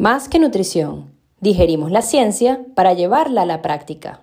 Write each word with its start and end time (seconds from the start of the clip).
Más 0.00 0.30
que 0.30 0.38
nutrición, 0.38 1.12
digerimos 1.40 1.90
la 1.90 2.00
ciencia 2.00 2.62
para 2.74 2.94
llevarla 2.94 3.42
a 3.42 3.44
la 3.44 3.60
práctica. 3.60 4.22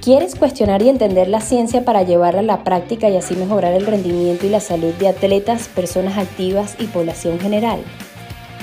¿Quieres 0.00 0.34
cuestionar 0.34 0.82
y 0.82 0.88
entender 0.88 1.28
la 1.28 1.40
ciencia 1.40 1.84
para 1.84 2.02
llevarla 2.02 2.40
a 2.40 2.42
la 2.42 2.64
práctica 2.64 3.08
y 3.08 3.16
así 3.16 3.36
mejorar 3.36 3.72
el 3.74 3.86
rendimiento 3.86 4.46
y 4.46 4.48
la 4.48 4.58
salud 4.58 4.92
de 4.94 5.06
atletas, 5.06 5.68
personas 5.68 6.18
activas 6.18 6.74
y 6.80 6.86
población 6.86 7.38
general? 7.38 7.84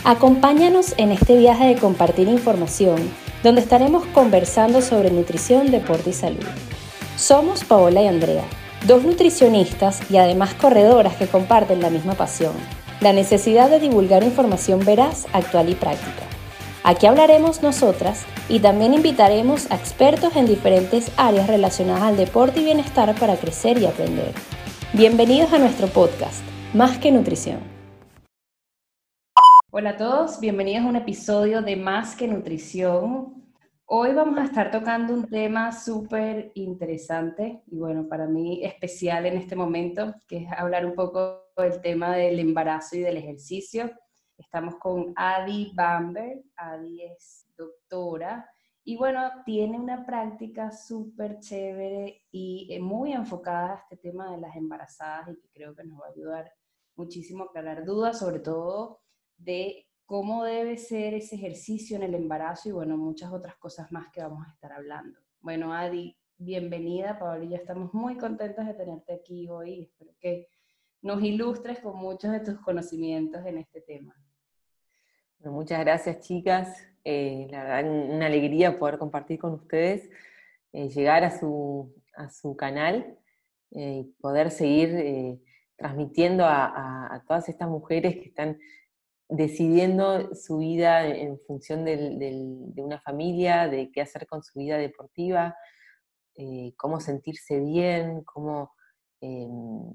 Acompáñanos 0.04 0.96
en 0.98 1.14
este 1.14 1.38
viaje 1.38 1.68
de 1.68 1.76
compartir 1.76 2.28
información, 2.28 2.98
donde 3.42 3.62
estaremos 3.62 4.06
conversando 4.08 4.82
sobre 4.82 5.12
nutrición, 5.12 5.72
deporte 5.72 6.10
y 6.10 6.14
salud. 6.14 6.44
Somos 7.16 7.64
Paola 7.64 8.02
y 8.02 8.08
Andrea, 8.08 8.44
dos 8.88 9.04
nutricionistas 9.04 10.00
y 10.10 10.18
además 10.18 10.54
corredoras 10.54 11.16
que 11.16 11.28
comparten 11.28 11.82
la 11.82 11.90
misma 11.90 12.14
pasión, 12.14 12.54
la 13.02 13.14
necesidad 13.14 13.70
de 13.70 13.80
divulgar 13.80 14.24
información 14.24 14.80
veraz, 14.86 15.28
actual 15.34 15.70
y 15.70 15.76
práctica. 15.76 16.24
Aquí 16.84 17.06
hablaremos 17.06 17.62
nosotras 17.62 18.26
y 18.48 18.60
también 18.60 18.94
invitaremos 18.94 19.70
a 19.70 19.76
expertos 19.76 20.36
en 20.36 20.48
diferentes 20.48 21.12
áreas 21.18 21.48
relacionadas 21.48 22.04
al 22.04 22.18
deporte 22.18 22.62
y 22.62 22.66
bienestar 22.66 23.14
para 23.20 23.36
crecer 23.36 23.78
y 23.80 23.86
aprender. 23.86 24.34
Bienvenidos 24.94 25.52
a 25.52 25.60
nuestro 25.60 25.88
podcast, 25.88 26.42
Más 26.74 26.98
que 26.98 27.12
Nutrición. 27.12 27.60
Hola 29.72 29.92
a 29.92 29.98
todos, 29.98 30.40
bienvenidos 30.40 30.86
a 30.86 30.90
un 30.90 30.96
episodio 30.96 31.62
de 31.62 31.76
Más 31.76 32.16
que 32.16 32.28
Nutrición. 32.28 33.39
Hoy 33.92 34.14
vamos 34.14 34.38
a 34.38 34.44
estar 34.44 34.70
tocando 34.70 35.16
un 35.16 35.28
tema 35.28 35.72
súper 35.72 36.52
interesante 36.54 37.64
y 37.66 37.80
bueno, 37.80 38.08
para 38.08 38.28
mí 38.28 38.64
especial 38.64 39.26
en 39.26 39.36
este 39.36 39.56
momento, 39.56 40.14
que 40.28 40.44
es 40.44 40.52
hablar 40.52 40.86
un 40.86 40.94
poco 40.94 41.48
del 41.58 41.82
tema 41.82 42.16
del 42.16 42.40
embarazo 42.40 42.98
y 42.98 43.00
del 43.00 43.18
ejercicio. 43.18 43.90
Estamos 44.38 44.76
con 44.76 45.12
Adi 45.16 45.72
Bamber. 45.74 46.44
Adi 46.56 47.02
es 47.02 47.48
doctora 47.58 48.48
y 48.84 48.96
bueno, 48.96 49.28
tiene 49.44 49.80
una 49.80 50.06
práctica 50.06 50.70
súper 50.70 51.40
chévere 51.40 52.22
y 52.30 52.68
eh, 52.70 52.80
muy 52.80 53.14
enfocada 53.14 53.74
a 53.74 53.78
este 53.78 53.98
tema 53.98 54.32
de 54.32 54.38
las 54.38 54.56
embarazadas 54.56 55.30
y 55.30 55.42
que 55.42 55.50
creo 55.50 55.74
que 55.74 55.84
nos 55.84 56.00
va 56.00 56.06
a 56.06 56.12
ayudar 56.12 56.54
muchísimo 56.96 57.46
a 57.46 57.48
aclarar 57.48 57.84
dudas, 57.84 58.20
sobre 58.20 58.38
todo 58.38 59.00
de 59.36 59.89
cómo 60.10 60.44
debe 60.44 60.76
ser 60.76 61.14
ese 61.14 61.36
ejercicio 61.36 61.96
en 61.96 62.02
el 62.02 62.16
embarazo 62.16 62.68
y 62.68 62.72
bueno, 62.72 62.98
muchas 62.98 63.32
otras 63.32 63.56
cosas 63.58 63.92
más 63.92 64.08
que 64.12 64.24
vamos 64.24 64.44
a 64.44 64.50
estar 64.50 64.72
hablando. 64.74 65.20
Bueno, 65.40 65.72
Adi, 65.72 66.18
bienvenida, 66.40 67.20
Pablo, 67.20 67.44
y 67.44 67.54
estamos 67.54 67.94
muy 67.94 68.18
contentos 68.18 68.66
de 68.66 68.74
tenerte 68.74 69.14
aquí 69.14 69.48
hoy. 69.50 69.84
Espero 69.84 70.12
que 70.20 70.48
nos 71.04 71.22
ilustres 71.22 71.78
con 71.82 71.96
muchos 71.96 72.32
de 72.32 72.40
tus 72.40 72.60
conocimientos 72.60 73.46
en 73.46 73.60
este 73.60 73.82
tema. 73.82 74.16
muchas 75.44 75.80
gracias, 75.82 76.22
chicas. 76.22 76.76
Eh, 77.04 77.46
la 77.52 77.64
verdad, 77.64 78.10
una 78.10 78.26
alegría 78.26 78.80
poder 78.80 78.98
compartir 78.98 79.38
con 79.38 79.54
ustedes, 79.54 80.10
eh, 80.74 80.90
llegar 80.90 81.24
a 81.24 81.38
su, 81.38 81.94
a 82.16 82.32
su 82.32 82.56
canal 82.56 83.16
eh, 83.70 84.00
y 84.00 84.04
poder 84.20 84.50
seguir 84.50 85.40
transmitiendo 85.78 86.46
a 86.48 87.24
todas 87.28 87.48
estas 87.48 87.70
mujeres 87.70 88.16
que 88.16 88.26
están 88.26 88.58
decidiendo 89.30 90.34
su 90.36 90.58
vida 90.58 91.08
en 91.08 91.40
función 91.40 91.86
de 91.86 92.74
una 92.78 93.00
familia, 93.00 93.68
de 93.68 93.92
qué 93.92 94.02
hacer 94.02 94.28
con 94.28 94.44
su 94.44 94.60
vida 94.60 94.78
deportiva, 94.78 95.56
eh, 96.42 96.74
cómo 96.78 97.02
sentirse 97.02 97.60
bien, 97.60 98.24
cómo, 98.24 98.72
em, 99.20 99.94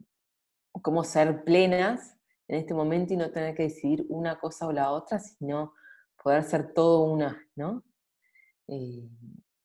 cómo 0.82 1.02
ser 1.02 1.42
plenas 1.42 2.18
en 2.48 2.58
este 2.58 2.74
momento 2.74 3.14
y 3.14 3.16
no 3.16 3.30
tener 3.30 3.54
que 3.54 3.62
decidir 3.62 4.04
una 4.10 4.38
cosa 4.38 4.66
o 4.66 4.72
la 4.72 4.92
otra, 4.92 5.18
sino 5.20 5.72
poder 6.22 6.42
ser 6.42 6.74
todo 6.74 7.04
una, 7.04 7.42
¿no? 7.56 7.82
Eh, 8.68 9.08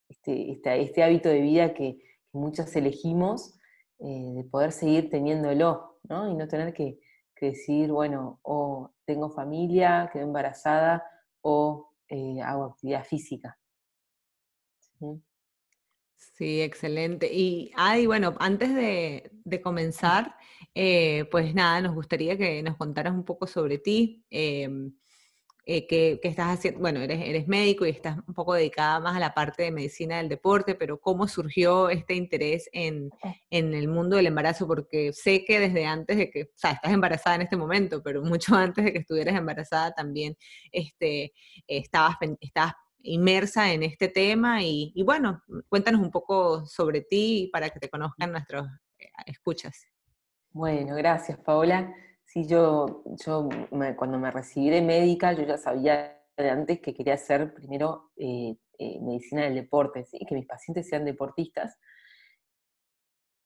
este, 0.08 0.52
este, 0.54 1.04
hábito 1.04 1.28
de 1.28 1.42
vida 1.42 1.74
que, 1.74 2.00
muchas 2.32 2.76
elegimos, 2.76 3.60
eh, 4.00 4.34
de 4.36 4.44
poder 4.46 4.72
seguir 4.72 5.10
teniéndolo, 5.10 6.00
¿no? 6.04 6.32
Y 6.32 6.36
no 6.36 6.48
tener 6.48 6.74
que, 6.74 7.00
que 7.40 7.48
decidir, 7.48 7.92
bueno, 7.92 8.40
o 8.44 8.92
tengo 9.06 9.30
familia, 9.30 10.10
quedo 10.12 10.24
embarazada 10.24 11.04
o 11.42 11.92
eh, 12.10 12.42
hago 12.42 12.66
actividad 12.66 13.06
física. 13.06 13.58
¿Sí? 15.00 15.24
excelente. 16.62 17.30
Y 17.34 17.72
Adi, 17.76 18.06
bueno, 18.06 18.36
antes 18.40 18.74
de, 18.74 19.62
comenzar, 19.62 20.36
eh, 20.74 21.26
pues 21.32 21.54
nada, 21.54 21.82
nos 21.82 21.96
gustaría 21.96 22.38
que 22.38 22.62
nos 22.64 22.78
contaras 22.78 23.14
un 23.14 23.24
poco 23.24 23.48
sobre 23.48 23.78
ti. 23.78 24.26
Em, 24.30 24.94
eh, 25.66 25.86
que, 25.88 26.20
estás 26.24 26.58
haciendo, 26.58 26.80
bueno, 26.80 27.00
eres, 27.00 27.22
eres 27.22 27.48
médico 27.48 27.86
y 27.86 27.90
estás 27.90 28.18
un 28.28 28.34
poco 28.34 28.54
dedicada 28.54 29.00
más 29.00 29.16
a 29.16 29.20
la 29.20 29.34
parte 29.34 29.64
de 29.64 29.72
medicina 29.72 30.18
del 30.18 30.30
deporte, 30.30 30.76
pero 30.76 31.00
¿cómo 31.00 31.28
surgió 31.28 31.90
este 31.90 32.16
interés 32.16 32.70
en, 32.74 33.12
en 33.50 33.74
el 33.74 33.88
mundo 33.88 34.16
del 34.16 34.28
embarazo? 34.28 34.66
Porque 34.68 35.14
sé 35.14 35.46
que 35.46 35.60
desde 35.60 35.86
antes 35.86 36.18
de 36.18 36.32
que, 36.32 36.44
o 36.44 36.58
sea, 36.58 36.72
estás 36.72 36.92
embarazada 36.92 37.36
en 37.36 37.44
este 37.44 37.58
momento, 37.58 38.02
pero 38.02 38.24
mucho 38.24 38.56
antes 38.56 38.84
de 38.84 38.94
que 38.94 39.00
estuvieras 39.00 39.36
embarazada 39.36 39.92
también 39.94 40.36
este, 40.72 41.34
estabas, 41.68 42.16
estabas 42.42 42.74
inmersa 43.02 43.72
en 43.72 43.84
este 43.84 44.08
tema 44.08 44.64
y, 44.64 44.92
y, 44.96 45.04
bueno, 45.04 45.44
cuéntanos 45.70 46.02
un 46.02 46.12
poco 46.12 46.66
sobre 46.66 47.02
ti 47.02 47.50
para 47.52 47.70
que 47.70 47.80
te 47.80 47.90
conozcan 47.90 48.32
nuestros 48.32 48.68
eh, 48.98 49.08
escuchas. 49.26 49.86
Bueno, 50.52 50.96
gracias 50.96 51.38
Paola. 51.38 51.94
Sí, 52.32 52.46
yo, 52.46 53.02
yo 53.26 53.50
cuando 53.98 54.20
me 54.20 54.30
recibí 54.30 54.70
de 54.70 54.84
médica, 54.84 55.34
yo 55.34 55.44
ya 55.46 55.58
sabía 55.58 56.16
antes 56.38 56.80
que 56.80 56.94
quería 56.94 57.16
hacer 57.16 57.56
primero 57.56 58.12
eh, 58.18 58.56
eh, 58.78 59.00
medicina 59.02 59.46
del 59.46 59.56
deporte, 59.56 60.06
¿sí? 60.06 60.20
que 60.28 60.36
mis 60.36 60.46
pacientes 60.46 60.88
sean 60.88 61.06
deportistas. 61.06 61.80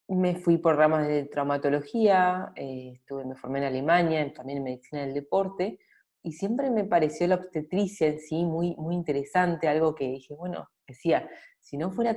Me 0.10 0.36
fui 0.36 0.58
por 0.58 0.76
ramas 0.76 1.08
de 1.08 1.24
traumatología, 1.24 2.52
eh, 2.58 2.96
estuve, 2.96 3.24
me 3.24 3.36
formé 3.36 3.60
en 3.60 3.66
Alemania, 3.66 4.34
también 4.34 4.58
en 4.58 4.66
medicina 4.66 5.02
del 5.04 5.14
deporte, 5.14 5.80
y 6.22 6.34
siempre 6.34 6.70
me 6.70 6.84
pareció 6.84 7.26
la 7.28 7.36
obstetricia 7.36 8.08
en 8.08 8.20
sí 8.20 8.44
muy, 8.44 8.76
muy 8.76 8.96
interesante, 8.96 9.70
algo 9.70 9.96
que 9.96 10.10
dije, 10.10 10.36
bueno, 10.36 10.68
decía, 10.86 11.30
si 11.64 11.78
no 11.78 11.92
fuera, 11.92 12.14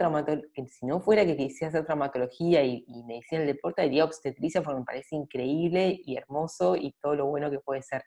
si 0.66 0.86
no 0.86 1.00
fuera 1.00 1.24
que 1.24 1.36
quisiera 1.36 1.68
hacer 1.68 1.86
traumatología 1.86 2.64
y, 2.64 2.84
medicina 3.06 3.42
del 3.42 3.54
deporte, 3.54 3.82
diría 3.82 4.04
obstetricia 4.04 4.60
porque 4.60 4.80
me 4.80 4.84
parece 4.84 5.14
increíble 5.14 6.00
y 6.04 6.16
hermoso 6.16 6.74
y 6.74 6.92
todo 7.00 7.14
lo 7.14 7.26
bueno 7.26 7.48
que 7.48 7.60
puede 7.60 7.80
ser. 7.82 8.02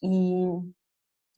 Y 0.00 0.44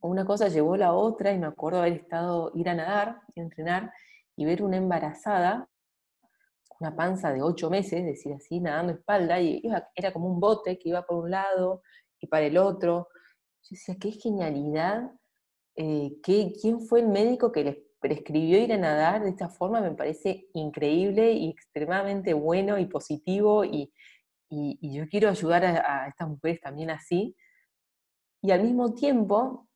una 0.00 0.24
cosa 0.24 0.48
llevó 0.48 0.72
a 0.72 0.78
la 0.78 0.94
otra 0.94 1.32
y 1.32 1.38
me 1.38 1.46
acuerdo 1.46 1.80
haber 1.80 1.92
estado, 1.92 2.50
ir 2.54 2.70
a 2.70 2.74
nadar, 2.74 3.20
ir 3.34 3.42
a 3.42 3.44
entrenar 3.44 3.92
y 4.36 4.46
ver 4.46 4.62
una 4.62 4.78
embarazada, 4.78 5.68
una 6.80 6.96
panza 6.96 7.30
de 7.30 7.42
ocho 7.42 7.68
meses, 7.68 8.06
decir 8.06 8.32
así, 8.32 8.58
nadando 8.58 8.94
espalda, 8.94 9.38
y 9.38 9.62
era 9.94 10.12
como 10.14 10.28
un 10.28 10.40
bote 10.40 10.78
que 10.78 10.88
iba 10.88 11.02
por 11.02 11.24
un 11.24 11.30
lado 11.30 11.82
y 12.20 12.26
para 12.26 12.46
el 12.46 12.56
otro. 12.56 13.08
Yo 13.64 13.68
decía, 13.72 13.96
qué 14.00 14.12
genialidad, 14.12 15.12
eh, 15.76 16.16
¿qué, 16.22 16.54
¿quién 16.58 16.80
fue 16.80 17.00
el 17.00 17.08
médico 17.08 17.52
que 17.52 17.64
les 17.64 17.87
prescribió 18.00 18.58
ir 18.58 18.72
a 18.72 18.78
nadar 18.78 19.22
de 19.22 19.30
esta 19.30 19.48
forma 19.48 19.80
me 19.80 19.92
parece 19.92 20.48
increíble 20.54 21.32
y 21.32 21.50
extremadamente 21.50 22.32
bueno 22.34 22.78
y 22.78 22.86
positivo 22.86 23.64
y, 23.64 23.92
yo 24.50 25.06
quiero 25.10 25.28
ayudar 25.28 25.62
a, 25.66 26.08
estas 26.08 26.26
mujeres 26.26 26.58
también 26.62 26.88
así. 26.88 27.36
Y 28.40 28.50
al 28.50 28.62
mismo 28.62 28.94
tiempo, 28.94 29.68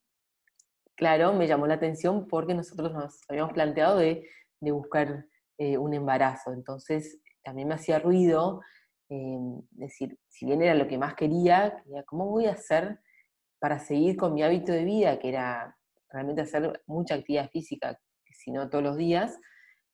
claro, 0.95 1.33
me 1.33 1.45
llamó 1.45 1.67
la 1.67 1.75
atención 1.75 2.27
porque 2.27 2.55
nosotros 2.55 2.91
nos 2.91 3.21
habíamos 3.29 3.53
planteado 3.53 3.97
de, 3.97 4.27
buscar 4.61 5.27
eh, 5.59 5.77
un 5.77 5.93
embarazo. 5.93 6.53
Entonces 6.53 7.21
también 7.43 7.67
me 7.67 7.75
hacía 7.75 7.99
ruido 7.99 8.61
eh, 9.09 9.37
decir, 9.69 10.17
si 10.27 10.47
bien 10.47 10.63
era 10.63 10.73
lo 10.73 10.87
que 10.87 10.97
más 10.97 11.13
quería, 11.13 11.83
quería, 11.83 12.03
¿cómo 12.03 12.25
voy 12.25 12.47
a 12.47 12.53
hacer 12.53 12.99
para 13.59 13.77
seguir 13.77 14.17
con 14.17 14.33
mi 14.33 14.41
hábito 14.41 14.71
de 14.71 14.85
vida, 14.85 15.19
que 15.19 15.29
era 15.29 15.77
realmente 16.09 16.41
hacer 16.41 16.81
mucha 16.87 17.15
actividad 17.15 17.49
física, 17.49 17.99
sino 18.43 18.69
todos 18.69 18.83
los 18.83 18.97
días, 18.97 19.39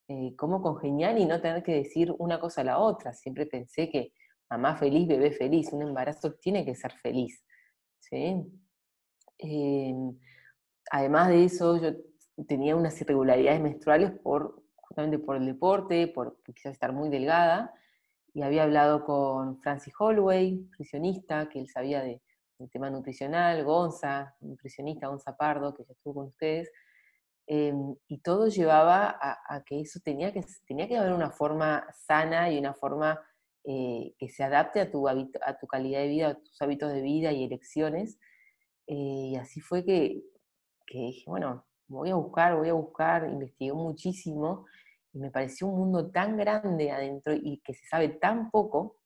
eh, 0.08 0.36
cómo 0.36 0.62
congeniar 0.62 1.18
y 1.18 1.26
no 1.26 1.40
tener 1.40 1.64
que 1.64 1.74
decir 1.74 2.14
una 2.18 2.40
cosa 2.40 2.62
a 2.62 2.64
la 2.64 2.80
otra. 2.80 3.14
Siempre 3.14 3.46
pensé 3.46 3.90
que 3.90 4.14
mamá 4.50 4.76
feliz, 4.76 5.08
bebé 5.08 5.32
feliz, 5.32 5.72
un 5.72 5.84
embarazo 5.84 6.34
tiene 6.34 6.66
que 6.66 6.76
ser 6.76 6.94
feliz. 6.94 7.44
Em, 9.38 10.18
además 10.92 11.30
de 11.30 11.46
eso, 11.46 11.78
yo 11.78 11.92
tenía 12.48 12.76
unas 12.76 13.00
irregularidades 13.00 13.62
menstruales 13.62 14.12
por, 14.24 14.64
justamente 14.76 15.20
por 15.20 15.36
el 15.36 15.46
deporte, 15.46 16.08
por 16.08 16.42
quizás 16.44 16.74
estar 16.74 16.92
muy 16.92 17.10
delgada, 17.10 17.74
y 18.34 18.42
había 18.42 18.64
hablado 18.64 19.06
con 19.06 19.62
Francis 19.62 19.94
Holloway, 20.00 20.56
nutricionista, 20.56 21.50
que 21.50 21.60
él 21.60 21.68
sabía 21.68 22.02
de, 22.02 22.22
del 22.58 22.70
tema 22.70 22.90
nutricional, 22.90 23.64
Gonza, 23.64 24.36
nutricionista, 24.42 25.08
Gonza 25.08 25.36
Pardo, 25.38 25.74
que 25.74 25.84
ya 25.84 25.94
estuvo 25.94 26.16
con 26.16 26.28
ustedes, 26.28 26.72
Em, 27.52 27.96
y 28.08 28.20
todo 28.20 28.48
llevaba 28.48 29.18
a, 29.20 29.64
que 29.64 29.82
eso 29.82 30.00
tenía 30.04 30.32
que, 30.32 30.46
tenía 30.68 30.88
que 30.88 30.98
haber 30.98 31.14
una 31.14 31.32
forma 31.32 31.84
sana 32.06 32.52
y 32.52 32.60
una 32.60 32.76
forma 32.76 33.20
eh, 33.64 34.14
que 34.20 34.30
se 34.30 34.44
adapte 34.44 34.80
a 34.80 34.92
tu, 34.92 35.08
a 35.08 35.58
tu 35.60 35.66
calidad 35.66 36.02
de 36.02 36.10
vida, 36.10 36.28
a 36.30 36.36
tus 36.36 36.62
hábitos 36.62 36.94
de 36.94 37.02
vida 37.02 37.32
y 37.32 37.46
elecciones. 37.46 38.20
Eh, 38.86 39.32
y 39.32 39.36
así 39.36 39.62
fue 39.62 39.84
que, 39.84 40.22
que 40.86 41.00
dije, 41.00 41.24
bueno, 41.26 41.66
voy 41.88 42.12
a 42.12 42.16
buscar, 42.16 42.56
voy 42.56 42.70
a 42.70 42.74
buscar, 42.74 43.28
investigué 43.28 43.74
muchísimo 43.74 44.68
y 45.12 45.18
me 45.18 45.32
pareció 45.32 45.66
un 45.66 45.80
mundo 45.80 46.12
tan 46.12 46.38
grande 46.38 46.92
adentro 46.92 47.34
y 47.34 47.62
que 47.64 47.74
se 47.74 47.88
sabe 47.88 48.10
tan 48.10 48.52
poco, 48.52 48.98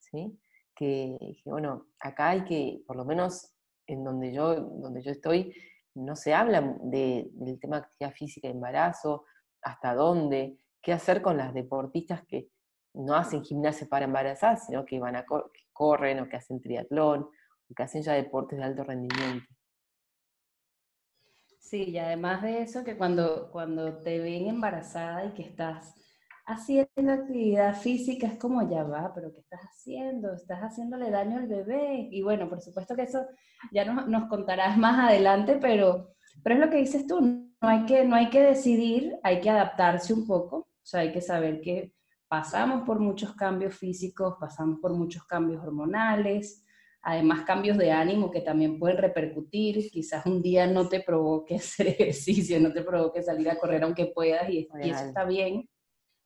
¿sí? 0.00 0.38
que 0.74 1.16
dije, 1.18 1.48
bueno, 1.48 1.86
acá 1.98 2.28
hay 2.28 2.44
que, 2.44 2.82
por 2.86 2.96
lo 2.96 3.06
menos 3.06 3.54
en 3.86 4.04
donde 4.04 4.34
yo, 4.34 4.54
donde 4.60 5.00
yo 5.00 5.12
estoy, 5.12 5.54
no 5.96 6.14
se 6.14 6.34
habla 6.34 6.76
de, 6.82 7.28
del 7.32 7.58
tema 7.58 7.80
de 7.80 7.86
actividad 7.86 8.12
física, 8.12 8.48
embarazo, 8.48 9.24
hasta 9.62 9.94
dónde, 9.94 10.58
qué 10.82 10.92
hacer 10.92 11.22
con 11.22 11.36
las 11.36 11.54
deportistas 11.54 12.24
que 12.26 12.48
no 12.94 13.14
hacen 13.14 13.42
gimnasia 13.42 13.86
para 13.88 14.04
embarazar, 14.04 14.58
sino 14.58 14.84
que 14.84 15.00
van 15.00 15.16
a 15.16 15.24
corren 15.72 16.20
o 16.20 16.28
que 16.28 16.36
hacen 16.36 16.60
triatlón, 16.60 17.22
o 17.22 17.74
que 17.74 17.82
hacen 17.82 18.02
ya 18.02 18.12
deportes 18.12 18.58
de 18.58 18.64
alto 18.64 18.84
rendimiento. 18.84 19.46
Sí, 21.58 21.90
y 21.90 21.98
además 21.98 22.42
de 22.42 22.62
eso, 22.62 22.84
que 22.84 22.96
cuando, 22.96 23.50
cuando 23.50 23.98
te 24.02 24.20
ven 24.20 24.46
embarazada 24.46 25.24
y 25.24 25.32
que 25.32 25.42
estás 25.42 25.94
haciendo 26.46 27.12
actividad 27.12 27.76
física, 27.76 28.28
es 28.28 28.38
como 28.38 28.68
ya 28.68 28.84
va, 28.84 29.12
pero 29.14 29.32
¿qué 29.32 29.40
estás 29.40 29.60
haciendo? 29.60 30.32
Estás 30.32 30.60
haciéndole 30.60 31.10
daño 31.10 31.38
al 31.38 31.48
bebé. 31.48 32.08
Y 32.10 32.22
bueno, 32.22 32.48
por 32.48 32.60
supuesto 32.60 32.94
que 32.94 33.02
eso 33.02 33.26
ya 33.72 33.84
nos, 33.84 34.08
nos 34.08 34.28
contarás 34.28 34.78
más 34.78 35.10
adelante, 35.10 35.58
pero, 35.60 36.14
pero 36.42 36.54
es 36.54 36.60
lo 36.60 36.70
que 36.70 36.78
dices 36.78 37.06
tú, 37.06 37.20
no 37.20 37.68
hay, 37.68 37.84
que, 37.84 38.04
no 38.04 38.16
hay 38.16 38.30
que 38.30 38.42
decidir, 38.42 39.16
hay 39.22 39.40
que 39.40 39.50
adaptarse 39.50 40.14
un 40.14 40.26
poco, 40.26 40.56
o 40.56 40.84
sea, 40.84 41.00
hay 41.00 41.12
que 41.12 41.20
saber 41.20 41.60
que 41.60 41.92
pasamos 42.28 42.82
por 42.84 43.00
muchos 43.00 43.34
cambios 43.34 43.74
físicos, 43.74 44.36
pasamos 44.38 44.78
por 44.80 44.92
muchos 44.92 45.24
cambios 45.24 45.62
hormonales, 45.62 46.64
además 47.02 47.44
cambios 47.44 47.78
de 47.78 47.92
ánimo 47.92 48.30
que 48.30 48.40
también 48.40 48.78
pueden 48.78 48.98
repercutir, 48.98 49.90
quizás 49.90 50.26
un 50.26 50.42
día 50.42 50.66
no 50.66 50.88
te 50.88 51.00
provoque 51.00 51.56
hacer 51.56 51.88
ejercicio, 51.88 52.60
no 52.60 52.72
te 52.72 52.82
provoque 52.82 53.22
salir 53.22 53.48
a 53.50 53.58
correr 53.58 53.82
aunque 53.82 54.06
puedas 54.06 54.48
y, 54.48 54.68
eso 54.80 55.04
está 55.06 55.24
bien, 55.24 55.68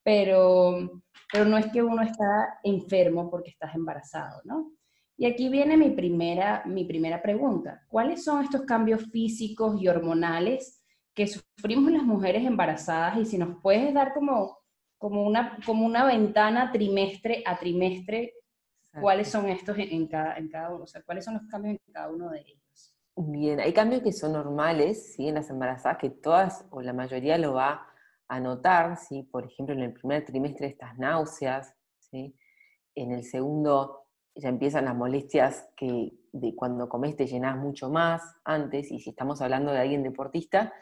pero, 0.03 1.03
pero 1.33 1.45
no 1.45 1.57
es 1.59 1.67
que 1.73 1.83
uno 1.83 2.03
está 2.03 2.59
enfermo 2.63 3.31
porque 3.31 3.51
estás 3.51 3.75
embarazado, 3.75 4.41
¿no? 4.45 4.73
Y 5.17 5.27
aquí 5.27 5.49
viene 5.49 5.77
mi 5.77 5.91
primera, 5.91 6.63
mi 6.65 6.85
primera 6.85 7.21
pregunta. 7.21 7.83
¿Cuáles 7.89 8.25
son 8.25 8.43
estos 8.43 8.63
cambios 8.63 9.05
físicos 9.11 9.81
y 9.81 9.89
hormonales 9.89 10.83
que 11.15 11.27
sufrimos 11.27 11.93
las 11.93 12.03
mujeres 12.03 12.47
embarazadas? 12.47 13.19
Y 13.19 13.27
si 13.27 13.37
nos 13.37 13.61
puedes 13.61 13.93
dar 13.93 14.15
como, 14.15 14.59
como, 14.97 15.23
una, 15.23 15.59
como 15.67 15.85
una 15.85 16.07
ventana 16.07 16.73
trimestre 16.73 17.43
a 17.45 17.59
trimestre 17.59 18.33
¿Cuáles 18.99 19.29
son 19.29 19.49
estos 19.49 19.77
en, 19.79 20.07
cada, 20.09 20.37
en 20.37 20.49
cada 20.49 20.75
uno? 20.75 20.85
O 20.85 20.87
sea, 20.87 21.03
¿cuáles 21.03 21.25
son 21.25 21.35
los 21.35 21.45
cambios 21.47 21.75
en 21.75 21.93
cada 21.93 22.11
uno 22.11 22.31
de 22.31 22.41
ellos? 22.41 22.95
Bien, 23.17 23.61
hay 23.61 23.73
cambios 23.73 24.03
que 24.03 24.13
son 24.13 24.33
normales, 24.33 25.15
¿sí? 25.15 25.29
En 25.29 25.37
las 25.37 25.51
embarazadas, 25.51 25.99
que 25.99 26.11
todas 26.11 26.67
o 26.71 26.81
la 26.81 26.93
mayoría 26.93 27.39
lo 27.39 27.55
va 27.55 27.87
a 28.31 28.39
notar, 28.39 28.97
¿sí? 28.97 29.25
Por 29.25 29.45
ejemplo, 29.45 29.75
en 29.75 29.83
el 29.83 29.93
primer 29.93 30.25
trimestre 30.25 30.69
estas 30.69 30.97
náuseas, 30.97 31.75
¿sí? 31.99 32.37
En 32.95 33.11
el 33.11 33.25
segundo 33.25 34.07
ya 34.37 34.49
empiezan 34.49 34.85
las 34.85 34.95
molestias 34.95 35.69
que 35.77 36.13
de 36.33 36.55
cuando 36.55 36.89
comes 36.89 37.17
te 37.17 37.27
llenas 37.27 37.59
mucho 37.59 37.91
más 37.91 38.23
antes, 38.45 38.93
y 38.93 39.01
si 39.01 39.11
estamos 39.11 39.43
hablando 39.43 39.73
de 39.73 39.81
alguien 39.81 40.05
deportista, 40.05 40.73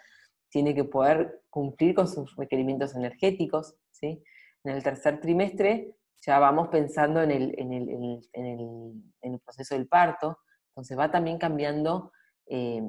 tiene 0.50 0.74
que 0.74 0.84
poder 0.84 1.42
cumplir 1.48 1.94
con 1.94 2.06
sus 2.06 2.36
requerimientos 2.36 2.94
energéticos, 2.94 3.74
¿sí? 3.92 4.22
En 4.62 4.74
el 4.74 4.82
tercer 4.82 5.18
trimestre 5.18 5.96
ya 6.20 6.38
vamos 6.38 6.68
pensando 6.68 7.22
en 7.22 7.30
el, 7.30 7.54
en 7.58 7.72
el, 7.72 7.88
en 8.34 9.32
el, 9.32 9.40
proceso 9.40 9.74
del 9.74 9.88
parto, 9.88 10.38
entonces 10.72 10.98
va 10.98 11.10
también 11.10 11.38
cambiando 11.38 12.12
eh, 12.46 12.82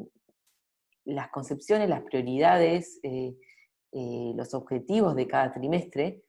las 1.06 1.30
concepciones, 1.30 1.88
las 1.88 2.02
prioridades, 2.02 3.00
eh, 3.04 3.38
eh, 3.92 4.34
los 4.36 4.54
objetivos 4.54 5.16
de 5.16 5.28
cada 5.28 5.52
trimestre, 5.52 6.24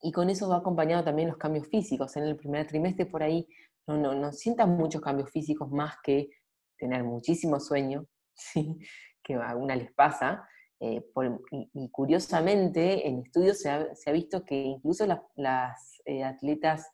y 0.00 0.12
con 0.12 0.30
eso 0.30 0.48
va 0.48 0.58
acompañado 0.58 1.02
también 1.02 1.28
los 1.28 1.38
cambios 1.38 1.66
físicos. 1.68 2.16
En 2.16 2.24
el 2.24 2.36
primer 2.36 2.66
trimestre 2.66 3.06
por 3.06 3.22
ahí 3.22 3.48
no, 3.86 3.96
no, 3.96 4.14
no 4.14 4.32
sientan 4.32 4.76
muchos 4.76 5.00
cambios 5.00 5.30
físicos 5.30 5.70
más 5.70 5.96
que 6.02 6.30
tener 6.78 7.02
muchísimo 7.02 7.58
sueño, 7.58 8.06
que 9.22 9.34
a 9.34 9.50
alguna 9.50 9.74
les 9.76 9.92
pasa, 9.92 10.48
y, 10.80 11.90
curiosamente 11.90 13.08
en 13.08 13.20
estudios 13.20 13.60
se 13.60 13.70
ha, 13.70 14.12
visto 14.12 14.44
que 14.44 14.54
incluso 14.54 15.06
las 15.06 16.00
eh, 16.04 16.22
atletas 16.22 16.88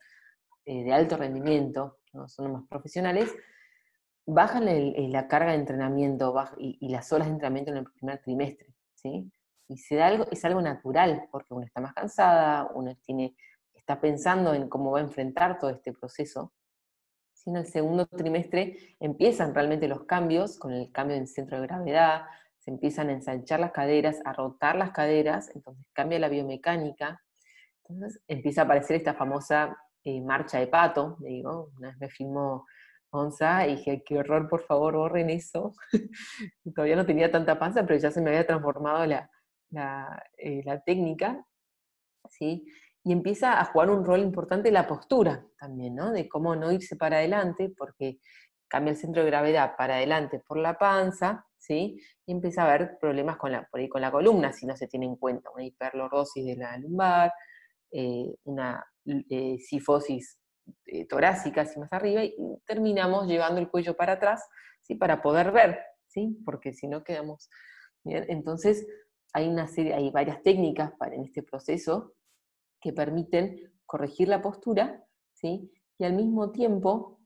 eh, 0.65 0.85
de 0.85 0.93
alto 0.93 1.17
rendimiento, 1.17 1.99
¿no? 2.13 2.29
son 2.29 2.53
más 2.53 2.65
profesionales, 2.69 3.35
bajan 4.27 4.65
la 5.13 5.29
carga 5.29 5.53
de 5.53 5.59
entrenamiento 5.59 6.35
y, 6.59 6.89
las 6.89 7.13
horas 7.13 7.27
de 7.27 7.35
entrenamiento 7.35 7.73
en 7.73 7.79
el 7.79 7.85
primer 7.85 8.23
trimestre, 8.23 8.75
¿sí? 8.95 9.31
Y 9.69 9.75
es 9.75 10.45
algo 10.45 10.61
natural, 10.61 11.29
porque 11.31 11.55
uno 11.55 11.65
está 11.65 11.81
más 11.81 11.95
cansada, 11.95 12.71
uno 12.75 12.95
tiene, 13.03 13.35
está 13.73 14.01
pensando 14.01 14.55
en 14.55 14.69
cómo 14.69 14.91
va 14.91 14.99
a 14.99 15.03
enfrentar 15.03 15.59
todo 15.59 15.71
este 15.71 15.93
proceso. 15.93 16.53
Si 17.33 17.51
en 17.51 17.57
el 17.57 17.67
segundo 17.67 18.07
trimestre 18.07 18.97
empiezan 19.01 19.55
realmente 19.55 19.89
los 19.89 20.05
cambios, 20.05 20.59
con 20.59 20.73
el 20.73 20.93
cambio 20.93 21.17
en 21.17 21.27
centro 21.27 21.61
de 21.61 21.67
gravedad, 21.67 22.25
se 22.59 22.71
empiezan 22.71 23.09
a 23.09 23.13
ensanchar 23.13 23.61
las 23.61 23.73
caderas, 23.73 24.21
a 24.25 24.33
rotar 24.33 24.77
las 24.77 24.91
caderas, 24.91 25.51
entonces 25.55 25.85
cambia 25.93 26.19
la 26.19 26.29
biomecánica, 26.29 27.23
entonces 27.85 28.23
empieza 28.29 28.63
a 28.63 28.65
aparecer 28.65 28.97
esta 28.97 29.15
famosa 29.15 29.77
eh, 30.05 30.21
marcha 30.21 30.59
de 30.59 30.67
pato, 30.67 31.17
digo, 31.21 31.71
una 31.77 31.89
vez 31.89 31.99
me 31.99 32.09
filmó 32.09 32.67
Onza 33.11 33.67
y 33.67 33.77
dije, 33.77 34.03
qué 34.05 34.19
horror, 34.19 34.49
por 34.49 34.63
favor, 34.63 34.95
borren 34.95 35.31
eso. 35.31 35.73
Todavía 36.75 36.97
no 36.97 37.07
tenía 37.07 37.31
tanta 37.31 37.59
panza, 37.59 37.87
pero 37.87 37.99
ya 37.99 38.11
se 38.11 38.21
me 38.21 38.31
había 38.31 38.47
transformado 38.47 39.07
la, 39.07 39.31
eh, 39.73 40.63
la, 40.65 40.81
técnica, 40.85 41.45
¿sí? 42.31 42.65
Y 43.03 43.13
empieza 43.13 43.61
a 43.61 43.65
jugar 43.67 43.91
un 43.91 44.05
rol 44.05 44.21
importante 44.21 44.71
la 44.71 44.87
postura 44.87 45.47
también, 45.59 45.95
¿no? 45.95 46.13
De 46.13 46.29
cómo 46.29 46.55
no 46.57 46.73
irse 46.73 46.97
para 46.97 47.19
adelante, 47.19 47.73
porque 47.77 48.19
cambia 48.69 48.93
el 48.93 48.97
centro 48.97 49.23
de 49.23 49.31
gravedad 49.31 49.75
para 49.77 49.97
adelante 49.97 50.41
por 50.47 50.59
la 50.59 50.79
panza, 50.79 51.47
¿sí? 51.59 52.01
Y 52.27 52.33
empieza 52.33 52.63
a 52.63 52.67
haber 52.67 52.99
problemas 53.01 53.37
con 53.37 53.53
la, 53.53 53.67
por 53.69 53.81
ahí 53.81 53.89
con 53.89 54.01
la 54.01 54.11
columna, 54.11 54.53
si 54.53 54.67
no 54.67 54.77
se 54.77 54.87
tiene 54.87 55.07
en 55.07 55.17
cuenta 55.17 55.51
una 55.51 55.65
hiperlorosis 55.65 56.45
de 56.45 56.57
la 56.57 56.79
lumbar, 56.79 57.33
eh, 57.91 58.35
una 58.45 58.85
eh, 59.07 59.59
sifosis 59.59 60.39
torácica 61.09 61.63
así 61.63 61.79
más 61.79 61.93
arriba 61.93 62.25
y 62.25 62.35
terminamos 62.67 63.27
llevando 63.27 63.61
el 63.61 63.69
cuello 63.69 63.97
para 63.97 64.15
atrás, 64.15 64.43
¿sí? 64.83 64.95
Para 64.95 65.21
poder 65.21 65.53
ver, 65.53 65.79
¿sí? 66.09 66.39
Porque 66.45 66.73
si 66.75 66.89
no 66.89 67.05
quedamos... 67.05 67.51
Entonces 68.05 68.87
hay 69.35 69.49
una 69.49 69.67
serie, 69.67 69.93
hay 69.93 70.11
varias 70.11 70.43
técnicas 70.43 70.93
para, 70.93 71.17
en 71.17 71.25
este 71.25 71.43
proceso 71.43 72.15
que 72.81 72.93
permiten 72.93 73.73
corregir 73.85 74.29
la 74.29 74.41
postura, 74.41 75.05
¿sí? 75.33 75.73
Y 75.99 76.05
al 76.05 76.15
mismo 76.15 76.53
tiempo 76.53 77.19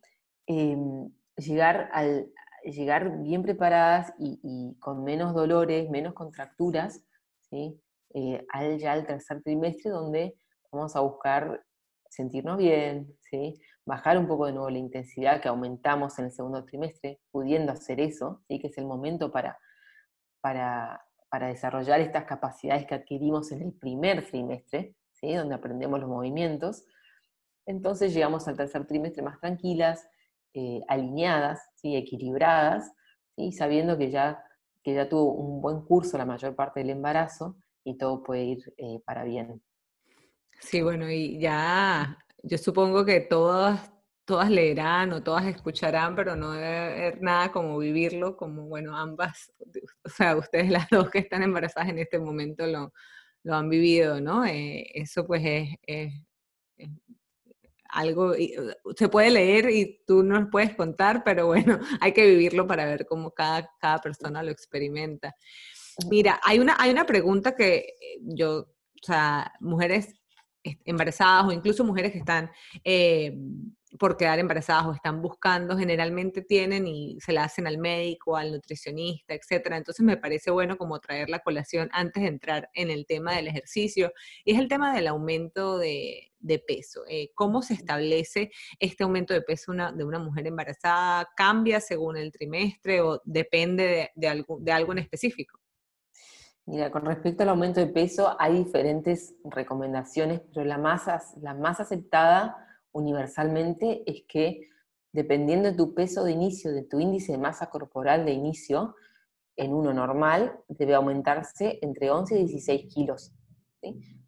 em, 0.47 1.11
llegar, 1.37 1.91
al, 1.93 2.33
llegar 2.65 3.23
bien 3.23 3.43
preparadas 3.43 4.15
y, 4.19 4.75
con 4.81 5.05
menos 5.05 5.35
dolores, 5.35 5.91
menos 5.91 6.15
contracturas, 6.15 7.05
¿sí? 7.51 7.79
al, 8.53 8.79
ya 8.79 8.93
al 8.93 9.07
tercer 9.07 9.43
trimestre, 9.43 9.91
donde 9.91 10.35
vamos 10.73 10.97
a 10.97 11.01
buscar 11.01 11.63
sentirnos 12.09 12.57
bien, 12.57 13.15
¿sí? 13.31 13.61
bajar 13.85 14.19
un 14.19 14.27
poco 14.27 14.47
de 14.47 14.53
nuevo 14.53 14.71
la 14.71 14.79
intensidad 14.79 15.41
que 15.43 15.49
aumentamos 15.49 16.19
en 16.19 16.27
el 16.27 16.33
segundo 16.33 16.65
trimestre, 16.65 17.21
pudiendo 17.31 17.73
hacer 17.73 18.01
eso, 18.01 18.43
¿sí? 18.49 18.59
que 18.59 18.69
es 18.69 18.79
el 18.79 18.87
momento 18.87 19.31
para, 19.31 19.59
para, 20.41 21.08
para 21.29 21.49
desarrollar 21.49 22.01
estas 22.01 22.25
capacidades 22.25 22.87
que 22.87 22.95
adquirimos 22.95 23.53
en 23.53 23.63
el 23.63 23.73
primer 23.73 24.27
trimestre, 24.27 24.95
¿sí? 25.13 25.35
donde 25.35 25.55
aprendemos 25.55 26.01
los 26.01 26.09
movimientos. 26.09 26.85
Entonces 27.67 28.15
llegamos 28.15 28.49
al 28.49 28.57
tercer 28.57 28.87
trimestre 28.87 29.23
más 29.23 29.39
tranquilas, 29.41 30.09
eh, 30.55 30.81
alineadas, 30.89 31.61
¿sí? 31.77 31.97
equilibradas, 31.97 32.93
¿sí? 33.37 33.53
sabiendo 33.53 33.99
que 33.99 34.11
ya, 34.11 34.43
que 34.83 34.95
ya 34.95 35.09
tuvo 35.09 35.33
un 35.33 35.61
buen 35.61 35.83
curso 35.83 36.17
la 36.17 36.25
mayor 36.25 36.55
parte 36.55 36.81
del 36.81 36.91
embarazo 36.91 37.57
y 37.85 37.99
todo 37.99 38.23
puede 38.23 38.45
ir 38.45 38.75
eh, 38.77 39.01
para 39.05 39.25
bien. 39.25 39.63
Sí, 40.61 40.83
bueno, 40.83 41.11
y 41.11 41.39
ya 41.39 42.19
yo 42.43 42.59
supongo 42.59 43.05
que 43.05 43.21
todas, 43.21 43.93
todas 44.29 44.51
leerán 44.51 45.11
o 45.15 45.23
todas 45.23 45.47
escucharán, 45.47 46.15
pero 46.15 46.37
no 46.37 46.53
debe 46.53 46.77
haber 46.77 47.23
nada 47.23 47.51
como 47.51 47.79
vivirlo, 47.79 48.37
como, 48.37 48.67
bueno, 48.67 48.95
ambas, 48.95 49.51
o 50.05 50.11
sea, 50.11 50.37
ustedes 50.37 50.69
las 50.71 50.87
dos 50.91 51.11
que 51.11 51.21
están 51.21 51.43
embarazadas 51.43 51.89
en 51.89 51.99
este 51.99 52.19
momento 52.19 52.67
lo, 52.67 52.93
lo 53.43 53.55
han 53.55 53.71
vivido, 53.71 54.21
¿no? 54.21 54.45
Eh, 54.45 54.87
eso 54.93 55.27
pues 55.27 55.43
es, 55.47 55.69
es, 55.87 56.13
algo, 57.89 58.35
se 58.95 59.09
puede 59.09 59.31
leer 59.31 59.71
y 59.71 60.03
tú 60.07 60.23
nos 60.23 60.51
puedes 60.51 60.77
contar, 60.77 61.25
pero 61.25 61.47
bueno, 61.47 61.79
hay 62.03 62.13
que 62.13 62.27
vivirlo 62.27 62.67
para 62.67 62.85
ver 62.85 63.07
cómo 63.07 63.31
cada, 63.31 63.71
cada 63.81 63.99
persona 63.99 64.43
lo 64.43 64.51
experimenta. 64.51 65.35
Mira, 66.11 66.39
hay 66.45 66.59
una, 66.59 66.77
hay 66.79 66.91
una 66.91 67.07
pregunta 67.07 67.57
que 67.57 67.95
yo, 68.21 68.59
o 68.59 69.07
sea, 69.07 69.55
mujeres 69.61 70.21
embarazadas 70.85 71.47
o 71.47 71.53
incluso 71.53 71.83
mujeres 71.83 72.13
que 72.13 72.19
están 72.19 72.51
eh, 72.85 73.35
por 73.99 74.17
quedar 74.17 74.39
embarazadas 74.39 74.87
o 74.87 74.93
están 74.93 75.23
buscando, 75.23 75.79
generalmente 75.79 76.43
tienen 76.43 76.87
y 76.87 77.19
se 77.21 77.33
la 77.33 77.45
hacen 77.45 77.67
al 77.67 77.79
médico, 77.79 78.37
al 78.37 78.53
nutricionista, 78.53 79.35
etcétera. 79.35 79.77
Entonces 79.77 80.05
me 80.05 80.17
parece 80.17 80.51
bueno 80.51 80.77
como 80.77 81.01
traer 81.01 81.31
la 81.31 81.39
colación 81.39 81.89
antes 81.93 82.23
de 82.23 82.29
entrar 82.29 82.71
en 82.75 82.91
el 82.91 83.07
tema 83.07 83.35
del 83.35 83.49
ejercicio. 83.49 84.13
Y 84.45 84.53
es 84.53 84.59
el 84.59 84.69
tema 84.69 84.95
del 84.95 85.07
aumento 85.07 85.79
de, 85.79 86.25
peso. 86.67 87.03
Eh, 87.09 87.31
¿Cómo 87.35 87.63
se 87.63 87.75
establece 87.75 88.51
este 88.79 89.05
aumento 89.05 89.33
de 89.33 89.43
peso 89.43 89.73
de 89.73 90.05
una 90.05 90.19
mujer 90.19 90.47
embarazada? 90.47 91.29
¿Cambia 91.37 91.81
según 91.81 92.17
el 92.17 92.33
trimestre 92.33 93.01
o 93.01 93.23
depende 93.25 94.11
de, 94.15 94.29
algo, 94.29 94.59
de 94.61 94.73
algo 94.73 94.93
en 94.93 94.99
específico? 94.99 95.59
Mira, 96.67 96.91
con 96.91 97.07
respecto 97.07 97.43
al 97.43 97.49
aumento 97.49 97.81
de 97.81 97.87
peso, 97.87 98.37
hay 98.39 98.65
diferentes 98.65 99.35
recomendaciones, 99.45 100.43
pero 100.53 100.67
la 100.67 100.77
más, 100.77 101.07
la 101.41 101.55
más 101.55 101.81
aceptada 101.81 102.68
universalmente 102.99 104.03
es 104.07 104.25
que 104.29 104.69
dependiendo 105.13 105.71
de 105.71 105.77
tu 105.77 105.95
peso 105.95 106.25
de 106.25 106.33
inicio, 106.33 106.73
de 106.73 106.83
tu 106.83 107.01
índice 107.01 107.33
de 107.33 107.39
masa 107.39 107.71
corporal 107.71 108.25
de 108.25 108.33
inicio, 108.33 108.95
en 109.57 109.75
uno 109.75 109.93
normal 109.93 110.61
debe 110.69 110.95
aumentarse 110.95 111.79
entre 111.83 112.11
11 112.11 112.35
y 112.35 112.39
16 112.45 112.95
kilos. 112.95 113.33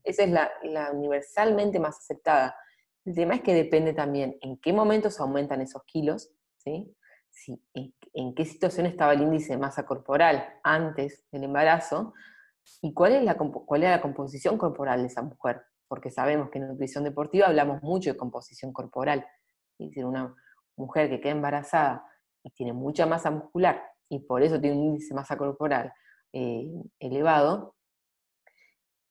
Esa 0.02 0.24
es 0.24 0.30
la, 0.30 0.90
universalmente 0.92 1.78
más 1.78 1.98
aceptada. 1.98 2.56
El 3.04 3.14
tema 3.14 3.36
es 3.36 3.42
que 3.42 3.54
depende 3.54 3.92
también 3.92 4.36
en 4.40 4.58
qué 4.58 4.72
momentos 4.72 5.20
aumentan 5.20 5.60
esos 5.60 5.82
kilos, 5.84 6.30
¿sí? 6.58 6.94
en, 8.12 8.34
qué 8.34 8.44
situación 8.44 8.86
estaba 8.86 9.12
el 9.12 9.22
índice 9.22 9.52
de 9.52 9.58
masa 9.58 9.86
corporal 9.86 10.44
antes 10.64 11.24
del 11.30 11.44
embarazo 11.44 12.12
y 12.82 12.92
cuál 12.92 13.12
es 13.12 13.22
la, 13.22 13.36
cuál 13.36 13.84
es 13.84 13.90
la 13.90 14.02
composición 14.02 14.58
corporal 14.58 15.00
de 15.00 15.06
esa 15.06 15.22
mujer 15.22 15.62
porque 15.90 16.12
sabemos 16.12 16.50
que 16.50 16.60
en 16.60 16.68
nutrición 16.68 17.02
deportiva 17.02 17.48
hablamos 17.48 17.82
mucho 17.82 18.10
de 18.10 18.16
composición 18.16 18.72
corporal. 18.72 19.26
Es 19.76 19.88
decir, 19.88 20.04
una 20.04 20.32
mujer 20.76 21.10
que 21.10 21.20
queda 21.20 21.32
embarazada 21.32 22.06
y 22.44 22.50
tiene 22.50 22.72
mucha 22.72 23.06
masa 23.06 23.32
muscular 23.32 23.82
y 24.08 24.20
por 24.20 24.40
eso 24.44 24.60
tiene 24.60 24.76
un 24.76 24.84
índice 24.84 25.08
de 25.08 25.14
masa 25.16 25.36
corporal 25.36 25.92
eh, 26.32 26.70
elevado, 27.00 27.74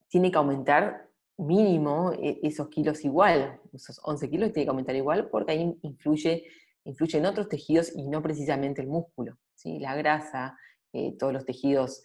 tiene 0.08 0.32
que 0.32 0.38
aumentar 0.38 1.10
mínimo 1.38 2.14
eh, 2.14 2.40
esos 2.44 2.70
kilos 2.70 3.04
igual, 3.04 3.60
esos 3.74 4.00
11 4.02 4.30
kilos 4.30 4.54
tiene 4.54 4.66
que 4.66 4.70
aumentar 4.70 4.96
igual 4.96 5.30
porque 5.30 5.52
ahí 5.52 5.78
influye, 5.82 6.46
influyen 6.86 7.26
otros 7.26 7.50
tejidos 7.50 7.94
y 7.94 8.08
no 8.08 8.22
precisamente 8.22 8.82
el 8.82 8.88
músculo. 8.88 9.38
¿sí? 9.54 9.80
La 9.80 9.98
grasa, 9.98 10.58
eh, 10.94 11.18
todos 11.20 11.34
los 11.34 11.44
tejidos 11.44 12.02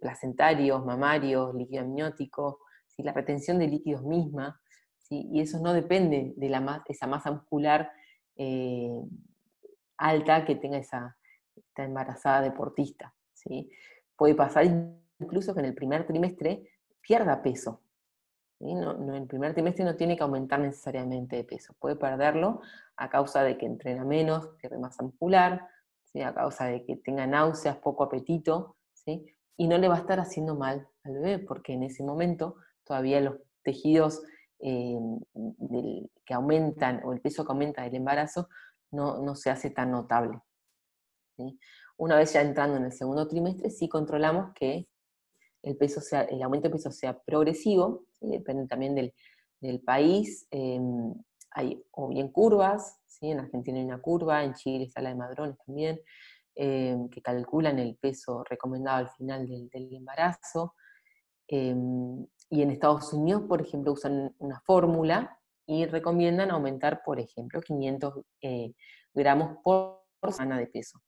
placentarios, 0.00 0.82
mamarios, 0.86 1.54
líquido 1.54 1.82
amniótico, 1.82 2.60
la 3.02 3.12
retención 3.12 3.58
de 3.58 3.68
líquidos 3.68 4.02
misma, 4.02 4.60
y 5.08 5.40
eso 5.40 5.60
no 5.60 5.72
depende 5.72 6.34
de 6.36 6.48
la, 6.48 6.82
esa 6.88 7.06
masa 7.06 7.30
muscular 7.30 7.92
eh, 8.36 9.00
alta 9.98 10.44
que 10.44 10.56
tenga 10.56 10.78
esa, 10.78 11.16
esta 11.54 11.84
embarazada 11.84 12.42
deportista. 12.42 13.14
¿sí? 13.32 13.70
Puede 14.16 14.34
pasar 14.34 14.64
incluso 15.18 15.54
que 15.54 15.60
en 15.60 15.66
el 15.66 15.74
primer 15.74 16.06
trimestre 16.06 16.70
pierda 17.00 17.42
peso. 17.42 17.82
No, 18.58 18.96
en 18.96 19.14
el 19.14 19.26
primer 19.26 19.52
trimestre 19.52 19.84
no 19.84 19.96
tiene 19.96 20.16
que 20.16 20.22
aumentar 20.22 20.58
necesariamente 20.58 21.36
de 21.36 21.44
peso, 21.44 21.74
puede 21.78 21.94
perderlo 21.94 22.62
a 22.96 23.10
causa 23.10 23.42
de 23.42 23.58
que 23.58 23.66
entrena 23.66 24.02
menos, 24.02 24.48
pierde 24.58 24.78
masa 24.78 25.02
muscular, 25.02 25.68
¿sí? 26.04 26.22
a 26.22 26.32
causa 26.32 26.64
de 26.64 26.82
que 26.82 26.96
tenga 26.96 27.26
náuseas, 27.26 27.76
poco 27.76 28.04
apetito, 28.04 28.76
¿sí? 28.94 29.26
y 29.58 29.68
no 29.68 29.76
le 29.76 29.88
va 29.88 29.96
a 29.96 29.98
estar 29.98 30.20
haciendo 30.20 30.54
mal 30.54 30.88
al 31.04 31.12
bebé, 31.12 31.38
porque 31.38 31.74
en 31.74 31.82
ese 31.82 32.02
momento 32.02 32.56
todavía 32.86 33.20
los 33.20 33.36
tejidos 33.62 34.22
eh, 34.60 34.98
que 36.24 36.34
aumentan 36.34 37.02
o 37.04 37.12
el 37.12 37.20
peso 37.20 37.44
que 37.44 37.52
aumenta 37.52 37.82
del 37.82 37.96
embarazo 37.96 38.48
no, 38.90 39.34
se 39.34 39.50
hace 39.50 39.70
tan 39.70 39.90
notable. 39.90 40.40
Una 41.98 42.16
vez 42.16 42.32
ya 42.32 42.40
entrando 42.40 42.76
en 42.76 42.84
el 42.84 42.92
segundo 42.92 43.28
trimestre, 43.28 43.68
sí 43.70 43.88
controlamos 43.88 44.54
que 44.54 44.88
el, 45.62 45.76
peso 45.76 46.00
sea, 46.00 46.22
el 46.22 46.42
aumento 46.42 46.68
de 46.68 46.74
peso 46.74 46.90
sea 46.90 47.18
progresivo, 47.18 48.06
depende 48.20 48.66
también 48.66 48.94
del, 48.94 49.12
país. 49.84 50.46
Em, 50.50 51.12
hay 51.50 51.82
o 51.90 52.08
bien 52.08 52.28
curvas, 52.30 53.00
¿sí? 53.06 53.30
en 53.30 53.40
Argentina 53.40 53.78
hay 53.78 53.84
una 53.84 54.00
curva, 54.00 54.44
en 54.44 54.54
Chile 54.54 54.84
está 54.84 55.02
la 55.02 55.08
de 55.08 55.16
Madrones 55.16 55.56
también, 55.66 56.00
em, 56.54 57.08
que 57.08 57.20
calculan 57.20 57.78
el 57.78 57.96
peso 57.96 58.44
recomendado 58.44 58.98
al 58.98 59.10
final 59.10 59.46
del, 59.48 59.68
del 59.70 59.92
embarazo. 59.92 60.74
Em, 61.48 62.26
y 62.48 62.62
en 62.62 62.70
Estados 62.70 63.12
Unidos, 63.12 63.42
por 63.48 63.60
ejemplo, 63.60 63.92
usan 63.92 64.34
una 64.38 64.60
fórmula 64.60 65.38
y 65.66 65.86
recomiendan 65.86 66.50
aumentar, 66.50 67.02
por 67.04 67.18
ejemplo, 67.18 67.60
500 67.60 68.24
eh, 68.42 68.72
gramos 69.12 69.58
por 69.62 70.02
semana 70.30 70.58
de 70.58 70.66
peso. 70.66 71.00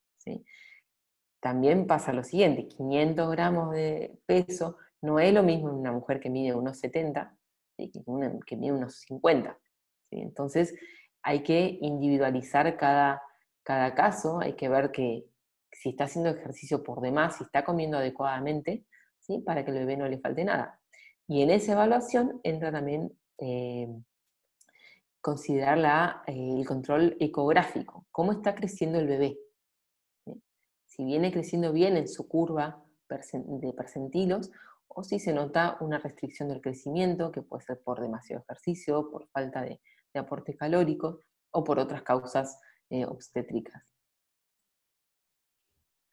También 1.40 1.86
pasa 1.86 2.12
lo 2.12 2.24
siguiente, 2.24 2.66
500 2.66 3.30
gramos 3.30 3.70
de 3.72 4.18
peso 4.26 4.76
no 5.00 5.20
es 5.20 5.32
lo 5.32 5.42
mismo 5.42 5.70
en 5.70 5.76
una 5.76 5.92
mujer 5.92 6.20
que 6.20 6.30
mide 6.30 6.54
unos 6.54 6.78
70 6.78 7.36
que 7.76 8.02
una 8.06 8.36
que 8.44 8.56
mide 8.56 8.72
unos 8.72 8.96
50. 9.02 9.56
Entonces 10.10 10.74
hay 11.22 11.42
que 11.42 11.78
individualizar 11.80 12.76
cada, 12.76 13.22
cada 13.62 13.94
caso, 13.94 14.40
hay 14.40 14.54
que 14.54 14.68
ver 14.68 14.90
que 14.90 15.26
si 15.70 15.90
está 15.90 16.04
haciendo 16.04 16.30
ejercicio 16.30 16.82
por 16.82 17.00
demás, 17.00 17.36
si 17.36 17.44
está 17.44 17.64
comiendo 17.64 17.98
adecuadamente, 17.98 18.84
¿sí? 19.20 19.38
para 19.38 19.64
que 19.64 19.70
al 19.70 19.78
bebé 19.78 19.96
no 19.96 20.08
le 20.08 20.18
falte 20.18 20.44
nada. 20.44 20.80
Y 21.28 21.42
en 21.42 21.50
esa 21.50 21.72
evaluación 21.72 22.40
entra 22.42 22.72
también 22.72 23.12
eh, 23.36 23.86
considerar 25.20 26.22
eh, 26.26 26.54
el 26.58 26.66
control 26.66 27.16
ecográfico, 27.20 28.06
cómo 28.10 28.32
está 28.32 28.54
creciendo 28.54 28.98
el 28.98 29.06
bebé. 29.06 29.38
Si 30.86 31.04
viene 31.04 31.30
creciendo 31.30 31.72
bien 31.72 31.98
en 31.98 32.08
su 32.08 32.26
curva 32.26 32.82
de 33.08 33.72
percentilos 33.74 34.50
o 34.88 35.04
si 35.04 35.20
se 35.20 35.34
nota 35.34 35.76
una 35.80 35.98
restricción 35.98 36.48
del 36.48 36.62
crecimiento, 36.62 37.30
que 37.30 37.42
puede 37.42 37.62
ser 37.62 37.80
por 37.82 38.00
demasiado 38.00 38.42
ejercicio, 38.42 39.10
por 39.10 39.28
falta 39.28 39.62
de, 39.62 39.80
aporte 40.14 40.56
calórico 40.56 41.20
o 41.52 41.62
por 41.62 41.78
otras 41.78 42.02
causas 42.02 42.58
eh, 42.90 43.04
obstétricas. 43.04 43.84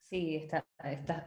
Sí, 0.03 0.48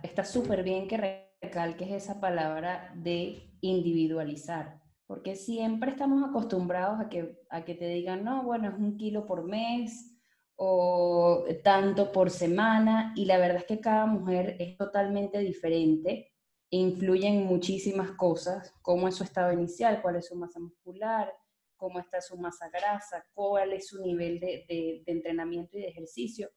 está 0.02 0.24
súper 0.24 0.62
bien 0.62 0.86
que 0.86 1.27
recalques 1.40 1.90
esa 1.90 2.20
palabra 2.20 2.92
de 2.96 3.56
individualizar, 3.60 4.80
porque 5.06 5.36
siempre 5.36 5.90
estamos 5.90 6.28
acostumbrados 6.28 7.00
a 7.00 7.08
que, 7.08 7.40
a 7.50 7.64
que 7.64 7.74
te 7.74 7.88
digan, 7.88 8.24
no, 8.24 8.42
bueno, 8.42 8.68
es 8.68 8.74
un 8.74 8.96
kilo 8.96 9.26
por 9.26 9.44
mes 9.44 10.14
o 10.56 11.44
tanto 11.62 12.10
por 12.10 12.30
semana, 12.30 13.12
y 13.16 13.24
la 13.26 13.38
verdad 13.38 13.58
es 13.58 13.64
que 13.64 13.80
cada 13.80 14.06
mujer 14.06 14.56
es 14.58 14.76
totalmente 14.76 15.38
diferente, 15.38 16.32
influyen 16.70 17.46
muchísimas 17.46 18.10
cosas, 18.12 18.74
como 18.82 19.06
es 19.06 19.14
su 19.14 19.24
estado 19.24 19.52
inicial, 19.52 20.02
cuál 20.02 20.16
es 20.16 20.26
su 20.26 20.34
masa 20.34 20.58
muscular, 20.58 21.32
cómo 21.76 22.00
está 22.00 22.20
su 22.20 22.36
masa 22.36 22.68
grasa, 22.70 23.24
cuál 23.32 23.72
es 23.72 23.86
su 23.86 24.02
nivel 24.02 24.40
de, 24.40 24.66
de, 24.68 25.02
de 25.06 25.12
entrenamiento 25.12 25.78
y 25.78 25.82
de 25.82 25.88
ejercicio 25.88 26.50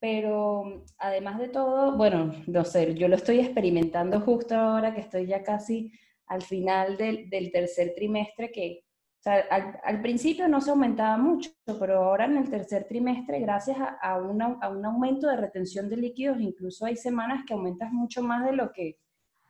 pero 0.00 0.82
además 0.98 1.38
de 1.38 1.48
todo, 1.48 1.96
bueno, 1.96 2.34
no 2.46 2.64
sé, 2.64 2.94
yo 2.94 3.06
lo 3.06 3.16
estoy 3.16 3.38
experimentando 3.38 4.20
justo 4.20 4.54
ahora 4.54 4.94
que 4.94 5.02
estoy 5.02 5.26
ya 5.26 5.42
casi 5.42 5.92
al 6.26 6.42
final 6.42 6.96
del, 6.96 7.28
del 7.28 7.52
tercer 7.52 7.92
trimestre, 7.94 8.50
que 8.50 8.84
o 9.18 9.22
sea, 9.22 9.44
al, 9.50 9.78
al, 9.84 10.00
principio 10.00 10.48
no 10.48 10.62
se 10.62 10.70
aumentaba 10.70 11.18
mucho, 11.18 11.50
pero 11.78 12.02
ahora 12.02 12.24
en 12.24 12.38
el 12.38 12.48
tercer 12.48 12.86
trimestre, 12.88 13.40
gracias 13.40 13.78
a, 13.78 13.98
a, 14.00 14.16
una, 14.16 14.56
a, 14.62 14.70
un 14.70 14.82
aumento 14.86 15.28
de 15.28 15.36
retención 15.36 15.90
de 15.90 15.98
líquidos, 15.98 16.40
incluso 16.40 16.86
hay 16.86 16.96
semanas 16.96 17.44
que 17.46 17.52
aumentas 17.52 17.92
mucho 17.92 18.22
más 18.22 18.46
de 18.46 18.52
lo 18.52 18.72
que, 18.72 18.98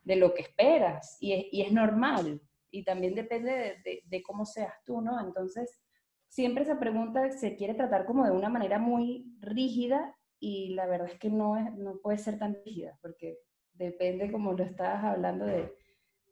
de 0.02 0.16
lo 0.16 0.35
que 0.35 0.42
esperas, 0.42 1.16
y 1.21 1.35
es, 1.35 1.45
y 1.52 1.62
es 1.62 1.71
normal, 1.71 2.42
y 2.73 2.83
también 2.83 3.14
depende 3.14 3.52
de, 3.52 3.76
de, 3.85 4.02
de, 4.04 4.23
cómo 4.25 4.45
seas 4.45 4.75
tú, 4.85 5.00
¿no? 5.00 5.25
Entonces, 5.25 5.80
siempre 6.28 6.64
esa 6.64 6.80
pregunta 6.80 7.30
se 7.30 7.54
quiere 7.54 7.75
tratar 7.75 8.07
como 8.07 8.25
de 8.25 8.33
una 8.33 8.49
manera 8.49 8.80
muy 8.80 9.37
rígida 9.38 10.16
y 10.41 10.75
la 10.75 10.87
verdad 10.87 11.09
es 11.13 11.19
que 11.19 11.31
no, 11.31 11.57
es, 11.57 11.73
no 11.75 11.99
puede 12.03 12.19
ser 12.19 12.39
tan 12.39 12.57
rígida, 12.65 12.99
porque 13.03 13.39
depende, 13.75 14.33
como 14.33 14.55
lo 14.55 14.65
estabas 14.65 15.05
hablando, 15.05 15.45
de, 15.45 15.73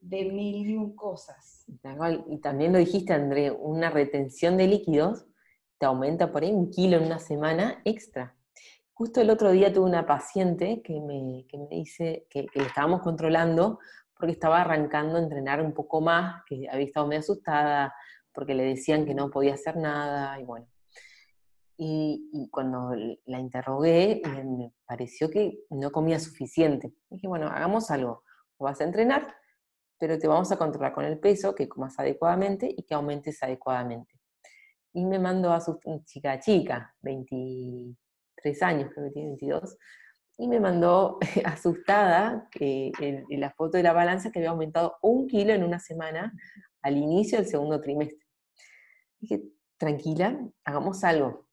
de 0.01 0.25
mil 0.25 0.69
y 0.69 0.77
un 0.77 0.97
cosas. 0.97 1.65
Y 1.67 2.39
también 2.39 2.73
lo 2.73 2.79
dijiste, 2.79 3.13
André, 3.13 3.51
una 3.51 3.91
retención 3.91 4.57
de 4.57 4.67
líquidos 4.67 5.27
te 5.79 5.87
aumenta 5.87 6.33
por 6.33 6.43
ahí 6.43 6.51
un 6.51 6.71
kilo 6.71 6.97
en 6.97 7.05
una 7.05 7.19
semana 7.19 7.81
extra. 7.85 8.35
Justo 8.95 9.21
el 9.21 9.31
otro 9.31 9.53
día 9.53 9.73
tuve 9.73 9.85
una 9.87 10.07
paciente 10.07 10.83
que 10.83 11.01
me, 11.01 11.47
que 11.49 11.59
me 11.59 11.69
dice 11.69 12.27
que, 12.31 12.47
que 12.47 12.61
le 12.61 12.67
estábamos 12.67 13.03
controlando 13.03 13.79
porque 14.17 14.33
estaba 14.33 14.63
arrancando 14.63 15.17
a 15.17 15.23
entrenar 15.23 15.63
un 15.63 15.73
poco 15.73 16.01
más, 16.01 16.43
que 16.47 16.69
había 16.69 16.87
estado 16.87 17.07
medio 17.07 17.21
asustada, 17.21 17.95
porque 18.33 18.55
le 18.55 18.65
decían 18.65 19.05
que 19.05 19.15
no 19.15 19.31
podía 19.31 19.55
hacer 19.55 19.77
nada, 19.77 20.41
y 20.41 20.45
bueno, 20.45 20.67
y, 21.79 22.49
cuando 22.51 22.93
la 23.27 23.39
interrogué, 23.39 24.21
me, 24.45 24.75
pareció 24.85 25.31
que 25.31 25.61
no 25.71 25.91
comía 25.93 26.19
suficiente. 26.19 26.93
Dije, 27.09 27.29
bueno, 27.29 27.47
hagamos 27.47 27.91
algo. 27.91 28.25
Vas 28.59 28.81
a 28.81 28.85
entrenar 28.85 29.39
pero 29.99 30.19
te 30.19 30.29
vamos 30.29 30.51
a 30.53 30.57
controlar 30.57 30.93
con 30.93 31.05
el 31.05 31.19
peso, 31.19 31.55
que 31.55 31.69
comas 31.69 31.99
adecuadamente 31.99 32.73
y 32.75 32.85
que 32.85 32.95
aumentes 32.95 33.43
adecuadamente. 33.43 34.15
Y 34.93 35.05
me 35.05 35.19
mandó 35.19 35.53
a 35.53 35.61
su 35.61 35.79
chica 36.05 36.39
chica, 36.39 36.95
23 37.03 38.63
años, 38.63 38.91
creo 38.95 39.07
que 39.07 39.13
tiene 39.13 39.29
22, 39.31 39.77
y 40.39 40.49
me 40.49 40.61
mandó 40.61 41.19
asustada 41.45 42.49
en, 42.61 43.41
la 43.41 43.51
foto 43.51 43.77
de 43.77 43.83
la 43.83 43.93
balanza 43.93 44.31
que 44.31 44.39
había 44.39 44.51
aumentado 44.51 44.97
un 45.03 45.27
kilo 45.27 45.53
en 45.53 45.65
una 45.65 45.81
semana 45.81 46.33
al 46.81 46.97
inicio 46.97 47.39
del 47.39 47.49
segundo 47.49 47.81
trimestre. 47.81 48.25
Dije, 49.19 49.43
tranquila, 49.77 50.39
hagamos 50.65 51.03
algo. 51.03 51.48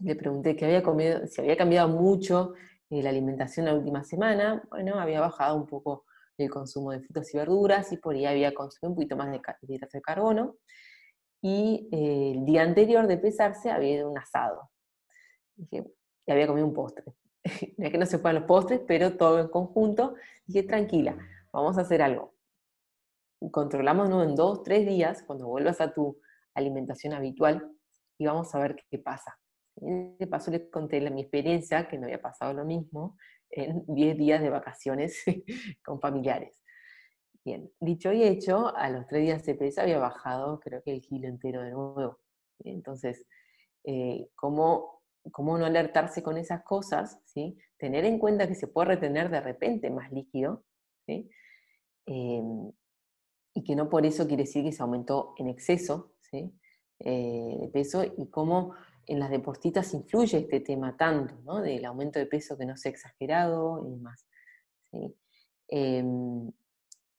Le 0.00 0.14
pregunté 0.14 0.56
había 0.64 0.82
comido, 0.82 1.26
si 1.26 1.40
había 1.40 1.56
cambiado 1.56 1.88
mucho 1.88 2.54
eh, 2.90 3.02
la 3.02 3.10
alimentación 3.10 3.66
la 3.66 3.74
última 3.74 4.04
semana. 4.04 4.62
Bueno, 4.70 4.98
había 4.98 5.20
bajado 5.20 5.56
un 5.56 5.66
poco 5.66 6.04
el 6.36 6.50
consumo 6.50 6.92
de 6.92 7.00
frutas 7.00 7.32
y 7.34 7.36
verduras 7.36 7.92
y 7.92 7.96
por 7.96 8.14
ahí 8.14 8.24
había 8.24 8.54
consumido 8.54 8.90
un 8.90 8.94
poquito 8.94 9.16
más 9.16 9.30
de 9.30 9.40
hidratos 9.62 9.92
de 9.92 10.00
carbono. 10.00 10.56
Y 11.42 11.88
eh, 11.92 12.32
el 12.36 12.44
día 12.44 12.62
anterior 12.62 13.06
de 13.06 13.18
pesarse 13.18 13.70
había 13.70 13.96
ido 13.96 14.10
un 14.10 14.18
asado. 14.18 14.70
Dije, 15.56 15.84
y 16.26 16.32
había 16.32 16.46
comido 16.46 16.66
un 16.66 16.74
postre. 16.74 17.04
es 17.44 17.90
que 17.90 17.98
no 17.98 18.06
se 18.06 18.18
puedan 18.18 18.36
los 18.36 18.44
postres, 18.44 18.80
pero 18.86 19.16
todo 19.16 19.40
en 19.40 19.48
conjunto. 19.48 20.14
Dije, 20.46 20.62
tranquila, 20.62 21.16
vamos 21.52 21.78
a 21.78 21.82
hacer 21.82 22.02
algo. 22.02 22.34
Controlamos 23.50 24.08
en 24.24 24.34
dos, 24.34 24.62
tres 24.62 24.86
días, 24.86 25.22
cuando 25.22 25.46
vuelvas 25.46 25.80
a 25.80 25.92
tu 25.92 26.20
alimentación 26.54 27.14
habitual, 27.14 27.72
y 28.18 28.26
vamos 28.26 28.52
a 28.54 28.58
ver 28.58 28.76
qué 28.90 28.98
pasa. 28.98 29.38
De 29.80 30.26
paso 30.26 30.50
les 30.50 30.68
conté 30.70 31.00
mi 31.10 31.22
experiencia, 31.22 31.88
que 31.88 31.98
no 31.98 32.04
había 32.04 32.20
pasado 32.20 32.52
lo 32.52 32.64
mismo, 32.64 33.16
en 33.50 33.84
10 33.86 34.16
días 34.16 34.42
de 34.42 34.50
vacaciones 34.50 35.22
con 35.84 36.00
familiares. 36.00 36.62
Bien, 37.44 37.70
dicho 37.80 38.12
y 38.12 38.24
hecho, 38.24 38.76
a 38.76 38.90
los 38.90 39.06
tres 39.06 39.22
días 39.22 39.44
de 39.44 39.54
pesa 39.54 39.82
había 39.82 39.98
bajado 39.98 40.60
creo 40.60 40.82
que 40.82 40.92
el 40.92 41.00
kilo 41.00 41.28
entero 41.28 41.62
de 41.62 41.70
nuevo. 41.70 42.18
Entonces, 42.58 43.24
eh, 43.84 44.28
¿cómo, 44.34 45.02
¿cómo, 45.32 45.56
no 45.56 45.64
alertarse 45.64 46.22
con 46.22 46.36
esas 46.36 46.62
cosas? 46.62 47.18
Tener 47.78 48.04
en 48.04 48.18
cuenta 48.18 48.48
que 48.48 48.54
se 48.54 48.66
puede 48.66 48.88
retener 48.88 49.30
de 49.30 49.40
repente 49.40 49.88
más 49.90 50.12
líquido. 50.12 50.64
Em, 51.06 52.72
y 53.54 53.64
que 53.64 53.76
no 53.76 53.88
por 53.88 54.04
eso 54.04 54.26
quiere 54.26 54.42
decir 54.42 54.64
que 54.64 54.72
se 54.72 54.82
aumentó 54.82 55.34
en 55.38 55.48
exceso. 55.48 56.12
Eh, 57.00 57.56
de 57.60 57.68
peso, 57.68 58.04
y 58.04 58.28
cómo 58.28 58.74
en 59.08 59.18
las 59.18 59.30
deportistas 59.30 59.92
influye 59.94 60.38
este 60.38 60.60
tema 60.60 60.96
tanto, 60.96 61.34
¿no? 61.44 61.62
Del 61.62 61.84
aumento 61.86 62.18
de 62.18 62.26
peso 62.26 62.56
que 62.58 62.66
no 62.66 62.76
sea 62.76 62.92
exagerado 62.92 63.82
y 63.86 63.90
demás. 63.90 64.26
Em, 65.68 66.50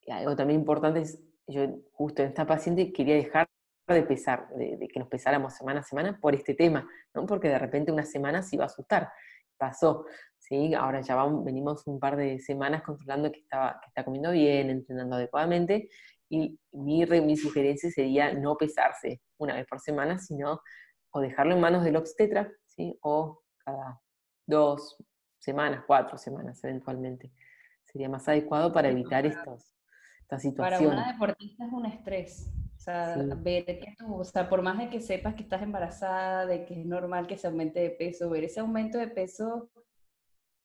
algo 0.08 0.36
también 0.36 0.60
importante 0.60 1.01
es, 1.01 1.19
yo 1.48 1.67
justo 1.91 2.22
en 2.22 2.29
esta 2.29 2.46
paciente 2.46 2.93
quería 2.93 3.15
dejar 3.15 3.48
de 3.88 4.03
pesar, 4.03 4.50
de, 4.55 4.88
que 4.88 5.00
nos 5.00 5.10
pesáramos 5.10 5.55
semana 5.55 5.79
a 5.79 5.84
semana 5.84 6.19
por 6.22 6.36
este 6.36 6.53
tema, 6.53 6.88
¿no? 7.15 7.25
porque 7.25 7.50
de 7.50 7.58
repente 7.58 7.91
una 7.91 8.05
semana 8.05 8.43
se 8.43 8.55
iba 8.55 8.65
a 8.65 8.67
asustar. 8.67 9.10
Pasó, 9.58 10.05
¿sí? 10.38 10.75
ahora 10.75 11.01
ya 11.01 11.15
vamos, 11.15 11.43
venimos 11.43 11.86
un 11.88 12.00
par 12.00 12.15
de 12.15 12.39
semanas 12.39 12.84
controlando 12.84 13.31
que, 13.31 13.39
estaba, 13.39 13.79
que 13.81 13.88
está 13.88 14.05
comiendo 14.05 14.31
bien, 14.31 14.69
entrenando 14.69 15.15
adecuadamente, 15.15 15.89
y 16.29 16.60
mi, 16.72 17.03
mi 17.05 17.36
sugerencia 17.36 17.89
sería 17.89 18.31
no 18.34 18.55
pesarse 18.55 19.22
una 19.39 19.55
vez 19.55 19.65
por 19.65 19.79
semana, 19.79 20.19
sino 20.19 20.62
o 21.12 21.20
dejarlo 21.22 21.56
en 21.56 21.62
manos 21.62 21.84
del 21.84 21.96
obstetra, 21.96 22.51
¿sí? 22.66 22.98
o 23.01 23.42
cada 23.58 24.01
dos 24.46 24.98
semanas, 25.39 25.84
cuatro 25.88 26.18
semanas 26.18 26.63
eventualmente. 26.63 27.32
Sería 27.84 28.10
más 28.10 28.28
adecuado 28.28 28.72
para 28.72 28.89
evitar 28.89 29.25
estos, 29.25 29.75
estas 30.22 30.42
situaciones. 30.42 30.89
Para 30.89 31.01
una 31.01 31.12
deportista 31.12 31.66
es 31.66 31.74
un 31.74 31.86
estrés. 31.86 32.51
O 32.75 32.82
sea, 32.82 33.18
ver 33.38 33.66
que 33.66 33.94
tú, 33.98 34.16
o 34.16 34.24
sea, 34.24 34.48
por 34.48 34.62
más 34.62 34.78
de 34.78 34.89
que 34.89 35.01
sepas 35.01 35.36
que 35.36 35.44
estás 35.44 35.62
embarazada, 35.62 36.46
de 36.46 36.66
que 36.66 36.80
es 36.80 36.86
normal 36.86 37.28
que 37.28 37.38
se 37.38 37.48
aumente 37.48 37.80
de 37.80 37.89
peso, 37.89 38.30
ver 38.30 38.46
ese 38.46 38.62
aumento 38.62 38.98
de 38.98 39.08
peso 39.10 39.70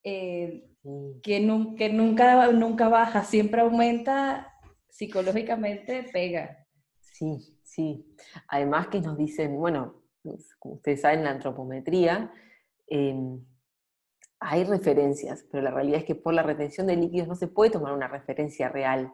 eh, 0.05 0.71
que, 0.83 1.41
que 1.77 1.91
nunca, 1.91 2.53
nunca 2.53 2.89
baja, 2.89 3.25
siempre 3.25 3.63
aumenta, 3.63 4.53
psicológicamente 4.89 6.09
pega. 6.13 6.65
Sí, 7.01 7.59
sí. 7.65 8.15
Además 8.49 8.89
que 8.89 9.01
nos 9.01 9.17
dicen, 9.17 9.57
bueno, 9.57 10.04
pues, 10.25 10.57
como 10.59 10.77
ustedes 10.77 11.03
saben, 11.03 11.23
la 11.23 11.31
antropometría, 11.31 12.33
em, 12.87 13.45
hay 14.41 14.65
referencias, 14.65 15.47
pero 15.51 15.63
la 15.63 15.71
realidad 15.71 16.01
es 16.01 16.05
que 16.05 16.15
por 16.15 16.35
la 16.35 16.43
retención 16.43 16.87
de 16.87 16.97
líquidos 16.97 17.29
no 17.29 17.35
se 17.35 17.47
puede 17.47 17.71
tomar 17.71 17.93
una 17.93 18.09
referencia 18.09 18.69
real, 18.69 19.13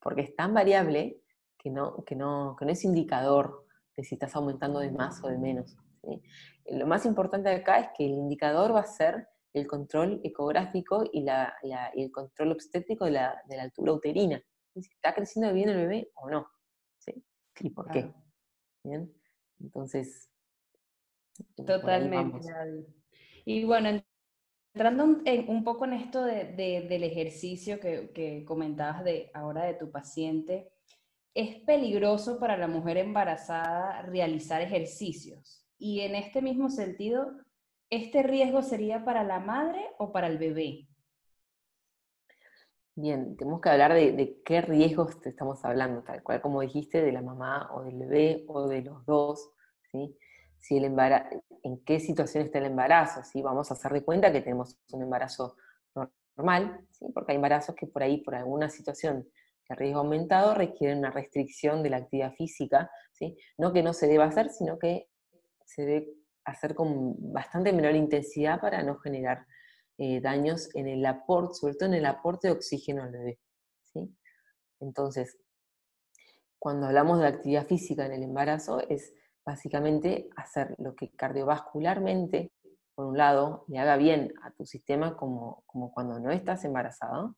porque 0.00 0.22
es 0.22 0.34
tan 0.36 0.54
variable 0.54 1.20
que 1.58 1.70
no, 1.70 2.04
que 2.04 2.16
no, 2.16 2.56
que 2.58 2.64
no 2.64 2.72
es 2.72 2.84
indicador 2.84 3.66
de 3.96 4.04
si 4.04 4.14
estás 4.14 4.34
aumentando 4.34 4.80
de 4.80 4.90
más 4.90 5.22
o 5.22 5.28
de 5.28 5.38
menos. 5.38 5.76
Lo 6.66 6.86
más 6.86 7.04
importante 7.06 7.50
acá 7.50 7.78
es 7.78 7.88
que 7.96 8.06
el 8.06 8.12
indicador 8.12 8.74
va 8.74 8.80
a 8.80 8.86
ser 8.86 9.28
el 9.52 9.66
control 9.66 10.20
ecográfico 10.24 11.04
y, 11.12 11.22
la, 11.22 11.54
el 11.94 12.10
control 12.10 12.52
obstétrico 12.52 13.04
de 13.04 13.12
la, 13.12 13.42
de 13.48 13.56
la, 13.56 13.64
altura 13.64 13.92
uterina. 13.92 14.42
Si 14.74 14.80
está 14.80 15.14
creciendo 15.14 15.52
bien 15.52 15.68
el 15.68 15.76
bebé 15.76 16.10
o 16.14 16.30
no. 16.30 16.48
¿sí? 16.98 17.22
¿Y 17.60 17.70
por 17.70 17.90
qué? 17.90 18.10
¿Bien? 18.82 19.12
Entonces, 19.60 20.31
Totalmente. 21.56 22.48
Y 23.44 23.64
bueno, 23.64 24.02
entrando 24.74 25.04
un, 25.04 25.64
poco 25.64 25.84
en 25.84 25.94
esto 25.94 26.24
del 26.24 27.02
ejercicio 27.04 27.78
que, 27.80 28.44
comentabas 28.46 29.04
de 29.04 29.30
ahora 29.34 29.64
de 29.64 29.74
tu 29.74 29.90
paciente, 29.90 30.72
¿es 31.34 31.56
peligroso 31.64 32.38
para 32.38 32.56
la 32.56 32.68
mujer 32.68 32.96
embarazada 32.96 34.02
realizar 34.02 34.62
ejercicios? 34.62 35.66
Y 35.78 36.00
en 36.00 36.14
este 36.14 36.42
mismo 36.42 36.70
sentido, 36.70 37.32
¿este 37.90 38.22
riesgo 38.22 38.62
sería 38.62 39.04
para 39.04 39.24
la 39.24 39.40
madre 39.40 39.84
o 39.98 40.12
para 40.12 40.28
el 40.28 40.38
bebé? 40.38 40.88
Bien, 42.94 43.36
tenemos 43.36 43.60
que 43.60 43.70
hablar 43.70 43.94
de, 43.94 44.12
de, 44.12 44.42
qué 44.44 44.60
riesgos 44.60 45.18
te 45.20 45.30
estamos 45.30 45.64
hablando, 45.64 46.02
tal 46.02 46.22
cual 46.22 46.42
como 46.42 46.60
dijiste, 46.60 47.02
de 47.02 47.10
la 47.10 47.22
mamá 47.22 47.70
o 47.74 47.82
del 47.82 47.98
bebé 47.98 48.44
o 48.48 48.68
de 48.68 48.82
los 48.82 49.04
dos, 49.06 49.50
¿sí? 49.90 50.14
Si 50.62 50.76
el 50.76 50.84
en 51.64 51.84
qué 51.84 51.98
situación 51.98 52.44
está 52.44 52.58
el 52.58 52.66
embarazo, 52.66 53.22
¿sí? 53.24 53.42
vamos 53.42 53.70
a 53.70 53.74
hacer 53.74 53.92
de 53.92 54.04
cuenta 54.04 54.32
que 54.32 54.40
tenemos 54.40 54.78
un 54.92 55.02
embarazo 55.02 55.56
normal, 56.36 56.86
¿sí? 56.92 57.06
porque 57.12 57.32
hay 57.32 57.36
embarazos 57.36 57.74
que 57.74 57.86
por 57.86 58.02
ahí, 58.02 58.18
por 58.22 58.36
alguna 58.36 58.70
situación 58.70 59.28
de 59.68 59.74
riesgo 59.74 60.00
aumentado, 60.00 60.54
requieren 60.54 60.98
una 60.98 61.10
restricción 61.10 61.82
de 61.82 61.90
la 61.90 61.96
actividad 61.98 62.32
física, 62.34 62.90
¿sí? 63.12 63.36
no 63.58 63.72
que 63.72 63.82
no 63.82 63.92
se 63.92 64.06
deba 64.06 64.24
hacer, 64.24 64.50
sino 64.50 64.78
que 64.78 65.08
se 65.66 65.84
debe 65.84 66.08
hacer 66.44 66.76
con 66.76 67.32
bastante 67.32 67.72
menor 67.72 67.96
intensidad 67.96 68.60
para 68.60 68.82
no 68.84 68.98
generar 68.98 69.44
eh, 69.98 70.20
daños 70.20 70.72
en 70.74 70.86
el 70.86 71.04
aporte, 71.04 71.54
sobre 71.54 71.74
todo 71.74 71.88
en 71.88 71.94
el 71.96 72.06
aporte 72.06 72.48
de 72.48 72.54
oxígeno 72.54 73.02
al 73.02 73.10
bebé. 73.10 73.40
¿sí? 73.92 74.16
Entonces, 74.78 75.38
cuando 76.60 76.86
hablamos 76.86 77.18
de 77.18 77.26
actividad 77.26 77.66
física 77.66 78.06
en 78.06 78.12
el 78.12 78.22
embarazo, 78.22 78.80
es 78.88 79.12
básicamente 79.44 80.28
hacer 80.36 80.74
lo 80.78 80.94
que 80.94 81.10
cardiovascularmente, 81.10 82.52
por 82.94 83.06
un 83.06 83.18
lado, 83.18 83.64
le 83.68 83.78
haga 83.78 83.96
bien 83.96 84.32
a 84.42 84.50
tu 84.50 84.66
sistema 84.66 85.16
como, 85.16 85.62
como 85.66 85.92
cuando 85.92 86.18
no 86.20 86.30
estás 86.30 86.64
embarazado. 86.64 87.36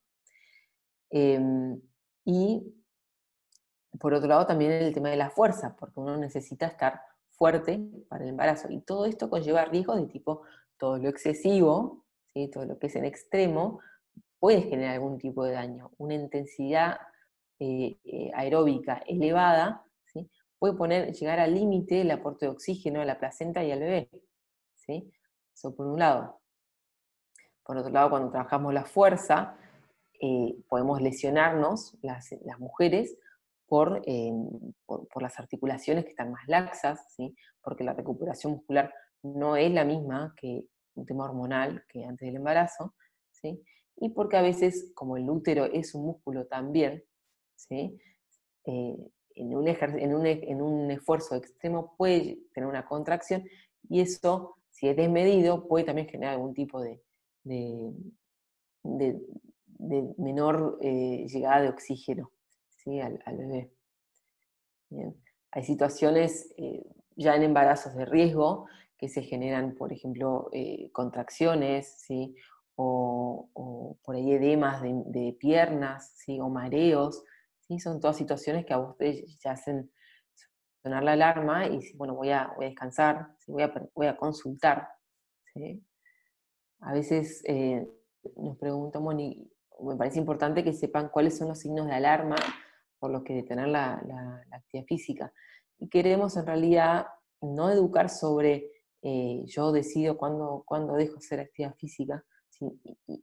Em, 1.10 1.80
y 2.24 2.74
por 3.98 4.14
otro 4.14 4.28
lado 4.28 4.46
también 4.46 4.72
el 4.72 4.92
tema 4.92 5.10
de 5.10 5.16
la 5.16 5.30
fuerza, 5.30 5.76
porque 5.78 6.00
uno 6.00 6.16
necesita 6.16 6.66
estar 6.66 7.00
fuerte 7.30 7.80
para 8.08 8.24
el 8.24 8.30
embarazo. 8.30 8.68
Y 8.70 8.80
todo 8.80 9.06
esto 9.06 9.30
conlleva 9.30 9.64
riesgos 9.64 9.96
de 9.96 10.06
tipo, 10.06 10.42
todo 10.76 10.98
lo 10.98 11.08
excesivo, 11.08 12.04
todo 12.52 12.64
lo 12.66 12.78
que 12.78 12.88
es 12.88 12.96
en 12.96 13.04
extremo, 13.04 13.80
puede 14.40 14.62
generar 14.62 14.94
algún 14.94 15.18
tipo 15.18 15.44
de 15.44 15.52
daño. 15.52 15.92
Una 15.98 16.14
intensidad 16.14 16.98
eh, 17.60 17.98
eh, 18.04 18.30
aeróbica 18.34 19.02
elevada 19.06 19.83
puede 20.64 20.78
poner, 20.78 21.12
llegar 21.12 21.40
al 21.40 21.52
límite 21.52 22.00
el 22.00 22.10
aporte 22.10 22.46
de 22.46 22.52
oxígeno 22.52 23.02
a 23.02 23.04
la 23.04 23.18
placenta 23.18 23.62
y 23.62 23.70
al 23.70 23.80
bebé. 23.80 24.08
¿sí? 24.76 25.12
Eso 25.54 25.76
por 25.76 25.86
un 25.86 25.98
lado. 25.98 26.40
Por 27.62 27.76
otro 27.76 27.92
lado, 27.92 28.08
cuando 28.08 28.30
trabajamos 28.30 28.72
la 28.72 28.86
fuerza, 28.86 29.58
eh, 30.22 30.56
podemos 30.66 31.02
lesionarnos, 31.02 31.98
las, 32.00 32.30
mujeres, 32.58 33.12
eh, 33.12 34.32
por, 34.86 35.06
por, 35.08 35.22
las 35.22 35.38
articulaciones 35.38 36.04
que 36.04 36.12
están 36.12 36.32
más 36.32 36.48
laxas, 36.48 37.12
¿sí? 37.14 37.36
porque 37.60 37.84
la 37.84 37.92
recuperación 37.92 38.54
muscular 38.54 38.90
no 39.22 39.56
es 39.56 39.70
la 39.70 39.84
misma 39.84 40.34
que 40.34 40.64
un 40.94 41.04
tema 41.04 41.26
hormonal 41.26 41.84
que 41.90 42.06
antes 42.06 42.24
del 42.24 42.36
embarazo, 42.36 42.94
¿sí? 43.32 43.62
y 43.96 44.08
porque 44.14 44.38
a 44.38 44.42
veces, 44.42 44.92
como 44.94 45.18
el 45.18 45.28
útero 45.28 45.66
es 45.66 45.94
un 45.94 46.06
músculo 46.06 46.46
también, 46.46 47.04
¿sí? 47.54 47.98
Eh, 48.64 48.96
en 49.34 49.54
un, 49.56 49.66
en, 49.66 50.62
un, 50.62 50.90
esfuerzo 50.90 51.34
extremo 51.34 51.94
puede 51.96 52.38
tener 52.52 52.68
una 52.68 52.86
contracción 52.86 53.44
y 53.88 54.00
eso, 54.00 54.56
si 54.70 54.88
es 54.88 54.96
desmedido, 54.96 55.66
puede 55.66 55.84
también 55.84 56.08
generar 56.08 56.34
algún 56.34 56.54
tipo 56.54 56.80
de, 56.80 57.00
de, 57.42 57.94
menor 60.18 60.78
eh, 60.80 61.26
llegada 61.28 61.62
de 61.62 61.68
oxígeno. 61.68 62.30
¿sí? 62.84 63.00
al, 63.00 63.20
bebé. 63.36 63.70
Hay 65.50 65.64
situaciones 65.64 66.52
eh, 66.56 66.84
ya 67.16 67.34
en 67.34 67.42
embarazos 67.42 67.94
de 67.94 68.04
riesgo 68.04 68.66
que 68.98 69.08
se 69.08 69.22
generan, 69.22 69.74
por 69.74 69.92
ejemplo, 69.92 70.48
eh, 70.52 70.90
contracciones, 70.92 72.00
¿sí? 72.06 72.36
o, 72.76 73.98
por 74.04 74.16
ahí 74.16 74.32
edemas 74.32 74.82
de, 74.82 75.36
piernas, 75.38 76.12
¿sí? 76.16 76.38
o 76.40 76.48
mareos, 76.48 77.22
¿sí? 77.66 77.78
son 77.78 78.00
todas 78.00 78.16
situaciones 78.16 78.64
que 78.66 78.74
a 78.74 78.78
ustedes 78.78 79.38
ya 79.42 79.52
hacen 79.52 79.90
sonar 80.82 81.02
la 81.02 81.12
alarma 81.12 81.66
y 81.66 81.80
bueno, 81.96 82.14
voy 82.14 82.30
a, 82.30 82.52
voy 82.56 82.66
a 82.66 82.68
descansar, 82.68 83.28
voy, 83.46 83.62
a, 83.62 83.72
voy 83.94 84.06
a 84.06 84.16
consultar. 84.16 84.88
A 86.80 86.92
veces 86.92 87.42
eh, 87.46 87.86
nos 88.36 88.58
preguntamos, 88.58 89.14
y 89.18 89.50
me 89.80 89.96
parece 89.96 90.18
importante 90.18 90.62
que 90.62 90.72
sepan 90.72 91.08
cuáles 91.08 91.38
son 91.38 91.48
los 91.48 91.58
signos 91.58 91.86
de 91.86 91.94
alarma 91.94 92.36
por 92.98 93.10
los 93.10 93.22
que 93.22 93.34
detener 93.34 93.68
la, 93.68 94.02
la, 94.06 94.44
actividad 94.56 94.86
física. 94.86 95.32
Y 95.78 95.88
queremos 95.88 96.36
en 96.36 96.46
realidad 96.46 97.06
no 97.40 97.70
educar 97.70 98.08
sobre 98.10 98.70
eh, 99.02 99.44
yo 99.46 99.72
decido 99.72 100.16
cuándo, 100.16 100.64
cuándo 100.66 100.94
dejo 100.94 101.18
hacer 101.18 101.40
actividad 101.40 101.74
física 101.76 102.24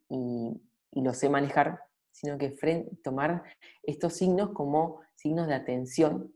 y, 0.10 0.62
lo 0.92 1.14
sé 1.14 1.30
manejar, 1.30 1.80
sino 2.12 2.38
que 2.38 2.56
tomar 3.04 3.44
estos 3.84 4.14
signos 4.14 4.52
como 4.52 5.02
signos 5.16 5.48
de 5.48 5.56
atención 5.56 6.34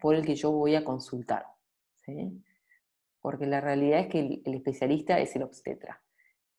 por 0.00 0.14
el 0.14 0.24
que 0.24 0.34
yo 0.34 0.50
voy 0.50 0.74
a 0.74 0.84
consultar. 0.84 1.44
Porque 3.20 3.46
la 3.46 3.60
realidad 3.60 4.00
es 4.00 4.08
que 4.08 4.42
el, 4.44 4.54
especialista 4.54 5.20
es 5.20 5.36
el 5.36 5.42
obstetra. 5.42 6.02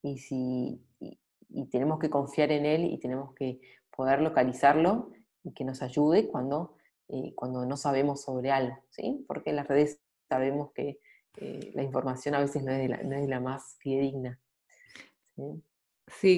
Y, 0.01 0.17
si, 0.19 0.81
y, 0.99 1.65
tenemos 1.69 1.99
que 1.99 2.09
confiar 2.09 2.51
en 2.51 2.65
él 2.65 2.85
y 2.85 2.99
tenemos 2.99 3.33
que 3.33 3.59
poder 3.95 4.21
localizarlo 4.21 5.11
y 5.43 5.53
que 5.53 5.65
nos 5.65 5.81
ayude 5.81 6.27
cuando, 6.27 6.77
eh, 7.09 7.33
cuando 7.35 7.65
no 7.65 7.77
sabemos 7.77 8.21
sobre 8.21 8.51
algo. 8.51 8.77
¿sí? 8.89 9.25
Porque 9.27 9.49
en 9.49 9.57
las 9.57 9.67
redes 9.67 9.99
sabemos 10.29 10.71
que 10.71 10.99
eh, 11.37 11.71
la 11.73 11.83
información 11.83 12.35
a 12.35 12.39
veces 12.39 12.63
no 12.63 12.71
es, 12.71 12.89
la, 12.89 13.03
no 13.03 13.15
es 13.15 13.27
la 13.27 13.39
más 13.39 13.75
fidedigna. 13.79 14.39
¿sí? 15.35 15.63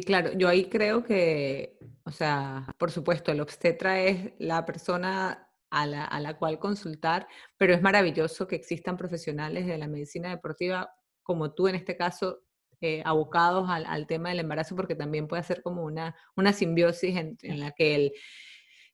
Claro, 0.06 0.32
yo 0.34 0.48
ahí 0.48 0.66
creo 0.66 1.04
que, 1.04 1.78
o 2.04 2.12
sea, 2.12 2.68
por 2.78 2.92
supuesto, 2.92 3.32
el 3.32 3.42
obstetra 3.42 4.02
es 4.02 4.34
la 4.40 4.66
persona 4.66 5.50
a 5.70 5.88
la, 5.88 6.38
cual 6.38 6.60
consultar, 6.60 7.28
pero 7.58 7.74
es 7.74 7.82
maravilloso 7.82 8.48
que 8.48 8.56
existan 8.56 8.96
profesionales 8.96 9.66
de 9.66 9.78
la 9.78 9.88
medicina 9.88 10.30
deportiva 10.30 10.94
como 11.24 11.54
tú 11.54 11.68
en 11.68 11.76
este 11.76 11.98
caso, 11.98 12.44
eh, 12.82 13.02
abocados 13.06 13.70
al, 13.70 14.08
tema 14.08 14.30
del 14.30 14.40
embarazo, 14.40 14.76
porque 14.76 14.94
también 14.94 15.28
puede 15.28 15.42
ser 15.44 15.62
como 15.64 15.84
una, 15.84 16.16
una 16.36 16.52
simbiosis 16.54 17.16
en, 17.16 17.60
la 17.60 17.72
que 17.72 17.96
el, 17.96 18.14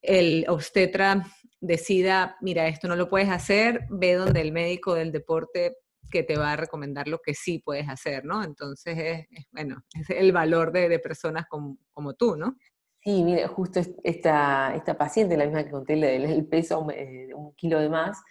el 0.01 0.45
obstetra 0.47 1.25
decida, 1.59 2.37
mira, 2.39 2.67
esto 2.67 2.87
no 2.87 2.95
lo 2.95 3.09
puedes 3.09 3.29
hacer, 3.29 3.87
ve 3.89 4.13
donde 4.13 4.41
el 4.41 4.51
médico 4.51 4.93
del 4.93 5.11
deporte 5.11 5.75
que 6.09 6.23
te 6.23 6.37
va 6.37 6.53
a 6.53 6.55
recomendar 6.55 7.07
lo 7.07 7.19
que 7.19 7.33
sí 7.33 7.59
puedes 7.59 7.87
hacer, 7.89 8.25
¿no? 8.25 8.43
Entonces, 8.43 8.97
es, 8.97 9.45
bueno, 9.51 9.83
es 9.93 10.09
el 10.09 10.31
valor 10.31 10.71
de, 10.71 10.89
de 10.89 10.99
personas 10.99 11.45
como, 11.47 12.13
tú, 12.13 12.35
¿no? 12.35 12.57
Sí, 13.01 13.23
mire, 13.23 13.47
justo 13.47 13.79
esta, 14.03 14.75
esta 14.75 14.97
paciente, 14.97 15.37
la 15.37 15.45
misma 15.45 15.63
que 15.63 15.71
conté, 15.71 15.93
el 16.15 16.45
peso, 16.47 16.85
eh, 16.91 17.33
un 17.33 17.53
kilo 17.55 17.79
de 17.79 17.89
más, 17.89 18.21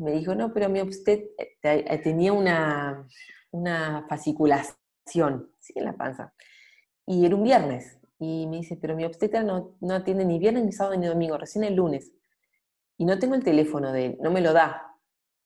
me 0.00 0.12
dijo, 0.12 0.34
no, 0.34 0.52
pero 0.52 0.68
mi 0.68 0.80
eh, 0.80 1.34
eh, 1.62 2.00
tenía 2.02 2.32
una, 2.32 3.06
una 3.50 4.06
fasciculación 4.08 5.52
¿sí? 5.58 5.74
en 5.76 5.84
la 5.84 5.92
panza. 5.92 6.34
Y 7.06 7.26
era 7.26 7.36
un 7.36 7.44
viernes. 7.44 7.98
Y 8.18 8.46
me 8.46 8.58
dice, 8.58 8.76
pero 8.76 8.96
mi 8.96 9.04
obstetra 9.04 9.42
no, 9.42 9.76
no 9.80 9.94
atiende 9.94 10.24
ni 10.24 10.38
viernes, 10.38 10.64
ni 10.64 10.72
sábado, 10.72 10.96
ni 10.96 11.06
domingo, 11.06 11.38
recién 11.38 11.64
el 11.64 11.74
lunes. 11.74 12.12
Y 12.98 13.04
no 13.04 13.18
tengo 13.18 13.34
el 13.34 13.44
teléfono 13.44 13.92
de 13.92 14.06
él, 14.06 14.18
no 14.20 14.30
me 14.30 14.40
lo 14.40 14.52
da. 14.52 14.94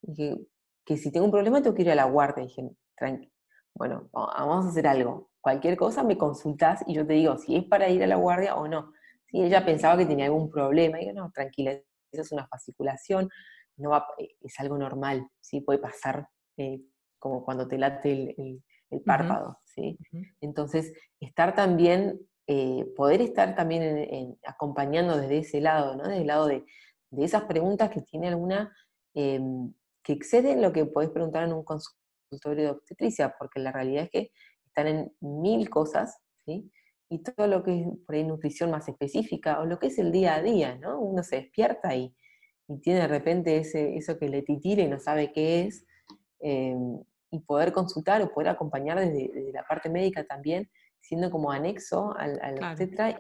Dije, 0.03 0.39
que 0.85 0.97
si 0.97 1.11
tengo 1.11 1.27
un 1.27 1.33
problema 1.33 1.63
tengo 1.63 1.75
que 1.75 1.83
ir 1.83 1.91
a 1.91 1.95
la 1.95 2.05
guardia. 2.05 2.45
Dije, 2.45 2.71
tranqui. 2.97 3.33
Bueno, 3.75 4.09
vamos 4.13 4.67
a 4.67 4.69
hacer 4.69 4.87
algo 4.87 5.31
cualquier 5.45 5.77
cosa 5.77 6.03
me 6.03 6.17
consultas 6.17 6.83
y 6.87 6.95
yo 6.95 7.07
te 7.07 7.13
digo 7.13 7.37
si 7.37 7.55
es 7.55 7.65
para 7.65 7.91
ir 7.91 8.03
a 8.03 8.07
la 8.07 8.17
guardia 8.17 8.57
o 8.57 8.67
no. 8.67 8.93
Si 9.27 9.43
ella 9.43 9.63
pensaba 9.63 9.99
que 9.99 10.07
tenía 10.07 10.25
algún 10.25 10.51
problema, 10.51 11.03
y 11.03 11.07
yo, 11.07 11.13
no, 11.13 11.31
tranquila, 11.33 11.73
eso 11.73 12.23
es 12.23 12.33
una 12.33 12.47
fasciculación, 12.47 13.29
no 13.77 13.91
va, 13.91 14.07
eh, 14.17 14.31
es 14.41 14.59
algo 14.59 14.79
normal, 14.79 15.29
¿sí? 15.41 15.61
puede 15.61 15.81
pasar 15.81 16.29
eh, 16.57 16.81
como 17.19 17.45
cuando 17.45 17.69
te 17.69 17.77
late 17.77 18.35
el, 18.39 18.63
párpado. 19.05 19.59
¿sí? 19.65 19.99
Entonces, 20.41 20.95
estar 21.21 21.55
también, 21.55 22.21
eh, 22.47 22.87
poder 22.97 23.21
estar 23.21 23.55
también 23.55 24.39
acompañando 24.47 25.19
desde 25.19 25.39
ese 25.39 25.61
lado, 25.61 25.95
¿no? 25.97 26.05
desde 26.05 26.23
el 26.23 26.29
lado 26.29 26.47
de, 26.47 26.65
de 27.11 27.25
esas 27.25 27.43
preguntas 27.45 27.91
que 27.91 28.01
tiene 28.01 28.29
alguna, 28.29 28.73
em, 29.15 29.75
que 30.05 30.13
exceden 30.13 30.63
lo 30.63 30.73
que 30.73 30.85
podés 30.85 31.11
preguntar 31.11 31.45
en 31.45 31.55
un 31.55 31.65
consultorio 31.65 32.65
de 32.65 32.71
obstetricia, 32.71 33.35
porque 33.39 33.59
la 33.59 33.73
realidad 33.73 34.05
es 34.05 34.11
que 34.11 34.31
están 34.67 34.87
en 34.87 35.13
mil 35.21 35.71
cosas, 35.71 36.19
¿sí? 36.45 36.71
Y 37.09 37.23
todo 37.23 37.47
lo 37.47 37.63
que 37.63 37.81
es 37.81 37.87
por 38.07 38.15
ahí 38.15 38.25
nutrición 38.25 38.71
más 38.71 38.89
específica 38.89 39.61
o 39.61 39.67
lo 39.67 39.79
que 39.79 39.89
es 39.89 39.99
el 39.99 40.13
día 40.13 40.35
a 40.35 40.43
día, 40.43 40.77
¿no? 40.77 41.01
Uno 41.01 41.23
se 41.23 41.37
despierta 41.37 41.95
y, 41.95 42.15
y 42.69 42.81
tiene 42.81 43.01
de 43.01 43.09
repente 43.09 43.57
ese, 43.57 43.97
eso 43.97 44.19
que 44.19 44.29
le 44.29 44.43
titira 44.43 44.83
y 44.83 44.89
no 44.89 44.99
sabe 44.99 45.33
qué 45.33 45.63
es, 45.63 45.87
em, 46.41 47.03
y 47.31 47.41
poder 47.41 47.73
consultar 47.73 48.23
o 48.23 48.33
poder 48.33 48.51
acompañar 48.51 48.99
desde, 48.99 49.53
la 49.53 49.65
parte 49.65 49.89
médica 49.89 50.25
también, 50.25 50.71
siendo 51.01 51.31
como 51.31 51.51
anexo 51.51 52.15
al, 52.17 52.41
al 52.43 52.59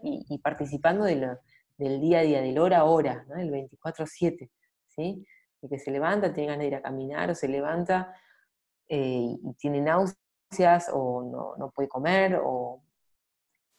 y, 0.02 0.38
participando 0.38 1.04
de 1.04 1.36
del 1.76 2.00
día 2.00 2.20
a 2.20 2.22
día, 2.22 2.40
del 2.40 2.58
hora 2.58 2.78
a 2.78 2.84
hora, 2.84 3.24
¿no? 3.28 3.36
el 3.36 3.50
24-7, 3.50 4.50
¿sí? 4.88 5.26
Que 5.68 5.78
se 5.78 5.90
levanta, 5.90 6.32
tiene 6.32 6.48
ganas 6.48 6.60
de 6.60 6.66
ir 6.66 6.74
a 6.74 6.82
caminar 6.82 7.30
o 7.30 7.34
se 7.34 7.48
levanta 7.48 8.14
eh, 8.88 9.36
y 9.42 9.54
tiene 9.54 9.80
náuseas 9.80 10.90
o 10.92 11.56
no, 11.56 11.70
puede 11.70 11.88
comer 11.88 12.40
o 12.42 12.82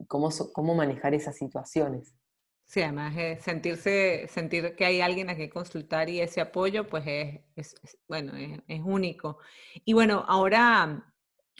cómo, 0.08 0.30
cómo 0.54 0.74
manejar 0.76 1.14
esas 1.14 1.38
situaciones. 1.38 2.16
Sí, 2.68 2.82
además 2.82 3.14
sentirse, 3.42 4.28
sentir 4.28 4.76
que 4.76 4.86
hay 4.86 5.00
alguien 5.00 5.30
a 5.30 5.36
quien 5.36 5.50
consultar 5.50 6.10
y 6.10 6.20
ese 6.20 6.42
apoyo, 6.42 6.88
pues 6.88 7.06
es, 7.56 7.76
bueno, 8.08 8.34
es, 8.36 8.82
único. 8.84 9.38
Y 9.86 9.94
bueno, 9.94 10.26
ahora 10.28 11.14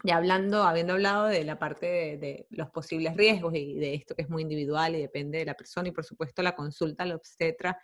ya 0.04 0.18
hablando, 0.18 0.64
habiendo 0.64 0.94
hablado 0.94 1.28
de 1.28 1.44
la 1.44 1.58
parte 1.58 1.86
de, 2.18 2.48
los 2.50 2.70
posibles 2.70 3.16
riesgos 3.16 3.56
y 3.56 3.76
de 3.76 3.94
esto 3.96 4.16
que 4.16 4.24
es 4.24 4.30
muy 4.30 4.42
individual 4.42 4.96
y 4.96 5.02
depende 5.02 5.40
de 5.40 5.46
la 5.46 5.54
persona 5.54 5.88
y 5.88 5.92
por 5.92 6.04
supuesto 6.04 6.42
la 6.42 6.56
consulta 6.56 7.04
al 7.04 7.14
obstetra, 7.14 7.80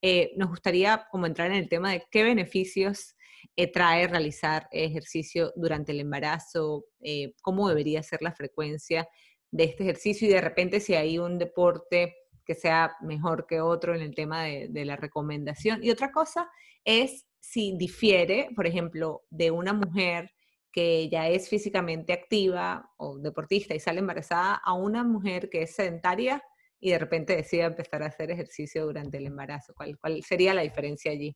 eh, 0.00 0.32
nos 0.36 0.48
gustaría 0.48 1.06
como 1.10 1.26
entrar 1.26 1.50
en 1.50 1.56
el 1.56 1.68
tema 1.68 1.92
de 1.92 2.04
qué 2.10 2.22
beneficios 2.22 3.16
eh, 3.56 3.70
trae 3.70 4.06
realizar 4.06 4.68
ejercicio 4.70 5.52
durante 5.56 5.92
el 5.92 6.00
embarazo, 6.00 6.86
eh, 7.00 7.34
cómo 7.42 7.68
debería 7.68 8.02
ser 8.02 8.22
la 8.22 8.32
frecuencia 8.32 9.08
de 9.50 9.64
este 9.64 9.84
ejercicio 9.84 10.28
y 10.28 10.32
de 10.32 10.40
repente 10.40 10.80
si 10.80 10.94
hay 10.94 11.18
un 11.18 11.38
deporte 11.38 12.14
que 12.44 12.54
sea 12.54 12.96
mejor 13.00 13.46
que 13.46 13.60
otro 13.60 13.94
en 13.94 14.02
el 14.02 14.14
tema 14.14 14.44
de, 14.44 14.84
la 14.84 14.96
recomendación. 14.96 15.82
Y 15.82 15.90
otra 15.90 16.12
cosa 16.12 16.48
es 16.84 17.26
si 17.40 17.76
difiere, 17.76 18.48
por 18.54 18.66
ejemplo, 18.66 19.24
de 19.30 19.50
una 19.50 19.72
mujer 19.72 20.30
que 20.76 21.08
ya 21.08 21.26
es 21.26 21.48
físicamente 21.48 22.12
activa 22.12 22.92
o 22.98 23.16
deportista 23.16 23.74
y 23.74 23.80
sale 23.80 24.00
embarazada 24.00 24.60
a 24.62 24.74
una 24.74 25.04
mujer 25.04 25.48
que 25.48 25.62
es 25.62 25.74
sedentaria 25.74 26.44
y 26.78 26.90
de 26.90 26.98
repente 26.98 27.34
decide 27.34 27.62
empezar 27.62 28.02
a 28.02 28.08
hacer 28.08 28.30
ejercicio 28.30 28.84
durante 28.84 29.16
el 29.16 29.24
embarazo. 29.24 29.72
¿Cuál, 29.74 30.22
sería 30.22 30.52
la 30.52 30.60
diferencia 30.60 31.12
allí? 31.12 31.34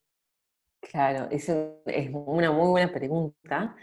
Claro, 0.82 1.26
es 1.30 1.48
una 1.48 2.52
muy 2.52 2.68
buena 2.68 2.92
pregunta, 2.92 3.74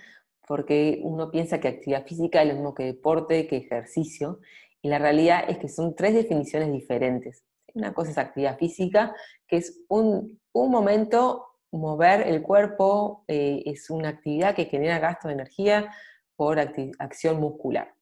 porque 0.47 0.99
uno 1.01 1.31
piensa 1.31 1.59
que 1.59 1.69
actividad 1.69 2.05
física 2.05 2.43
es 2.43 2.49
lo 2.49 2.53
mismo 2.53 2.75
que 2.75 2.83
deporte, 2.83 3.47
que 3.47 3.57
ejercicio, 3.57 4.39
y 4.83 4.89
la 4.89 4.99
realidad 4.99 5.45
es 5.49 5.57
que 5.57 5.69
son 5.69 5.95
tres 5.95 6.13
definiciones 6.13 6.71
diferentes. 6.71 7.43
Una 7.73 7.95
cosa 7.95 8.11
es 8.11 8.19
actividad 8.19 8.59
física, 8.59 9.15
que 9.47 9.57
es 9.57 9.83
un, 9.87 10.39
momento 10.53 11.46
mover 11.71 12.27
el 12.27 12.41
cuerpo, 12.41 13.23
eh, 13.27 13.63
es 13.65 13.89
una 13.89 14.09
actividad 14.09 14.55
que 14.55 14.65
genera 14.65 14.99
gasto 14.99 15.27
de 15.27 15.35
energía 15.35 15.91
por 16.35 16.59
acción 16.59 17.39
muscular. 17.39 17.93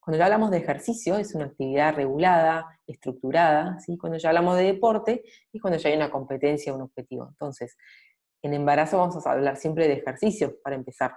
Cuando 0.00 0.18
ya 0.18 0.26
hablamos 0.26 0.50
de 0.50 0.58
ejercicio, 0.58 1.16
es 1.16 1.34
una 1.34 1.46
actividad 1.46 1.94
regulada, 1.94 2.80
estructurada. 2.86 3.78
¿sí? 3.80 3.96
Cuando 3.96 4.18
ya 4.18 4.28
hablamos 4.28 4.56
de 4.56 4.64
deporte, 4.64 5.24
es 5.52 5.60
cuando 5.60 5.78
ya 5.78 5.88
hay 5.88 5.96
una 5.96 6.10
competencia, 6.10 6.74
un 6.74 6.82
objetivo. 6.82 7.28
Entonces, 7.30 7.76
en 8.42 8.54
embarazo 8.54 8.98
vamos 8.98 9.26
a 9.26 9.32
hablar 9.32 9.56
siempre 9.56 9.88
de 9.88 9.94
ejercicio 9.94 10.60
para 10.62 10.76
empezar, 10.76 11.14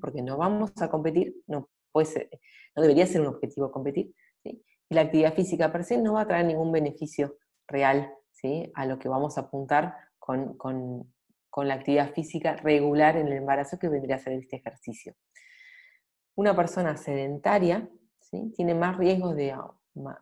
porque 0.00 0.22
no 0.22 0.38
vamos 0.38 0.72
a 0.80 0.88
competir, 0.88 1.36
no, 1.46 1.68
puede 1.92 2.30
no 2.74 2.82
debería 2.82 3.06
ser 3.06 3.20
un 3.20 3.28
objetivo 3.28 3.70
competir, 3.70 4.14
y 4.42 4.62
la 4.90 5.02
actividad 5.02 5.34
física 5.34 5.70
per 5.70 5.84
se 5.84 5.98
no 5.98 6.14
va 6.14 6.22
a 6.22 6.26
traer 6.26 6.46
ningún 6.46 6.72
beneficio 6.72 7.36
real 7.68 8.12
a 8.74 8.86
lo 8.86 8.98
que 8.98 9.08
vamos 9.08 9.38
a 9.38 9.42
apuntar 9.42 9.94
con, 10.24 11.12
la 11.56 11.74
actividad 11.74 12.12
física 12.12 12.56
regular 12.56 13.16
en 13.16 13.28
el 13.28 13.34
embarazo 13.34 13.78
que 13.78 13.88
vendría 13.88 14.16
a 14.16 14.18
ser 14.18 14.32
este 14.34 14.56
ejercicio. 14.56 15.14
Una 16.34 16.56
persona 16.56 16.96
sedentaria 16.96 17.88
tiene 18.56 18.74
más 18.74 18.96
riesgos 18.96 19.36
de, 19.36 19.56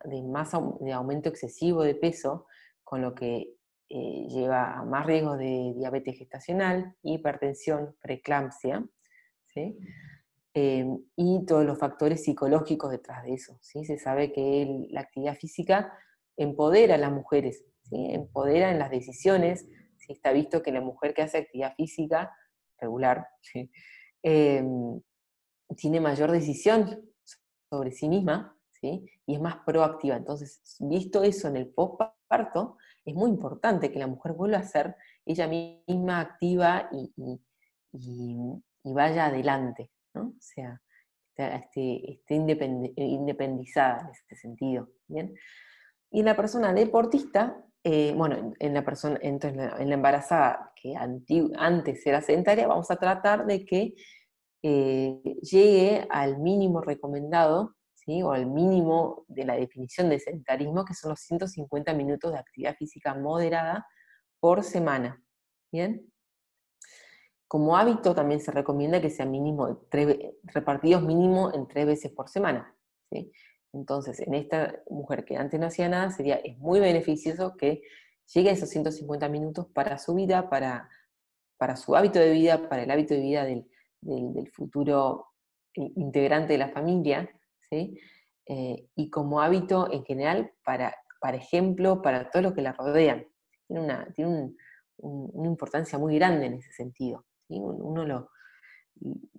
de, 0.04 0.22
más, 0.22 0.52
de 0.80 0.92
aumento 0.92 1.30
excesivo 1.30 1.82
de 1.82 1.94
peso, 1.94 2.46
con 2.84 3.00
lo 3.00 3.14
que 3.14 3.54
eh, 3.88 4.26
lleva 4.28 4.78
a 4.78 4.84
más 4.84 5.06
riesgos 5.06 5.38
de 5.38 5.72
diabetes 5.76 6.18
gestacional, 6.18 6.94
hipertensión, 7.02 7.96
preeclampsia, 8.02 8.86
¿sí? 9.46 9.78
Em, 10.54 10.98
y 11.16 11.46
todos 11.46 11.64
los 11.64 11.78
factores 11.78 12.24
psicológicos 12.24 12.90
detrás 12.90 13.24
de 13.24 13.34
eso. 13.34 13.56
¿sí? 13.62 13.84
Se 13.86 13.96
sabe 13.98 14.32
que 14.32 14.86
la 14.90 15.00
actividad 15.00 15.34
física 15.36 15.96
empodera 16.36 16.96
a 16.96 16.98
las 16.98 17.10
mujeres, 17.10 17.64
empodera 17.90 18.70
en 18.70 18.78
las 18.78 18.90
decisiones. 18.90 19.66
Está 20.08 20.32
visto 20.32 20.62
que 20.62 20.72
la 20.72 20.80
mujer 20.80 21.14
que 21.14 21.22
hace 21.22 21.38
actividad 21.38 21.74
física 21.76 22.34
regular 22.78 23.26
em, 24.22 25.00
tiene 25.76 26.00
mayor 26.00 26.30
decisión 26.30 27.12
sobre 27.70 27.92
sí 27.92 28.08
misma 28.08 28.56
y 28.82 29.34
es 29.34 29.40
más 29.40 29.56
proactiva. 29.64 30.16
Entonces, 30.16 30.60
visto 30.80 31.22
eso 31.22 31.48
en 31.48 31.56
el 31.56 31.68
postparto, 31.68 32.76
es 33.04 33.14
muy 33.14 33.30
importante 33.30 33.92
que 33.92 33.98
la 33.98 34.06
mujer 34.06 34.32
vuelva 34.32 34.58
a 34.58 34.64
ser 34.64 34.96
ella 35.24 35.46
misma 35.46 36.20
activa 36.20 36.88
y, 36.92 37.40
vaya 38.84 39.26
adelante, 39.26 39.90
¿no? 40.14 40.28
O 40.28 40.40
sea, 40.40 40.80
esté, 41.36 42.20
independizada 42.96 44.00
en 44.02 44.08
ese 44.10 44.36
sentido. 44.36 44.88
¿bien? 45.06 45.34
Y 46.10 46.22
la 46.22 46.36
persona 46.36 46.74
deportista, 46.74 47.64
eh, 47.85 48.14
bueno, 48.16 48.55
en 48.59 48.75
la 48.75 48.85
persona, 48.85 49.18
entonces 49.23 49.73
en 49.79 49.88
la 49.88 49.95
embarazada 49.95 50.73
que 50.77 50.95
antes 50.97 52.07
era 52.07 52.21
sedentaria, 52.21 52.68
vamos 52.68 52.90
a 52.90 52.97
tratar 52.97 53.45
de 53.47 53.64
que 53.64 53.95
eh, 54.62 55.21
llegue 55.42 56.07
al 56.11 56.38
mínimo 56.38 56.81
recomendado 56.81 57.75
o 58.25 58.33
al 58.33 58.47
mínimo 58.47 59.25
de 59.29 59.45
la 59.45 59.55
definición 59.55 60.09
de 60.09 60.18
sedentarismo, 60.18 60.85
que 60.85 60.95
son 60.95 61.11
los 61.11 61.21
150 61.21 61.95
minutos 61.95 62.33
de 62.33 62.38
actividad 62.38 62.77
física 62.77 63.14
moderada 63.14 63.87
por 64.40 64.64
semana. 64.64 65.23
¿Bien? 65.71 66.12
Como 67.47 67.77
hábito 67.77 68.14
también 68.14 68.40
se 68.40 68.51
recomienda 68.51 69.01
que 69.01 69.11
sean 69.11 69.31
mínimo 69.31 69.87
repartidos 70.42 71.03
mínimo 71.03 71.53
en 71.55 71.68
tres 71.68 71.87
veces 71.87 72.12
por 72.12 72.29
semana. 72.29 72.75
Entonces, 73.72 74.20
en 74.20 74.35
esta 74.35 74.82
mujer 74.90 75.24
que 75.24 75.37
antes 75.37 75.58
no 75.58 75.66
hacía 75.66 75.88
nada, 75.88 76.11
sería, 76.11 76.37
es 76.37 76.58
muy 76.58 76.80
beneficioso 76.80 77.56
que 77.56 77.82
llegue 78.35 78.50
a 78.50 78.52
esos 78.52 78.68
150 78.68 79.28
minutos 79.28 79.66
para 79.72 79.98
su 79.98 80.14
vida, 80.14 80.50
para, 80.50 80.88
para 81.58 81.76
su 81.76 81.96
hábito 81.96 82.18
de 82.18 82.32
vida, 82.32 82.68
para 82.68 82.82
el 82.82 82.90
hábito 82.90 83.14
de 83.14 83.20
vida 83.20 83.44
del, 83.44 83.66
del 84.00 84.50
futuro 84.50 85.26
integrante 85.74 86.52
de 86.52 86.58
la 86.58 86.68
familia, 86.68 87.30
eh, 87.70 88.88
y 88.94 89.11
como 89.11 89.40
hábito 89.40 89.90
en 89.90 90.04
general, 90.04 90.52
para, 90.64 90.94
para 91.20 91.37
ejemplo, 91.37 92.02
para 92.02 92.30
todo 92.30 92.42
lo 92.42 92.54
que 92.54 92.62
la 92.62 92.72
rodean. 92.72 93.26
Tiene 93.66 93.82
una, 93.82 94.12
tiene 94.14 94.52
una 94.98 95.48
importancia 95.48 95.98
muy 95.98 96.16
grande 96.16 96.46
en 96.46 96.54
ese 96.54 96.72
sentido. 96.72 97.24
Uno 97.48 98.04
lo, 98.04 98.30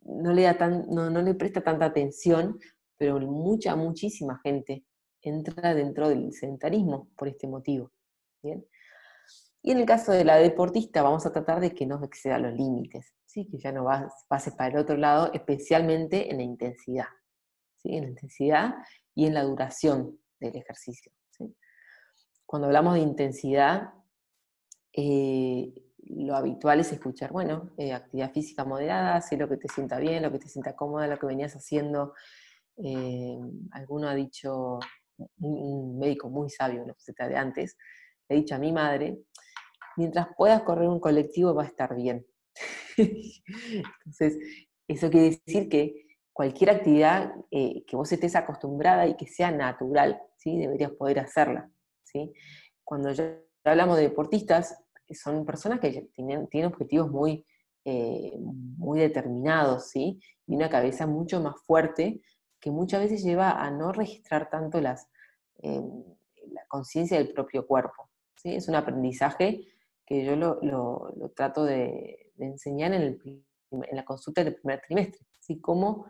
no, 0.06 0.34
le 0.34 0.44
da 0.44 0.58
tan, 0.58 0.88
no, 0.90 1.10
no 1.10 1.22
le 1.22 1.36
presta 1.36 1.62
tanta 1.62 1.86
atención, 1.86 2.60
pero 3.04 3.20
mucha, 3.20 3.76
muchísima 3.76 4.40
gente 4.42 4.86
entra 5.22 5.74
dentro 5.74 6.08
del 6.08 6.32
sedentarismo 6.32 7.10
por 7.18 7.28
este 7.28 7.48
motivo. 7.48 7.92
Y 9.62 9.72
en 9.72 9.78
el 9.78 9.86
caso 9.86 10.14
de 10.14 10.24
la 10.24 10.38
deportista, 10.38 11.02
vamos 11.02 11.26
a 11.26 11.34
tratar 11.34 11.60
de 11.60 11.74
que 11.74 11.86
no 11.86 12.02
exceda 12.02 12.40
los 12.40 12.54
límites, 12.54 13.14
¿sí? 13.26 13.46
que 13.50 13.58
ya 13.58 13.74
no 13.74 13.86
pase 14.30 14.54
para 14.54 14.70
el 14.70 14.78
otro 14.78 14.96
lado, 14.96 15.32
especialmente 15.34 16.32
en 16.32 16.38
la 16.38 16.44
intensidad 16.44 17.08
en 17.84 18.04
la 18.04 18.10
intensidad 18.12 18.76
y 19.14 19.26
en 19.26 19.34
la 19.34 19.44
duración 19.44 20.18
del 20.40 20.56
ejercicio. 20.56 21.12
Cuando 22.46 22.68
hablamos 22.68 22.94
de 22.94 23.02
intensidad, 23.02 23.90
eh, 24.94 25.74
lo 26.06 26.38
habitual 26.38 26.80
es 26.80 26.94
escuchar, 26.94 27.34
bueno, 27.34 27.72
eh, 27.78 27.92
actividad 27.92 28.32
física 28.32 28.64
moderada, 28.64 29.16
haz 29.16 29.32
lo 29.34 29.50
que 29.50 29.58
te 29.58 29.68
sienta 29.68 29.98
bien, 29.98 30.24
lo 30.24 30.32
que 30.32 30.40
te 30.40 30.48
sienta 30.48 30.74
cómoda, 30.74 31.08
lo 31.08 31.18
que 31.18 31.26
venías 31.26 31.54
haciendo. 31.54 32.14
Eh, 32.78 33.38
alguno 33.72 34.08
ha 34.08 34.16
dicho, 34.16 34.80
un 35.40 36.00
médico 36.00 36.30
muy 36.30 36.50
sabio, 36.50 36.84
una 36.84 36.94
receta 36.94 37.28
de 37.28 37.36
antes, 37.36 37.78
le 38.28 38.36
ha 38.36 38.40
dicho 38.40 38.56
a 38.56 38.60
mi 38.60 38.72
madre, 38.72 39.20
mientras 39.98 40.28
puedas 40.36 40.64
correr 40.64 40.88
un 40.88 41.00
colectivo 41.00 41.54
va 41.54 41.64
a 41.64 41.68
estar 41.68 41.96
bien. 41.96 42.26
Entonces, 42.98 44.38
eso 44.88 45.10
quiere 45.10 45.42
decir 45.46 45.70
que 45.70 46.04
cualquier 46.32 46.72
actividad 46.72 47.34
eh, 47.52 47.84
que 47.86 47.96
vos 47.96 48.12
estés 48.12 48.36
acostumbrada 48.36 49.08
y 49.08 49.16
que 49.16 49.28
sea 49.28 49.52
natural, 49.52 50.20
¿sí? 50.38 50.58
deberías 50.58 50.92
poder 50.92 51.20
hacerla. 51.20 51.70
¿sí? 52.04 52.34
Cuando 52.84 53.12
ya 53.12 53.40
hablamos 53.64 53.98
de 53.98 54.04
deportistas, 54.04 54.76
son 55.12 55.46
personas 55.46 55.80
que 55.80 56.10
tienen, 56.14 56.48
tienen 56.48 56.72
objetivos 56.72 57.12
muy, 57.12 57.46
eh, 57.86 58.34
muy 58.40 59.00
determinados, 59.00 59.90
¿sí? 59.90 60.20
y 60.48 60.56
una 60.56 60.70
cabeza 60.70 61.06
mucho 61.06 61.40
más 61.40 61.56
fuerte 61.66 62.22
que 62.64 62.72
muchas 62.72 63.02
veces 63.02 63.24
lleva 63.26 63.62
a 63.62 63.70
no 63.70 63.92
registrar 63.92 64.50
tanto 64.50 64.80
las, 64.80 65.10
eh, 65.62 65.82
la 66.50 66.66
conciencia 66.70 67.18
del 67.18 67.34
propio 67.34 67.68
cuerpo. 67.68 68.10
¿sí? 68.38 68.56
Es 68.56 68.70
un 68.70 68.76
aprendizaje 68.76 69.68
que 70.06 70.24
yo 70.24 70.38
lo, 70.38 71.14
trato 71.36 71.66
de, 71.66 72.32
enseñar 72.38 72.94
en, 72.94 73.20
en, 73.70 73.86
la 73.92 74.06
consulta 74.06 74.46
del 74.46 74.56
primer 74.56 74.80
trimestre. 74.80 75.28
¿sí? 75.42 75.60
Cómo 75.60 76.06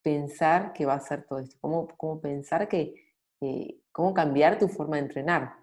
pensar 0.00 0.72
que 0.72 0.86
va 0.86 0.94
a 0.94 1.00
ser 1.00 1.26
todo 1.26 1.40
esto, 1.40 1.56
cómo, 1.60 1.88
cómo 1.96 2.20
pensar 2.20 2.68
que, 2.68 2.94
cómo 3.90 4.14
cambiar 4.14 4.60
tu 4.60 4.68
forma 4.68 4.94
de 4.94 5.02
entrenar, 5.02 5.56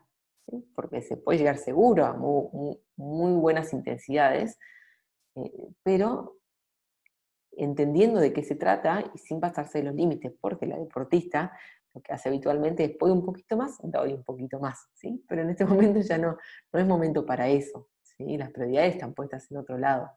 porque 0.75 1.01
se 1.03 1.15
puede 1.15 1.39
llegar 1.39 1.57
seguro 1.57 2.05
a 2.05 2.11
muy, 2.11 2.81
buenas 2.97 3.71
intensidades, 3.71 4.59
eh, 5.35 5.69
pero 5.83 6.36
entendiendo 7.57 8.19
de 8.19 8.33
qué 8.33 8.43
se 8.43 8.55
trata 8.55 9.03
y 9.13 9.17
sin 9.17 9.39
pasarse 9.39 9.79
de 9.79 9.85
los 9.85 9.95
límites, 9.95 10.33
porque 10.39 10.65
la 10.65 10.77
deportista 10.77 11.51
lo 11.93 12.01
que 12.01 12.13
hace 12.13 12.29
habitualmente 12.29 12.83
es 12.83 12.95
un 13.01 13.25
poquito 13.25 13.57
más, 13.57 13.77
doy 13.83 14.13
un 14.13 14.23
poquito 14.23 14.59
más, 14.59 14.87
¿sí? 14.93 15.23
pero 15.27 15.41
en 15.41 15.49
este 15.49 15.65
momento 15.65 15.99
ya 16.01 16.17
no, 16.17 16.37
no 16.71 16.79
es 16.79 16.85
momento 16.85 17.25
para 17.25 17.49
eso, 17.49 17.89
¿sí? 18.03 18.37
las 18.37 18.51
prioridades 18.51 18.95
están 18.95 19.13
puestas 19.13 19.49
en 19.51 19.57
otro 19.57 19.77
lado. 19.77 20.11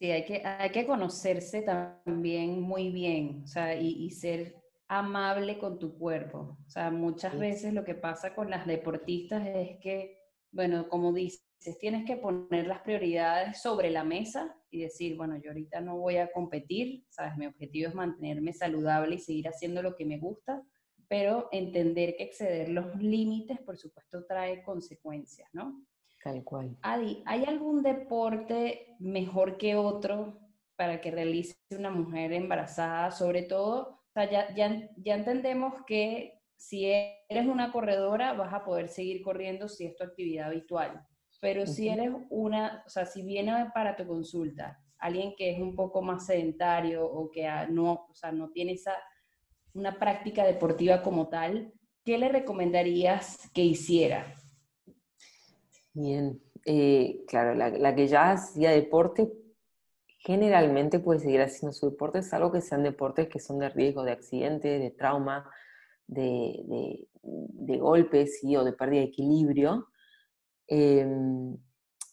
Sí, 0.00 0.12
hay 0.12 0.24
que, 0.24 0.46
hay 0.46 0.70
que 0.70 0.86
conocerse 0.86 1.62
también 1.62 2.60
muy 2.60 2.90
bien, 2.90 3.42
o 3.42 3.46
sea, 3.48 3.74
y, 3.74 4.08
ser 4.10 4.54
amable 4.86 5.58
con 5.58 5.78
tu 5.80 5.98
cuerpo. 5.98 6.56
O 6.66 6.70
sea, 6.70 6.90
muchas 6.90 7.36
veces 7.36 7.74
lo 7.74 7.84
que 7.84 7.96
pasa 7.96 8.32
con 8.32 8.48
las 8.48 8.64
deportistas 8.64 9.44
es 9.44 9.76
que, 9.80 10.16
bueno, 10.52 10.88
como 10.88 11.12
dices, 11.12 11.47
tienes 11.80 12.04
que 12.06 12.16
poner 12.16 12.66
las 12.66 12.80
prioridades 12.80 13.60
sobre 13.60 13.90
la 13.90 14.04
mesa 14.04 14.56
y 14.70 14.82
decir, 14.82 15.16
bueno, 15.16 15.36
yo 15.36 15.50
ahorita 15.50 15.80
no 15.80 15.98
voy 15.98 16.16
a 16.16 16.30
competir, 16.30 17.04
¿sabes? 17.08 17.36
Mi 17.36 17.46
objetivo 17.46 17.88
es 17.88 17.94
mantenerme 17.94 18.52
saludable 18.52 19.16
y 19.16 19.18
seguir 19.18 19.48
haciendo 19.48 19.82
lo 19.82 19.96
que 19.96 20.04
me 20.04 20.18
gusta, 20.18 20.62
pero 21.08 21.48
entender 21.52 22.16
que 22.16 22.24
exceder 22.24 22.68
los 22.68 22.94
límites, 22.96 23.60
por 23.60 23.76
supuesto, 23.76 24.24
trae 24.26 24.62
consecuencias, 24.62 25.48
¿no? 25.52 25.84
Tal 26.22 26.44
cual. 26.44 26.76
Adi, 26.82 27.22
¿hay 27.26 27.44
algún 27.44 27.82
deporte 27.82 28.96
mejor 28.98 29.56
que 29.56 29.76
otro 29.76 30.38
para 30.76 31.00
que 31.00 31.10
realice 31.10 31.56
una 31.70 31.90
mujer 31.90 32.32
embarazada? 32.32 33.10
Sobre 33.10 33.42
todo, 33.42 33.98
ya, 34.14 34.54
ya, 34.54 35.14
entendemos 35.14 35.74
que 35.86 36.40
si 36.56 36.86
eres 36.86 37.46
una 37.46 37.72
corredora 37.72 38.32
vas 38.32 38.52
a 38.52 38.64
poder 38.64 38.88
seguir 38.88 39.22
corriendo 39.22 39.68
si 39.68 39.86
es 39.86 39.96
tu 39.96 40.04
actividad 40.04 40.48
habitual. 40.48 41.06
Pero 41.40 41.66
si 41.66 41.88
eres 41.88 42.10
una, 42.30 42.82
o 42.86 42.90
sea, 42.90 43.06
si 43.06 43.22
viene 43.22 43.70
para 43.72 43.94
tu 43.96 44.06
consulta 44.06 44.80
alguien 44.98 45.34
que 45.36 45.52
es 45.52 45.60
un 45.60 45.74
poco 45.74 46.02
más 46.02 46.26
sedentario 46.26 47.06
o 47.06 47.30
que 47.30 47.48
no, 47.70 48.06
o 48.10 48.14
sea, 48.14 48.32
no 48.32 48.50
tiene 48.50 48.72
esa, 48.72 48.94
una 49.74 49.98
práctica 49.98 50.44
deportiva 50.44 51.02
como 51.02 51.28
tal, 51.28 51.72
¿qué 52.04 52.18
le 52.18 52.28
recomendarías 52.28 53.50
que 53.54 53.62
hiciera? 53.62 54.34
Bien, 55.92 56.40
eh, 56.64 57.24
claro, 57.26 57.54
la, 57.54 57.94
que 57.94 58.06
ya 58.08 58.32
hacía 58.32 58.70
deporte 58.70 59.32
generalmente 60.18 60.98
puede 60.98 61.20
seguir 61.20 61.40
haciendo 61.40 61.72
su 61.72 61.90
deporte, 61.90 62.22
salvo 62.22 62.52
que 62.52 62.60
sean 62.60 62.82
deportes 62.82 63.28
que 63.28 63.40
son 63.40 63.58
de 63.58 63.68
riesgo 63.68 64.02
de 64.02 64.12
accidente, 64.12 64.78
de 64.78 64.90
trauma, 64.90 65.48
de, 66.06 67.06
golpes 67.78 68.40
o 68.44 68.64
de 68.64 68.72
pérdida 68.72 69.00
de 69.00 69.06
equilibrio. 69.06 69.88
Em, 70.68 71.56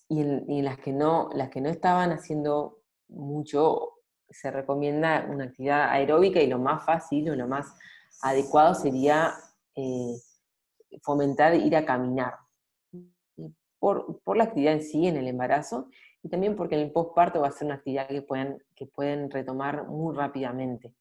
y, 0.08 0.22
en, 0.22 0.64
las, 0.64 0.80
que 0.80 0.94
no, 0.94 1.30
las 1.34 1.50
que 1.50 1.62
no 1.62 1.70
estaban 1.70 2.12
haciendo 2.12 2.80
mucho, 3.10 3.96
se 4.30 4.50
recomienda 4.50 5.28
una 5.30 5.46
actividad 5.46 5.90
aeróbica 5.90 6.42
y 6.42 6.48
lo 6.48 6.58
más 6.58 6.86
fácil 6.86 7.30
o 7.30 7.36
lo 7.36 7.48
más 7.48 7.68
adecuado 8.22 8.74
sería 8.74 9.34
eh, 9.76 10.16
fomentar 11.02 11.54
ir 11.56 11.76
a 11.76 11.86
caminar 11.86 12.36
por, 13.78 14.22
la 14.36 14.46
actividad 14.46 14.74
en 14.74 14.84
sí, 14.84 15.08
en 15.08 15.18
el 15.18 15.28
embarazo, 15.28 15.90
y 16.24 16.30
también 16.30 16.56
porque 16.56 16.76
en 16.76 16.82
el 16.82 16.92
postparto 16.92 17.42
va 17.42 17.50
a 17.50 17.52
ser 17.52 17.66
una 17.66 17.76
actividad 17.76 18.08
que 18.08 18.22
pueden, 18.22 18.64
que 18.76 18.88
pueden 18.88 19.30
retomar 19.30 19.88
muy 19.88 20.16
rápidamente. 20.16 20.96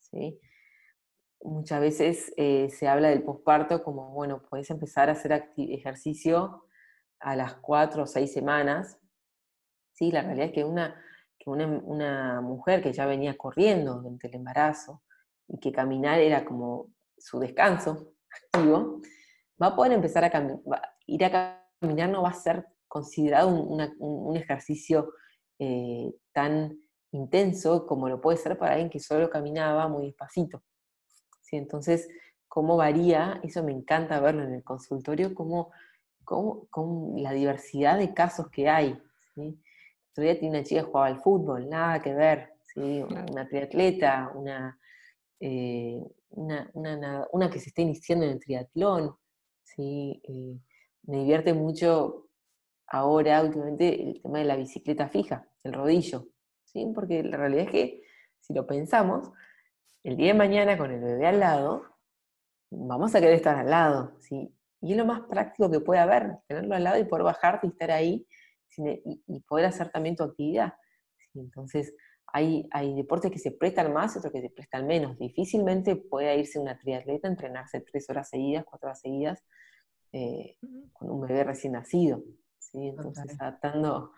¿sí? 0.00 0.40
muchas 1.42 1.80
veces 1.80 2.32
eh, 2.36 2.68
se 2.70 2.88
habla 2.88 3.08
del 3.08 3.22
posparto 3.22 3.84
como, 3.84 4.10
bueno, 4.10 4.42
puedes 4.48 4.70
empezar 4.70 5.08
a 5.08 5.12
hacer 5.12 5.50
ejercicio 5.56 6.64
a 7.20 7.36
las 7.36 7.54
cuatro 7.56 8.04
o 8.04 8.06
seis 8.06 8.32
semanas. 8.32 8.98
Sí, 9.92 10.10
la 10.10 10.22
realidad 10.22 10.46
es 10.48 10.52
que 10.52 10.64
una, 10.64 10.94
que 11.38 11.50
una, 11.50 12.40
mujer 12.40 12.82
que 12.82 12.92
ya 12.92 13.06
venía 13.06 13.36
corriendo 13.36 13.94
durante 13.94 14.28
el 14.28 14.36
embarazo 14.36 15.02
y 15.48 15.58
que 15.58 15.72
caminar 15.72 16.20
era 16.20 16.44
como 16.44 16.92
su 17.16 17.38
descanso 17.40 18.14
activo, 18.54 19.00
va 19.60 19.68
a 19.68 19.76
poder 19.76 19.92
empezar 19.92 20.24
a 20.24 20.30
caminar, 20.30 20.60
ir 21.06 21.24
a 21.24 21.64
caminar 21.80 22.10
no 22.10 22.22
va 22.22 22.30
a 22.30 22.34
ser 22.34 22.66
considerado 22.86 23.48
un, 23.48 24.36
ejercicio 24.36 25.12
eh, 25.58 26.14
tan 26.32 26.78
intenso 27.12 27.86
como 27.86 28.08
lo 28.08 28.20
puede 28.20 28.38
ser 28.38 28.58
para 28.58 28.72
alguien 28.72 28.90
que 28.90 29.00
solo 29.00 29.30
caminaba 29.30 29.88
muy 29.88 30.06
despacito. 30.06 30.62
¿Sí? 31.42 31.56
Entonces, 31.56 32.08
cómo 32.46 32.76
varía, 32.76 33.40
eso 33.42 33.62
me 33.62 33.72
encanta 33.72 34.20
verlo 34.20 34.42
en 34.42 34.54
el 34.54 34.64
consultorio, 34.64 35.34
cómo, 35.34 35.70
cómo, 36.28 37.14
la 37.16 37.32
diversidad 37.32 37.98
de 37.98 38.12
casos 38.12 38.50
que 38.50 38.68
hay. 38.68 39.00
¿sí? 39.34 39.58
Todavía 40.12 40.38
tiene 40.38 40.58
una 40.58 40.64
chica 40.64 40.82
que 40.82 40.86
jugaba 40.86 41.06
al 41.06 41.22
fútbol, 41.22 41.68
nada 41.68 42.02
que 42.02 42.12
ver, 42.14 42.54
¿sí? 42.62 43.02
una 43.30 43.48
triatleta, 43.48 44.32
eh, 45.40 46.00
una, 46.30 46.70
una, 46.74 47.26
una, 47.32 47.50
que 47.50 47.58
se 47.58 47.70
está 47.70 47.82
iniciando 47.82 48.24
en 48.24 48.32
el 48.32 48.40
triatlón. 48.40 49.16
¿sí? 49.62 50.20
Eh, 50.24 50.58
me 51.04 51.18
divierte 51.18 51.54
mucho 51.54 52.28
ahora, 52.86 53.42
últimamente, 53.42 54.02
el 54.02 54.22
tema 54.22 54.38
de 54.38 54.44
la 54.44 54.56
bicicleta 54.56 55.08
fija, 55.08 55.48
el 55.64 55.72
rodillo. 55.72 56.26
¿sí? 56.64 56.86
Porque 56.94 57.22
la 57.22 57.36
realidad 57.38 57.64
es 57.64 57.70
que, 57.70 58.02
si 58.40 58.52
lo 58.52 58.66
pensamos, 58.66 59.30
el 60.04 60.16
día 60.16 60.28
de 60.28 60.38
mañana 60.38 60.76
con 60.76 60.90
el 60.90 61.00
bebé 61.00 61.26
al 61.26 61.40
lado, 61.40 61.84
vamos 62.70 63.14
a 63.14 63.20
querer 63.20 63.34
estar 63.34 63.56
al 63.56 63.70
lado. 63.70 64.12
¿sí? 64.20 64.52
Y 64.80 64.92
es 64.92 64.98
lo 64.98 65.04
más 65.04 65.22
práctico 65.22 65.70
que 65.70 65.80
puede 65.80 66.00
haber, 66.00 66.38
tenerlo 66.46 66.74
al 66.74 66.84
lado 66.84 66.98
y 66.98 67.04
poder 67.04 67.24
bajarte 67.24 67.66
y 67.66 67.70
estar 67.70 67.90
ahí 67.90 68.26
y, 68.76 69.40
poder 69.40 69.66
hacer 69.66 69.90
también 69.90 70.16
tu 70.16 70.22
actividad. 70.22 70.74
Entonces, 71.34 71.94
hay, 72.26 72.68
hay, 72.70 72.94
deportes 72.94 73.30
que 73.30 73.38
se 73.38 73.52
prestan 73.52 73.92
más 73.92 74.14
y 74.14 74.18
otros 74.18 74.32
que 74.32 74.42
se 74.42 74.50
prestan 74.50 74.86
menos. 74.86 75.18
Difícilmente 75.18 75.96
puede 75.96 76.36
irse 76.38 76.58
una 76.58 76.78
triatleta 76.78 77.28
a 77.28 77.30
entrenarse 77.30 77.80
tres 77.80 78.08
horas 78.10 78.28
seguidas, 78.28 78.64
cuatro 78.64 78.88
horas 78.88 79.00
seguidas, 79.00 79.42
eh, 80.12 80.56
con 80.92 81.10
un 81.10 81.20
bebé 81.22 81.44
recién 81.44 81.72
nacido. 81.72 82.22
¿sí? 82.58 82.88
Entonces, 82.88 83.36
tratando, 83.36 84.12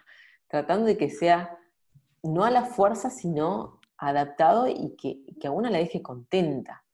tratando 0.49 0.87
de 0.87 0.97
que 0.97 1.11
sea 1.11 1.57
no 2.23 2.45
a 2.45 2.51
la 2.51 2.65
fuerza, 2.65 3.11
sino 3.11 3.81
adaptado 3.97 4.67
y 4.69 4.97
que, 4.97 5.23
que 5.41 5.47
a 5.47 5.51
una 5.51 5.71
la 5.71 5.79
deje 5.79 6.03
contenta. 6.03 6.85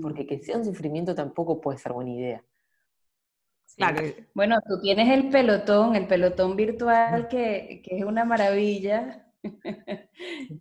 Porque 0.00 0.24
que 0.24 0.38
sea 0.38 0.56
un 0.56 0.64
sufrimiento 0.64 1.16
tampoco 1.16 1.60
puede 1.60 1.78
ser 1.78 1.92
buena 1.92 2.12
idea. 2.12 2.44
Claro. 3.76 4.02
Bueno, 4.34 4.58
tú 4.66 4.80
tienes 4.80 5.08
el 5.10 5.30
pelotón, 5.30 5.96
el 5.96 6.06
pelotón 6.06 6.54
virtual, 6.56 7.28
que, 7.28 7.82
es 7.84 8.04
una 8.04 8.24
maravilla, 8.24 9.26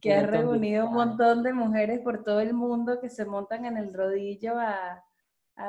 que 0.02 0.14
ha 0.14 0.26
reunido 0.26 0.88
un 0.88 0.94
montón 0.94 1.44
de 1.44 1.54
mujeres 1.54 2.00
por 2.00 2.24
todo 2.24 2.40
el 2.40 2.54
mundo 2.54 3.00
que 3.00 3.10
se 3.10 3.26
montan 3.26 3.66
en 3.66 3.78
el 3.78 3.94
rodillo 3.94 4.56
a, 4.58 5.04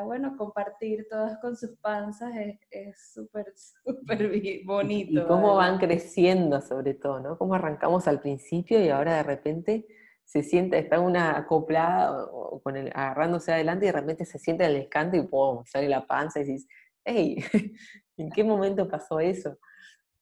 bueno, 0.04 0.36
compartir 0.38 1.06
todas 1.10 1.38
con 1.40 1.56
sus 1.56 1.76
panzas, 1.78 2.32
es 2.70 3.12
súper, 3.12 3.52
súper 3.54 4.30
bonito. 4.64 5.20
Y, 5.20 5.26
cómo 5.26 5.56
van 5.56 5.78
creciendo 5.78 6.62
sobre 6.62 6.94
todo, 6.94 7.20
¿no? 7.20 7.36
Cómo 7.36 7.54
arrancamos 7.54 8.08
al 8.08 8.20
principio 8.20 8.82
y 8.82 8.88
ahora 8.88 9.16
de 9.16 9.22
repente 9.22 9.86
se 10.24 10.42
siente, 10.42 10.78
está 10.78 11.00
una 11.00 11.36
acoplada 11.36 12.24
o, 12.24 12.60
con 12.62 12.76
el, 12.76 12.88
agarrándose 12.94 13.52
adelante 13.52 13.84
y 13.84 13.88
de 13.88 13.92
repente 13.92 14.24
se 14.24 14.38
siente 14.38 14.64
el 14.64 14.74
descanso 14.74 15.16
y 15.16 15.22
¡pum! 15.22 15.62
sale 15.66 15.88
la 15.88 16.06
panza 16.06 16.40
y 16.40 16.44
dices, 16.44 16.66
hey, 17.04 17.36
¿en 18.16 18.30
qué 18.30 18.44
momento 18.44 18.88
pasó 18.88 19.20
eso? 19.20 19.58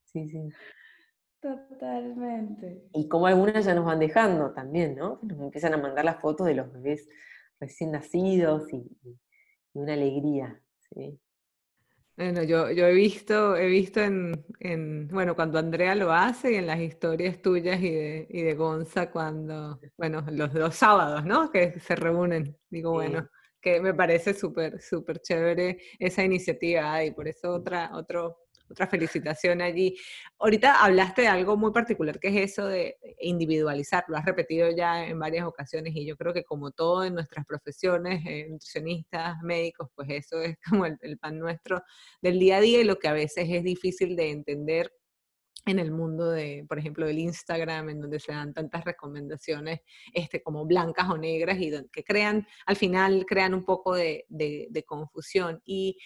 Sí, 0.04 0.28
sí. 0.28 0.48
Totalmente. 1.40 2.84
Y 2.92 3.08
como 3.08 3.26
algunas 3.26 3.64
ya 3.64 3.74
nos 3.74 3.84
van 3.84 3.98
dejando 3.98 4.52
también, 4.52 4.94
¿no? 4.94 5.18
Nos 5.22 5.40
empiezan 5.40 5.74
a 5.74 5.76
mandar 5.76 6.04
las 6.04 6.20
fotos 6.20 6.46
de 6.46 6.54
los 6.54 6.72
bebés 6.72 7.08
recién 7.58 7.90
nacidos 7.90 8.72
y, 8.72 8.84
una 9.74 9.94
alegría, 9.94 10.60
¿sí? 10.78 11.18
Bueno, 12.16 12.42
yo, 12.42 12.70
yo 12.70 12.86
he 12.86 12.92
visto, 12.92 13.56
he 13.56 13.66
visto 13.66 14.00
en, 14.00 15.08
bueno, 15.08 15.34
cuando 15.34 15.58
Andrea 15.58 15.94
lo 15.94 16.12
hace 16.12 16.52
y 16.52 16.56
en 16.56 16.66
las 16.66 16.78
historias 16.78 17.40
tuyas 17.40 17.80
y 17.80 17.90
de, 17.90 18.26
y 18.28 18.42
de 18.42 18.54
Gonza 18.54 19.10
cuando, 19.10 19.80
bueno, 19.96 20.22
los 20.30 20.52
dos 20.52 20.76
sábados, 20.76 21.24
¿no? 21.24 21.50
Que 21.50 21.80
se 21.80 21.96
reúnen. 21.96 22.56
Digo, 22.68 22.92
bueno, 22.92 23.28
que 23.62 23.80
me 23.80 23.94
parece 23.94 24.34
súper, 24.34 24.80
súper 24.82 25.20
chévere 25.20 25.78
esa 25.98 26.24
iniciativa 26.24 27.04
y 27.04 27.12
por 27.12 27.28
eso 27.28 27.50
otra, 27.54 27.90
otro, 27.94 28.40
otra 28.68 28.86
felicitación 28.88 29.62
allí. 29.62 29.96
Ahorita 30.38 30.82
hablaste 30.84 31.22
de 31.22 31.28
algo 31.28 31.56
muy 31.56 31.72
particular 31.72 32.18
que 32.18 32.28
es 32.28 32.52
eso 32.52 32.66
de 32.66 32.96
individualizar, 33.20 34.04
lo 34.08 34.16
has 34.16 34.24
repetido 34.24 34.68
ya 34.70 35.06
en 35.06 35.18
varias 35.18 35.46
ocasiones 35.46 35.94
y 35.94 36.04
yo 36.04 36.16
creo 36.16 36.34
que 36.34 36.44
como 36.44 36.72
todo 36.72 37.04
en 37.04 37.14
nuestras 37.14 37.46
profesiones, 37.46 38.22
eh, 38.26 38.48
nutricionistas, 38.50 39.36
médicos, 39.42 39.88
pues 39.94 40.08
eso 40.10 40.40
es 40.42 40.56
como 40.68 40.86
el, 40.86 40.98
el 41.02 41.18
pan 41.18 41.38
nuestro 41.38 41.82
del 42.20 42.38
día 42.38 42.56
a 42.56 42.60
día 42.60 42.80
y 42.80 42.84
lo 42.84 42.98
que 42.98 43.08
a 43.08 43.12
veces 43.12 43.46
es 43.48 43.62
difícil 43.62 44.16
de 44.16 44.30
entender 44.30 44.92
en 45.66 45.78
el 45.78 45.90
mundo 45.90 46.30
de, 46.30 46.64
por 46.68 46.78
ejemplo, 46.78 47.06
del 47.06 47.18
Instagram, 47.18 47.90
en 47.90 48.00
donde 48.00 48.20
se 48.20 48.32
dan 48.32 48.52
tantas 48.52 48.84
recomendaciones 48.84 49.80
este, 50.12 50.42
como 50.42 50.66
blancas 50.66 51.08
o 51.10 51.16
negras 51.16 51.58
y 51.60 51.70
que 51.92 52.04
crean, 52.04 52.46
al 52.66 52.76
final 52.76 53.24
crean 53.26 53.54
un 53.54 53.64
poco 53.64 53.94
de, 53.94 54.26
de 54.28 54.84
confusión. 54.84 55.60
Y 55.64 55.98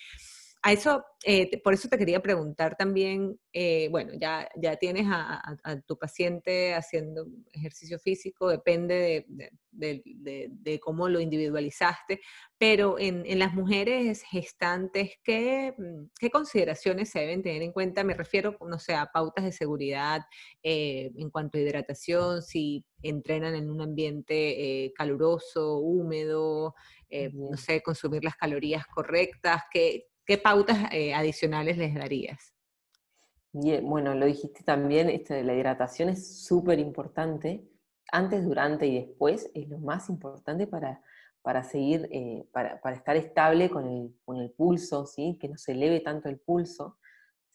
a 0.62 0.72
eso, 0.72 1.04
eh, 1.24 1.60
por 1.62 1.74
eso 1.74 1.88
te 1.88 1.96
quería 1.96 2.20
preguntar 2.20 2.76
también, 2.76 3.38
eh, 3.52 3.88
bueno, 3.90 4.12
ya, 4.18 4.48
ya 4.56 4.76
tienes 4.76 5.06
a, 5.08 5.40
tu 5.86 5.96
paciente 5.96 6.74
haciendo 6.74 7.26
ejercicio 7.52 7.98
físico, 8.00 8.48
depende 8.48 9.26
de, 9.70 10.80
cómo 10.80 11.08
lo 11.08 11.20
individualizaste, 11.20 12.20
pero 12.58 12.98
en, 12.98 13.38
las 13.38 13.54
mujeres 13.54 14.22
gestantes, 14.22 15.12
¿qué, 15.22 15.72
mm, 15.78 16.10
¿qué, 16.18 16.30
consideraciones 16.30 17.10
se 17.10 17.20
deben 17.20 17.42
tener 17.42 17.62
en 17.62 17.72
cuenta? 17.72 18.02
Me 18.02 18.14
refiero, 18.14 18.56
no 18.66 18.78
sé, 18.80 18.94
a 18.94 19.06
pautas 19.06 19.44
de 19.44 19.52
seguridad 19.52 20.22
eh, 20.64 21.12
en 21.16 21.30
cuanto 21.30 21.58
a 21.58 21.60
hidratación, 21.60 22.42
si 22.42 22.84
entrenan 23.02 23.54
en 23.54 23.70
un 23.70 23.82
ambiente 23.82 24.92
caluroso, 24.96 25.78
húmedo, 25.78 26.74
no 27.32 27.56
sé, 27.56 27.82
consumir 27.82 28.24
las 28.24 28.34
calorías 28.34 28.84
correctas, 28.86 29.62
¿qué, 29.72 30.06
¿Qué 30.26 30.38
pautas 30.38 30.76
eh, 30.90 31.14
adicionales 31.14 31.78
les 31.78 31.94
darías? 31.94 32.52
Bien, 33.52 33.88
bueno, 33.88 34.12
lo 34.14 34.26
dijiste 34.26 34.64
también, 34.64 35.08
esto 35.08 35.32
de 35.32 35.44
la 35.44 35.54
hidratación 35.54 36.08
es 36.08 36.44
súper 36.44 36.80
importante. 36.80 37.64
Antes, 38.10 38.44
durante 38.44 38.86
y 38.86 39.06
después 39.06 39.50
es 39.54 39.68
lo 39.68 39.78
más 39.78 40.08
importante 40.10 40.66
para, 40.66 41.00
para 41.42 41.62
seguir, 41.62 42.08
eh, 42.10 42.44
para, 42.52 42.80
estar 42.92 43.16
estable 43.16 43.70
con 43.70 43.86
el, 43.88 44.50
pulso, 44.50 45.06
¿sí? 45.06 45.38
que 45.40 45.48
no 45.48 45.56
se 45.56 45.72
eleve 45.72 46.00
tanto 46.00 46.28
el 46.28 46.40
pulso. 46.40 46.98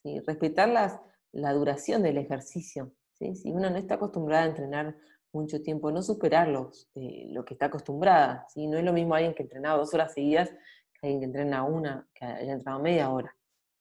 ¿sí? 0.01 0.21
Respetar 0.21 0.69
las, 0.69 0.97
la 1.33 1.51
duración 1.51 2.01
del 2.03 2.17
ejercicio. 2.17 2.93
¿sí? 3.19 3.35
Si 3.35 3.51
uno 3.51 3.69
no 3.69 3.77
está 3.77 3.95
acostumbrada 3.95 4.43
a 4.43 4.47
entrenar 4.47 4.95
mucho 5.33 5.61
tiempo, 5.61 5.91
no 5.91 6.01
superarlos, 6.01 6.89
eh, 6.95 7.27
lo 7.31 7.43
que 7.43 7.53
está 7.53 7.65
acostumbrada. 7.65 8.45
¿sí? 8.47 8.65
No 8.67 8.77
es 8.77 8.85
lo 8.85 8.93
mismo 8.93 9.13
alguien 9.13 9.33
que 9.33 9.43
entrenaba 9.43 9.77
dos 9.77 9.93
horas 9.93 10.13
seguidas 10.13 10.51
alguien 11.01 11.19
que 11.19 11.25
entrena 11.25 11.63
una, 11.63 12.07
que 12.13 12.25
haya 12.25 12.53
entrenado 12.53 12.81
media 12.81 13.09
hora. 13.09 13.35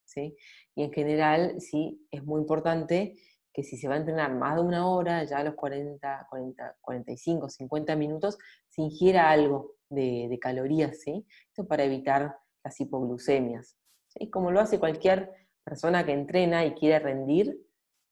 ¿sí? 0.04 0.36
Y 0.74 0.84
en 0.84 0.92
general, 0.92 1.60
sí, 1.60 2.06
es 2.10 2.24
muy 2.24 2.40
importante 2.40 3.16
que 3.52 3.62
si 3.62 3.76
se 3.76 3.88
va 3.88 3.94
a 3.94 3.98
entrenar 3.98 4.32
más 4.34 4.56
de 4.56 4.62
una 4.62 4.88
hora, 4.88 5.24
ya 5.24 5.38
a 5.38 5.44
los 5.44 5.54
40, 5.54 6.26
40 6.30 6.76
45, 6.80 7.48
50 7.48 7.96
minutos, 7.96 8.38
se 8.68 8.82
ingiera 8.82 9.30
algo 9.30 9.76
de, 9.88 10.38
calorías, 10.40 11.00
¿sí? 11.00 11.26
Esto 11.48 11.66
para 11.66 11.84
evitar 11.84 12.36
las 12.62 12.80
hipoglucemias. 12.80 13.76
¿sí? 14.06 14.30
Como 14.30 14.52
lo 14.52 14.60
hace 14.60 14.78
cualquier 14.78 15.32
persona 15.64 16.06
que 16.06 16.12
entrena 16.12 16.64
y 16.64 16.74
quiere 16.74 17.00
rendir, 17.00 17.60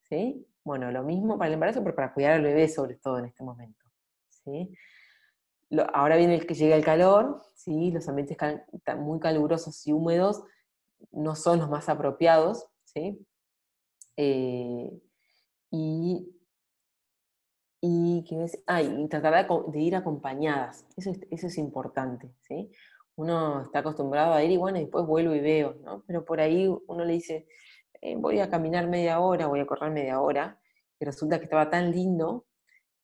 ¿sí? 0.08 0.44
Bueno, 0.64 0.90
lo 0.90 1.02
mismo 1.04 1.38
para 1.38 1.48
el 1.48 1.54
embarazo, 1.54 1.82
pero 1.82 1.94
para 1.94 2.12
cuidar 2.12 2.32
al 2.32 2.42
bebé 2.42 2.68
sobre 2.68 2.96
todo 2.96 3.18
en 3.20 3.26
este 3.26 3.44
momento. 3.44 3.84
¿sí? 4.28 4.74
Ahora 5.92 6.16
viene 6.16 6.34
el 6.34 6.46
que 6.46 6.54
llega 6.54 6.76
el 6.76 6.84
calor, 6.84 7.42
¿sí? 7.54 7.90
los 7.90 8.08
ambientes 8.08 8.36
muy 8.98 9.20
calurosos 9.20 9.86
y 9.86 9.92
húmedos 9.92 10.42
no 11.12 11.34
son 11.34 11.58
los 11.60 11.68
más 11.68 11.88
apropiados, 11.88 12.66
¿sí? 12.84 13.24
Eh, 14.16 14.90
y, 15.70 16.34
y, 17.80 18.24
tratar 19.08 19.46
de, 19.70 19.80
ir 19.80 19.94
acompañadas, 19.94 20.86
eso 20.96 21.10
es, 21.10 21.20
eso 21.30 21.46
es 21.46 21.58
importante, 21.58 22.34
¿sí? 22.40 22.70
Uno 23.16 23.62
está 23.62 23.80
acostumbrado 23.80 24.32
a 24.32 24.42
ir 24.42 24.50
y 24.50 24.56
bueno, 24.56 24.78
después 24.78 25.06
vuelvo 25.06 25.34
y 25.34 25.40
veo, 25.40 25.74
¿no? 25.84 26.02
Pero 26.06 26.24
por 26.24 26.40
ahí 26.40 26.68
uno 26.88 27.04
le 27.04 27.12
dice, 27.12 27.46
eh, 28.00 28.16
voy 28.16 28.40
a 28.40 28.48
caminar 28.50 28.88
media 28.88 29.20
hora, 29.20 29.46
voy 29.46 29.60
a 29.60 29.66
correr 29.66 29.90
media 29.92 30.20
hora, 30.20 30.58
y 30.98 31.04
resulta 31.04 31.38
que 31.38 31.44
estaba 31.44 31.70
tan 31.70 31.92
lindo 31.92 32.46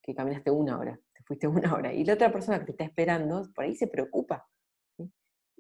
que 0.03 0.15
caminaste 0.15 0.51
una 0.51 0.79
hora 0.79 1.01
fuiste 1.25 1.47
una 1.49 1.75
hora. 1.75 1.93
Y 1.93 2.05
la 2.05 2.15
otra 2.15 2.33
persona 2.33 2.59
que 2.59 2.67
te 2.67 2.73
está 2.73 2.85
esperando, 2.85 3.51
por 3.55 3.65
ahí 3.65 3.75
se 3.75 3.89
preocupa. 3.89 4.49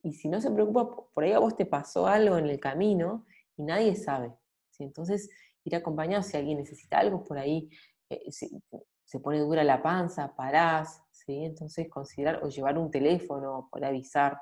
Y 0.02 0.12
si 0.12 0.28
no 0.28 0.40
se 0.40 0.50
preocupa, 0.50 0.88
por 1.12 1.24
ahí 1.24 1.32
a 1.32 1.38
vos 1.38 1.56
te 1.56 1.66
pasó 1.66 2.06
algo 2.06 2.36
en 2.36 2.46
el 2.46 2.60
camino 2.60 3.26
y 3.56 3.62
nadie 3.62 3.96
sabe. 3.96 4.34
¿sí? 4.70 4.84
Entonces, 4.84 5.30
ir 5.64 5.74
acompañado 5.74 6.22
si 6.22 6.36
alguien 6.36 6.58
necesita 6.58 6.98
algo 6.98 7.24
por 7.24 7.38
ahí, 7.38 7.70
eh, 8.10 8.30
se, 8.30 9.20
pone 9.20 9.38
dura 9.38 9.64
la 9.64 9.82
panza, 9.82 10.34
parás, 10.36 11.00
entonces 11.26 11.88
considerar 11.88 12.44
o 12.44 12.48
llevar 12.48 12.76
un 12.76 12.90
teléfono 12.90 13.68
para 13.72 13.88
avisar. 13.88 14.38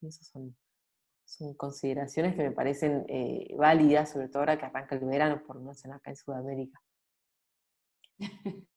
Esas 0.00 0.28
son, 0.28 0.56
consideraciones 1.56 2.36
que 2.36 2.44
me 2.44 2.52
parecen 2.52 3.04
eh, 3.08 3.52
válidas, 3.56 4.12
sobre 4.12 4.28
todo 4.28 4.40
ahora 4.40 4.58
que 4.58 4.66
arranca 4.66 4.94
el 4.94 5.04
verano, 5.04 5.42
por 5.44 5.60
no 5.60 5.74
ser 5.74 5.90
acá 5.90 6.10
en 6.10 6.16
Sudamérica. 6.16 6.80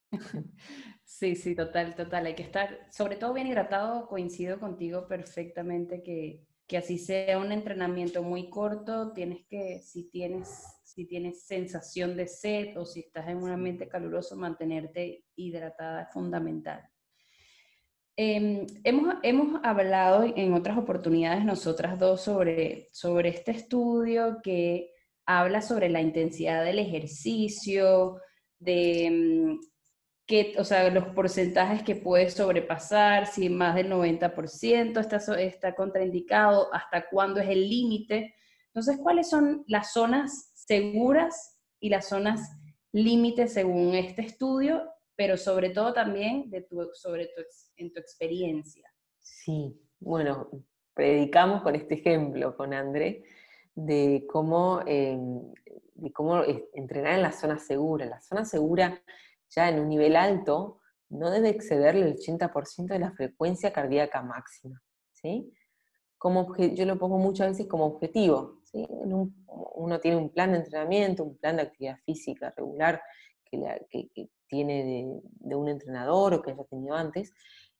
Sí, 1.09 1.35
sí, 1.35 1.55
total, 1.55 1.95
total. 1.95 2.27
Hay 2.27 2.35
que 2.35 2.43
estar, 2.43 2.87
sobre 2.91 3.15
todo 3.15 3.33
bien 3.33 3.47
hidratado, 3.47 4.07
coincido 4.07 4.59
contigo 4.59 5.07
perfectamente 5.07 6.03
que, 6.03 6.45
que 6.67 6.77
así 6.77 6.99
sea 6.99 7.39
un 7.39 7.51
entrenamiento 7.51 8.21
muy 8.21 8.47
corto, 8.47 9.11
tienes 9.11 9.43
que, 9.47 9.79
si 9.79 10.03
tienes, 10.11 10.63
si 10.83 11.07
tienes 11.07 11.41
sensación 11.41 12.15
de 12.15 12.27
sed 12.27 12.77
o 12.77 12.85
si 12.85 12.99
estás 12.99 13.27
en 13.27 13.37
un 13.37 13.49
ambiente 13.49 13.89
caluroso, 13.89 14.35
mantenerte 14.35 15.25
hidratada 15.35 16.03
es 16.03 16.13
fundamental. 16.13 16.87
Em, 18.15 18.67
hemos, 18.83 19.15
hemos, 19.23 19.61
hablado 19.63 20.23
en 20.23 20.53
otras 20.53 20.77
oportunidades 20.77 21.43
nosotras 21.43 21.97
dos 21.97 22.21
sobre, 22.21 22.89
sobre 22.91 23.29
este 23.29 23.51
estudio 23.51 24.41
que 24.43 24.91
habla 25.25 25.63
sobre 25.63 25.89
la 25.89 26.01
intensidad 26.01 26.63
del 26.63 26.77
ejercicio, 26.77 28.19
de 28.59 29.09
mm, 29.09 29.68
que, 30.29 30.53
o 30.57 30.63
sea, 30.63 30.89
los 30.89 31.07
porcentajes 31.07 31.83
que 31.83 31.95
puede 31.95 32.29
sobrepasar, 32.29 33.27
si 33.27 33.49
más 33.49 33.75
del 33.75 33.91
90% 33.91 34.97
está, 35.01 35.17
está 35.41 35.75
contraindicado, 35.75 36.73
hasta 36.73 37.09
cuándo 37.09 37.41
es 37.41 37.49
el 37.49 37.67
límite. 37.67 38.33
Entonces, 38.67 38.97
¿cuáles 39.01 39.29
son 39.29 39.65
las 39.67 39.91
zonas 39.91 40.51
seguras 40.53 41.59
y 41.81 41.89
las 41.89 42.07
zonas 42.07 42.39
límites 42.93 43.53
según 43.53 43.95
este 43.95 44.21
estudio 44.21 44.83
pero 45.19 45.35
sobre 45.35 45.71
todo 45.71 45.91
también 45.91 46.49
de 46.49 46.61
tu, 46.61 46.91
sobre 46.93 47.25
tu, 47.25 47.41
en 47.75 47.91
tu 47.91 47.99
experiencia. 47.99 48.89
Sí, 49.19 49.77
bueno, 49.99 50.49
predicamos 50.93 51.61
con 51.61 51.75
este 51.75 51.95
ejemplo, 51.95 52.55
con 52.55 52.73
André, 52.73 53.25
de 53.75 54.25
cómo, 54.29 54.79
em, 54.87 55.51
de 55.93 56.13
cómo 56.13 56.41
entrenar 56.73 57.15
en 57.15 57.23
la 57.23 57.33
zona 57.33 57.59
segura. 57.59 58.05
La 58.05 58.21
zona 58.21 58.45
segura, 58.45 59.03
ya 59.49 59.69
en 59.69 59.79
un 59.79 59.89
nivel 59.89 60.15
alto, 60.15 60.79
no 61.09 61.31
debe 61.31 61.49
excederle 61.49 62.05
el 62.05 62.15
80% 62.15 62.87
de 62.87 62.99
la 62.99 63.11
frecuencia 63.11 63.73
cardíaca 63.73 64.21
máxima. 64.21 64.81
¿sí? 65.13 65.51
Como 66.17 66.55
yo 66.55 66.85
lo 66.85 66.97
pongo 66.97 67.17
muchas 67.17 67.49
veces 67.49 67.67
como 67.67 67.85
objetivo. 67.85 68.61
¿sí? 68.63 68.87
uno 68.89 69.99
tiene 69.99 70.17
un 70.17 70.29
plan 70.29 70.51
de 70.51 70.59
entrenamiento, 70.59 71.23
un 71.23 71.37
plan 71.37 71.55
de 71.55 71.63
actividad 71.63 71.97
física 72.05 72.53
regular 72.55 73.01
que, 73.45 74.09
que, 74.13 74.29
tiene 74.47 75.21
de, 75.39 75.55
un 75.55 75.69
entrenador 75.69 76.33
o 76.33 76.41
que 76.41 76.51
haya 76.51 76.63
tenido 76.63 76.95
antes, 76.95 77.31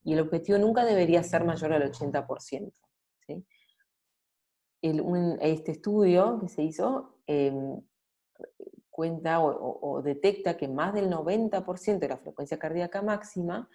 y 0.03 0.13
el 0.13 0.19
objetivo 0.19 0.57
nunca 0.59 0.85
debería 0.85 1.23
ser 1.23 1.43
mayor 1.43 1.73
al 1.73 1.91
80%. 1.91 2.71
¿sí? 3.27 3.45
este 5.41 5.71
estudio 5.71 6.39
que 6.39 6.47
se 6.47 6.61
hizo 6.63 7.19
em, 7.27 7.81
cuenta 8.99 9.39
o, 9.39 10.01
detecta 10.01 10.57
que 10.57 10.67
más 10.67 10.93
del 10.93 11.09
90% 11.09 11.99
de 11.99 12.09
la 12.09 12.17
frecuencia 12.17 12.59
cardíaca 12.59 13.01
máxima 13.01 13.69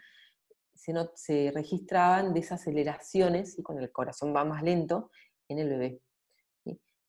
se, 0.74 0.92
no, 0.92 1.10
se 1.14 1.50
registraban 1.50 2.34
desaceleraciones, 2.34 3.58
y 3.58 3.62
con 3.62 3.78
el 3.78 3.90
corazón 3.90 4.36
va 4.36 4.44
más 4.44 4.62
lento, 4.62 5.10
en 5.48 5.60
el 5.60 5.70
bebé. 5.70 6.02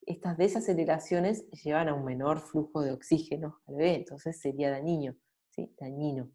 Estas 0.05 0.37
desaceleraciones 0.37 1.45
llevan 1.51 1.89
a 1.89 1.93
un 1.93 2.05
menor 2.05 2.39
flujo 2.39 2.81
de 2.81 2.93
oxígeno 2.93 3.59
al 3.67 3.75
bebé, 3.75 3.95
entonces 3.95 4.39
sería 4.39 4.71
dañino. 4.71 5.17
Dañino. 5.77 6.31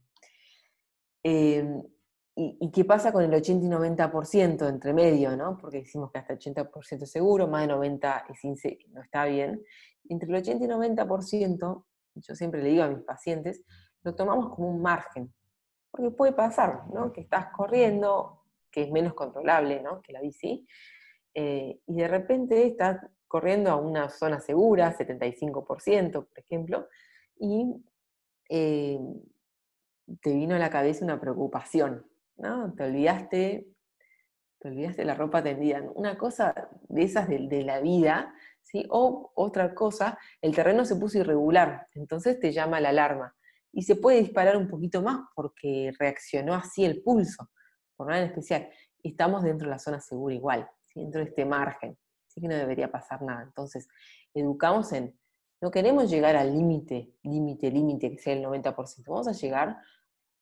Em, 1.23 1.83
y, 2.37 2.71
qué 2.71 2.85
pasa 2.85 3.13
con 3.13 3.23
el 3.23 3.35
80 3.35 3.67
y 3.67 3.69
90% 3.69 4.69
entre 4.69 4.95
medio, 4.95 5.37
¿no? 5.37 5.59
Porque 5.59 5.79
decimos 5.79 6.11
que 6.11 6.19
hasta 6.19 6.33
el 6.33 6.39
80% 6.39 7.05
seguro, 7.05 7.49
más 7.49 7.67
de 7.67 7.75
90% 7.75 8.61
es 8.65 8.89
no 8.89 9.03
está 9.03 9.25
bien. 9.27 9.63
Entre 10.09 10.29
el 10.29 10.37
80 10.37 10.65
y 10.65 10.69
90%, 10.69 11.85
yo 12.15 12.35
siempre 12.35 12.63
le 12.63 12.71
digo 12.71 12.85
a 12.85 12.89
mis 12.89 13.05
pacientes, 13.05 13.63
lo 14.03 14.15
tomamos 14.15 14.55
como 14.55 14.71
un 14.71 14.81
margen. 14.81 15.33
Porque 15.91 16.11
puede 16.11 16.33
pasar, 16.33 16.85
¿no? 16.95 17.13
Que 17.13 17.21
estás 17.21 17.49
corriendo, 17.53 18.45
que 18.71 18.83
es 18.83 18.91
menos 18.91 19.15
controlable, 19.15 19.83
¿no? 19.83 20.01
Que 20.01 20.13
la 20.13 20.21
bici, 20.21 20.67
eh, 21.35 21.81
y 21.87 21.97
de 21.97 22.09
repente 22.09 22.67
estás 22.67 23.01
corriendo 23.29 23.71
a 23.71 23.77
una 23.77 24.09
zona 24.09 24.41
segura, 24.41 24.97
75%, 24.97 26.13
por 26.13 26.39
ejemplo, 26.39 26.89
y 27.39 27.67
eh, 28.49 28.99
te 30.21 30.35
vino 30.35 30.57
a 30.57 30.59
la 30.59 30.71
cabeza 30.71 31.05
una 31.05 31.21
preocupación, 31.21 32.10
¿no? 32.41 32.73
Te 32.75 32.85
olvidaste, 32.85 33.69
te 34.59 34.69
olvidaste 34.69 35.05
la 35.05 35.15
ropa 35.15 35.43
tendida. 35.43 35.83
Una 35.95 36.19
cosa 36.19 36.71
de 36.89 37.03
esas 37.03 37.29
de, 37.29 37.63
la 37.65 37.81
vida, 37.81 38.35
¿sí? 38.63 38.85
O 38.91 39.33
otra 39.35 39.75
cosa, 39.75 40.19
el 40.41 40.55
terreno 40.55 40.85
se 40.85 40.97
puso 40.97 41.19
irregular, 41.19 41.87
entonces 41.95 42.41
te 42.41 42.53
llama 42.53 42.81
la 42.81 42.91
alarma. 42.91 43.37
Y 43.73 43.83
se 43.83 43.97
puede 43.97 44.19
disparar 44.19 44.57
un 44.57 44.69
poquito 44.69 45.03
más 45.03 45.21
porque 45.35 45.93
reaccionó 45.99 46.55
así 46.55 46.85
el 46.85 47.03
pulso, 47.03 47.51
por 47.97 48.09
nada 48.09 48.23
en 48.23 48.29
especial. 48.29 48.69
Estamos 49.03 49.43
dentro 49.43 49.67
de 49.67 49.73
la 49.73 49.79
zona 49.79 50.01
segura 50.01 50.35
igual, 50.35 50.69
dentro 50.95 51.21
de 51.21 51.29
este 51.29 51.45
margen, 51.45 51.97
así 52.27 52.41
que 52.41 52.49
no 52.49 52.57
debería 52.57 52.91
pasar 52.91 53.23
nada. 53.23 53.43
Entonces, 53.43 53.87
educamos 54.35 54.93
en 54.93 55.15
no 55.63 55.71
queremos 55.71 56.09
llegar 56.09 56.37
al 56.37 56.55
límite, 56.55 57.13
límite, 57.23 57.71
límite, 57.71 58.11
que 58.11 58.19
sea 58.19 58.33
el 58.33 58.43
90%. 58.43 59.05
Vamos 59.07 59.29
a 59.29 59.33
llegar 59.33 59.77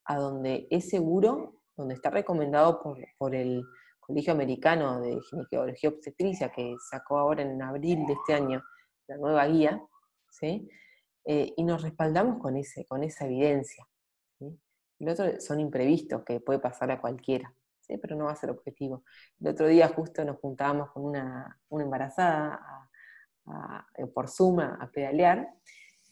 a 0.05 0.17
donde 0.17 0.69
es 0.71 0.89
seguro, 0.89 1.58
donde 1.79 1.95
está 1.95 2.11
recomendado 2.11 2.83
por, 2.83 3.35
el 3.35 3.65
Colegio 4.01 4.33
Americano 4.33 5.01
de 5.01 5.21
Ginecología 5.31 5.91
Obstetricia, 5.91 6.51
que 6.51 6.75
sacó 6.91 7.19
ahora 7.19 7.43
en 7.43 7.63
abril 7.63 8.05
de 8.07 8.15
este 8.15 8.35
año 8.35 8.63
la 9.07 9.17
nueva 9.17 9.47
guía, 9.47 9.81
¿sí? 10.31 10.69
Eh, 11.25 11.53
y 11.57 11.63
nos 11.63 11.83
respaldamos 11.83 12.41
con, 12.41 12.57
ese, 12.57 12.85
con 12.85 13.05
esa 13.05 13.27
evidencia. 13.27 13.87
El 14.99 15.09
otro 15.09 15.41
son 15.41 15.61
imprevistos, 15.61 16.25
que 16.25 16.41
puede 16.41 16.59
pasar 16.59 16.91
a 16.91 17.01
cualquiera, 17.01 17.55
¿sí? 17.81 17.97
pero 17.99 18.17
no 18.17 18.25
va 18.25 18.33
a 18.33 18.37
ser 18.37 18.51
objetivo. 18.51 19.05
El 19.41 19.49
otro 19.49 19.69
día 19.69 19.89
justo 19.89 20.25
nos 20.25 20.39
juntábamos 20.41 20.91
con 20.91 21.05
una, 21.05 21.61
una 21.69 21.85
embarazada 21.85 22.89
eh, 23.97 24.07
por 24.07 24.29
Zoom 24.29 24.59
a, 24.61 24.91
pedalear, 24.93 25.49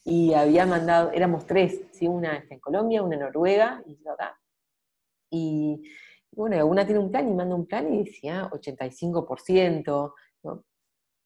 y 0.04 0.34
había 0.34 0.66
mandado, 0.66 1.10
éramos 1.10 1.46
tres, 1.46 1.80
¿sí? 1.90 2.06
una 2.06 2.44
en 2.48 2.60
Colombia, 2.60 3.02
una 3.02 3.16
en 3.16 3.22
Noruega 3.22 3.82
y 3.86 3.96
yo 3.96 4.12
acá. 4.12 4.38
Y 5.37 5.82
bueno, 6.32 6.66
una 6.66 6.84
tiene 6.84 7.01
un 7.01 7.11
plan 7.11 7.28
y 7.28 7.34
manda 7.34 7.55
un 7.55 7.66
plan 7.66 7.93
y 7.93 8.05
decía 8.05 8.49
85%, 8.51 10.12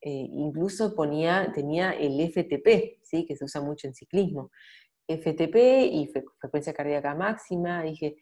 eh, 0.03 0.29
incluso 0.33 0.95
ponía, 0.95 1.53
tenía 1.53 1.93
el 1.93 2.21
FTP, 2.31 3.01
¿sí? 3.03 3.27
que 3.27 3.37
se 3.37 3.45
usa 3.45 3.61
mucho 3.61 3.87
en 3.87 3.95
ciclismo. 3.95 4.51
FTP 5.07 5.57
y 5.93 6.11
frecuencia 6.41 6.73
cardíaca 6.73 7.15
máxima, 7.15 7.83
dije, 7.83 8.17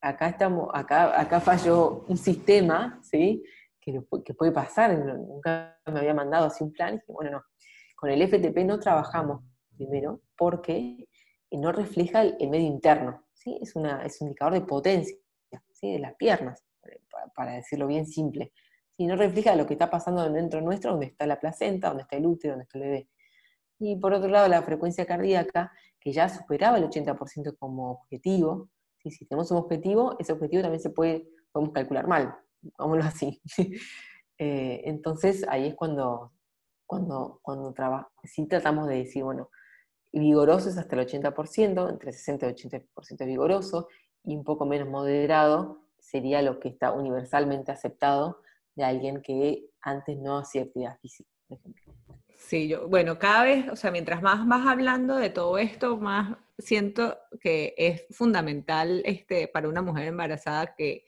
acá 0.00 0.30
estamos, 0.30 0.68
acá, 0.74 1.20
acá 1.20 1.40
falló 1.40 2.04
un 2.08 2.16
sistema, 2.16 2.98
¿sí? 3.02 3.42
que, 3.80 4.00
puede 4.34 4.52
pasar, 4.52 4.98
nunca 4.98 5.78
me 5.86 6.00
había 6.00 6.14
mandado 6.14 6.46
así 6.46 6.64
un 6.64 6.72
plan, 6.72 6.94
dije, 6.94 7.04
bueno, 7.08 7.30
no, 7.30 7.42
con 7.96 8.10
el 8.10 8.26
FTP 8.26 8.64
no 8.64 8.78
trabajamos 8.78 9.42
primero 9.76 10.22
porque 10.36 11.08
no 11.50 11.72
refleja 11.72 12.22
el, 12.22 12.48
medio 12.48 12.66
interno, 12.66 13.22
¿sí? 13.34 13.58
es, 13.60 13.76
una, 13.76 14.02
es 14.04 14.20
un 14.20 14.28
indicador 14.28 14.54
de 14.54 14.62
potencia 14.62 15.21
de 15.88 15.98
las 15.98 16.14
piernas, 16.14 16.64
para, 17.34 17.52
decirlo 17.54 17.86
bien 17.86 18.06
simple. 18.06 18.52
¿sí? 18.96 19.06
No 19.06 19.16
refleja 19.16 19.56
lo 19.56 19.66
que 19.66 19.74
está 19.74 19.90
pasando 19.90 20.28
dentro 20.30 20.60
nuestro, 20.60 20.92
donde 20.92 21.06
está 21.06 21.26
la 21.26 21.40
placenta, 21.40 21.88
donde 21.88 22.02
está 22.02 22.16
el 22.16 22.26
útero, 22.26 22.52
donde 22.52 22.64
está 22.64 22.78
el 22.78 22.84
bebé. 22.84 23.08
Y 23.78 23.96
por 23.96 24.12
otro 24.12 24.28
lado, 24.28 24.48
la 24.48 24.62
frecuencia 24.62 25.06
cardíaca, 25.06 25.72
que 26.00 26.12
ya 26.12 26.28
superaba 26.28 26.78
el 26.78 26.84
80% 26.84 27.56
como 27.58 27.90
objetivo, 27.92 28.68
si 29.10 29.26
tenemos 29.26 29.50
un 29.50 29.58
objetivo, 29.58 30.16
ese 30.18 30.32
objetivo 30.32 30.62
también 30.62 30.80
se 30.80 30.90
puede, 30.90 31.28
podemos 31.50 31.74
calcular 31.74 32.06
mal, 32.06 32.34
digámoslo 32.60 33.04
así. 33.04 33.40
Eh, 34.38 34.82
entonces 34.86 35.46
ahí 35.46 35.68
es 35.68 35.74
cuando, 35.76 36.32
cuando, 36.84 37.38
cuando 37.42 37.72
sí 38.24 38.44
tratamos 38.48 38.88
de 38.88 38.96
decir, 38.96 39.22
bueno, 39.22 39.50
vigoroso 40.10 40.68
es 40.68 40.78
hasta 40.78 40.96
el 40.96 41.06
80%, 41.06 41.90
entre 41.90 42.12
60 42.12 42.48
y 42.48 42.52
80% 42.52 43.26
vigoroso, 43.26 43.86
y 44.24 44.36
un 44.36 44.44
poco 44.44 44.66
menos 44.66 44.88
moderado 44.88 45.82
sería 45.98 46.42
lo 46.42 46.60
que 46.60 46.68
está 46.68 46.92
universalmente 46.92 47.72
aceptado 47.72 48.40
de 48.74 48.84
alguien 48.84 49.22
que 49.22 49.70
antes 49.80 50.18
no 50.18 50.38
hacía 50.38 50.62
actividad 50.62 50.98
física, 51.00 51.30
por 51.48 51.58
ejemplo. 51.58 51.82
Sí, 52.36 52.68
yo, 52.68 52.88
bueno, 52.88 53.18
cada 53.18 53.44
vez, 53.44 53.68
o 53.68 53.76
sea, 53.76 53.90
mientras 53.90 54.20
más 54.20 54.46
vas 54.46 54.66
hablando 54.66 55.16
de 55.16 55.30
todo 55.30 55.58
esto, 55.58 55.96
más 55.96 56.36
siento 56.58 57.16
que 57.40 57.74
es 57.76 58.04
fundamental 58.10 59.02
este, 59.04 59.48
para 59.48 59.68
una 59.68 59.80
mujer 59.80 60.08
embarazada 60.08 60.74
que, 60.74 61.04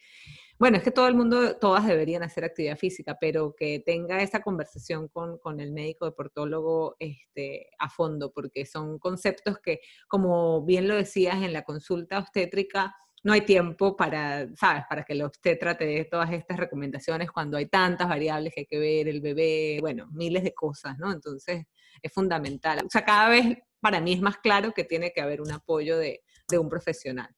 bueno, 0.58 0.76
es 0.76 0.84
que 0.84 0.92
todo 0.92 1.08
el 1.08 1.14
mundo, 1.14 1.56
todas 1.56 1.86
deberían 1.86 2.22
hacer 2.22 2.44
actividad 2.44 2.78
física, 2.78 3.18
pero 3.20 3.54
que 3.56 3.82
tenga 3.84 4.22
esa 4.22 4.42
conversación 4.42 5.08
con, 5.08 5.38
con 5.38 5.60
el 5.60 5.72
médico 5.72 6.04
deportólogo 6.04 6.96
este, 7.00 7.68
a 7.78 7.90
fondo, 7.90 8.32
porque 8.32 8.64
son 8.64 8.98
conceptos 8.98 9.58
que, 9.58 9.80
como 10.06 10.64
bien 10.64 10.86
lo 10.86 10.94
decías 10.94 11.42
en 11.42 11.52
la 11.52 11.64
consulta 11.64 12.18
obstétrica, 12.18 12.94
no 13.24 13.32
hay 13.32 13.40
tiempo 13.40 13.96
para, 13.96 14.46
¿sabes? 14.54 14.84
Para 14.88 15.02
que 15.02 15.14
el 15.14 15.22
obstetra 15.22 15.76
te 15.76 15.86
dé 15.86 16.04
todas 16.04 16.30
estas 16.30 16.58
recomendaciones 16.58 17.30
cuando 17.32 17.56
hay 17.56 17.66
tantas 17.66 18.08
variables 18.08 18.52
que 18.54 18.60
hay 18.60 18.66
que 18.66 18.78
ver, 18.78 19.08
el 19.08 19.20
bebé, 19.20 19.78
bueno, 19.80 20.06
miles 20.12 20.44
de 20.44 20.54
cosas, 20.54 20.98
¿no? 20.98 21.10
Entonces, 21.10 21.64
es 22.02 22.12
fundamental. 22.12 22.80
O 22.84 22.90
sea, 22.90 23.04
cada 23.04 23.30
vez 23.30 23.58
para 23.80 24.00
mí 24.00 24.12
es 24.12 24.20
más 24.20 24.36
claro 24.38 24.72
que 24.72 24.84
tiene 24.84 25.10
que 25.12 25.22
haber 25.22 25.40
un 25.40 25.50
apoyo 25.50 25.96
de, 25.98 26.22
de 26.48 26.58
un 26.58 26.68
profesional. 26.68 27.34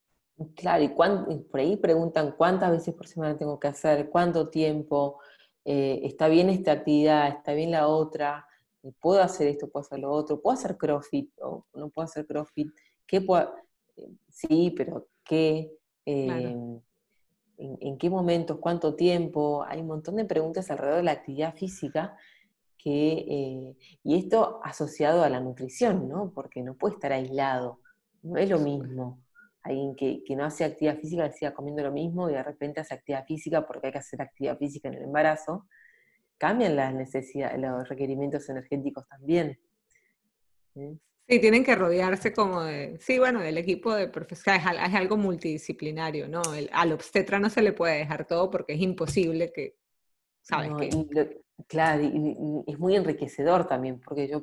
Claro, 0.55 0.85
y, 0.85 0.89
por 0.89 1.61
ahí 1.61 1.77
preguntan 1.77 2.35
cuántas 2.37 2.71
veces 2.71 2.93
por 2.93 3.07
semana 3.07 3.39
tengo 3.39 3.59
que 3.59 3.69
hacer, 3.69 4.11
cuánto 4.11 4.51
tiempo, 4.51 5.21
eh, 5.65 6.01
está 6.03 6.29
bien 6.29 6.51
esta 6.51 6.73
actividad, 6.73 7.29
está 7.29 7.55
bien 7.55 7.71
la 7.71 7.87
otra, 7.89 8.47
puedo 9.01 9.23
hacer 9.23 9.49
esto, 9.49 9.71
puedo 9.71 9.87
hacer 9.87 10.01
lo 10.01 10.11
otro, 10.11 10.43
puedo 10.43 10.55
hacer 10.55 10.77
CrossFit 10.77 11.31
o 11.41 11.67
no 11.75 11.89
puedo 11.91 12.05
hacer 12.05 12.27
CrossFit, 12.27 12.69
¿qué 13.07 13.21
puedo? 13.23 13.55
Eh, 13.97 14.11
sí, 14.29 14.75
pero 14.77 15.09
¿qué? 15.27 15.73
Em, 16.05 16.81
en, 17.59 17.99
qué 17.99 18.11
momentos? 18.11 18.59
¿Cuánto 18.59 18.95
tiempo? 18.95 19.65
Hay 19.67 19.81
un 19.81 19.89
montón 19.89 20.17
de 20.17 20.25
preguntas 20.25 20.71
alrededor 20.71 20.99
de 20.99 21.03
la 21.05 21.13
actividad 21.13 21.55
física 21.55 22.17
que, 22.79 23.13
eh, 23.29 23.77
y 24.05 24.17
esto 24.17 24.61
asociado 24.63 25.25
a 25.25 25.29
la 25.29 25.41
nutrición, 25.41 26.09
¿no? 26.09 26.33
Porque 26.35 26.63
no 26.63 26.75
puede 26.75 26.95
estar 26.95 27.13
aislado, 27.13 27.81
no 28.23 28.37
es 28.37 28.49
lo 28.49 28.59
mismo. 28.59 29.21
Alguien 29.63 29.97
que, 29.97 30.23
que 30.25 30.37
no 30.37 30.45
hace 30.45 30.65
actividad 30.65 30.99
física, 30.99 31.29
que 31.29 31.37
siga 31.37 31.55
comiendo 31.55 31.83
lo 31.83 31.91
mismo 31.91 32.31
y 32.31 32.35
de 32.35 32.43
repente 32.43 32.81
hace 32.81 32.95
actividad 32.95 33.27
física 33.27 33.67
porque 33.67 33.89
hay 33.89 33.93
que 33.93 33.99
hacer 33.99 34.23
actividad 34.23 34.57
física 34.59 34.89
en 34.89 34.95
el 34.95 35.03
embarazo, 35.03 35.67
cambian 36.39 36.77
las 36.77 36.95
necesidades, 36.95 37.59
los 37.59 37.89
requerimientos 37.89 38.49
energéticos 38.49 39.09
también. 39.09 39.59
Sí, 40.75 41.01
tienen 41.27 41.65
que 41.65 41.75
rodearse 41.75 42.33
como 42.33 42.63
de, 42.63 42.99
sí, 43.01 43.19
bueno, 43.19 43.41
del 43.41 43.59
equipo 43.59 43.95
de 43.95 44.09
profesores, 44.09 44.63
es, 44.63 44.95
algo 44.95 45.17
multidisciplinario, 45.17 46.29
¿no? 46.29 46.43
al 46.73 46.93
obstetra 46.93 47.39
no 47.41 47.51
se 47.51 47.63
le 47.63 47.73
puede 47.73 47.99
dejar 47.99 48.27
todo 48.27 48.49
porque 48.49 48.75
es 48.75 48.81
imposible 48.81 49.53
que, 49.53 49.77
¿sabes? 50.41 50.71
claro, 51.67 52.03
y, 52.03 52.65
es 52.69 52.79
muy 52.79 52.95
enriquecedor 52.95 53.67
también, 53.67 54.01
porque 54.01 54.29
yo, 54.29 54.43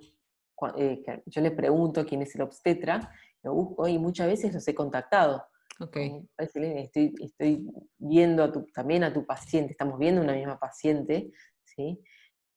eh, 0.77 1.01
yo 1.25 1.41
le 1.41 1.51
pregunto 1.51 2.05
quién 2.05 2.21
es 2.21 2.35
el 2.35 2.41
obstetra, 2.41 3.11
lo 3.43 3.53
busco 3.53 3.87
y 3.87 3.97
muchas 3.97 4.27
veces 4.27 4.53
los 4.53 4.67
he 4.67 4.75
contactado. 4.75 5.45
Ok. 5.79 5.97
Estoy, 6.37 7.13
estoy 7.19 7.65
viendo 7.97 8.43
a 8.43 8.51
tu, 8.51 8.65
también 8.73 9.03
a 9.05 9.13
tu 9.13 9.25
paciente, 9.25 9.71
estamos 9.71 9.97
viendo 9.97 10.21
una 10.21 10.33
misma 10.33 10.59
paciente, 10.59 11.31
¿sí? 11.63 11.99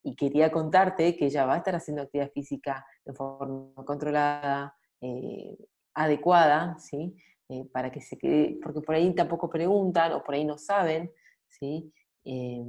Y 0.06 0.14
quería 0.14 0.52
contarte 0.52 1.16
que 1.16 1.26
ella 1.26 1.46
va 1.46 1.54
a 1.54 1.56
estar 1.56 1.74
haciendo 1.74 2.00
actividad 2.00 2.30
física 2.30 2.86
de 3.04 3.12
forma 3.12 3.74
controlada, 3.84 4.72
eh, 5.00 5.58
adecuada, 5.94 6.78
¿sí? 6.78 7.16
Eh, 7.48 7.64
para 7.72 7.90
que 7.90 8.00
se 8.00 8.16
quede, 8.16 8.56
porque 8.62 8.82
por 8.82 8.94
ahí 8.94 9.12
tampoco 9.16 9.50
preguntan 9.50 10.12
o 10.12 10.22
por 10.22 10.36
ahí 10.36 10.44
no 10.44 10.58
saben, 10.58 11.10
¿sí? 11.48 11.92
Eh, 12.24 12.64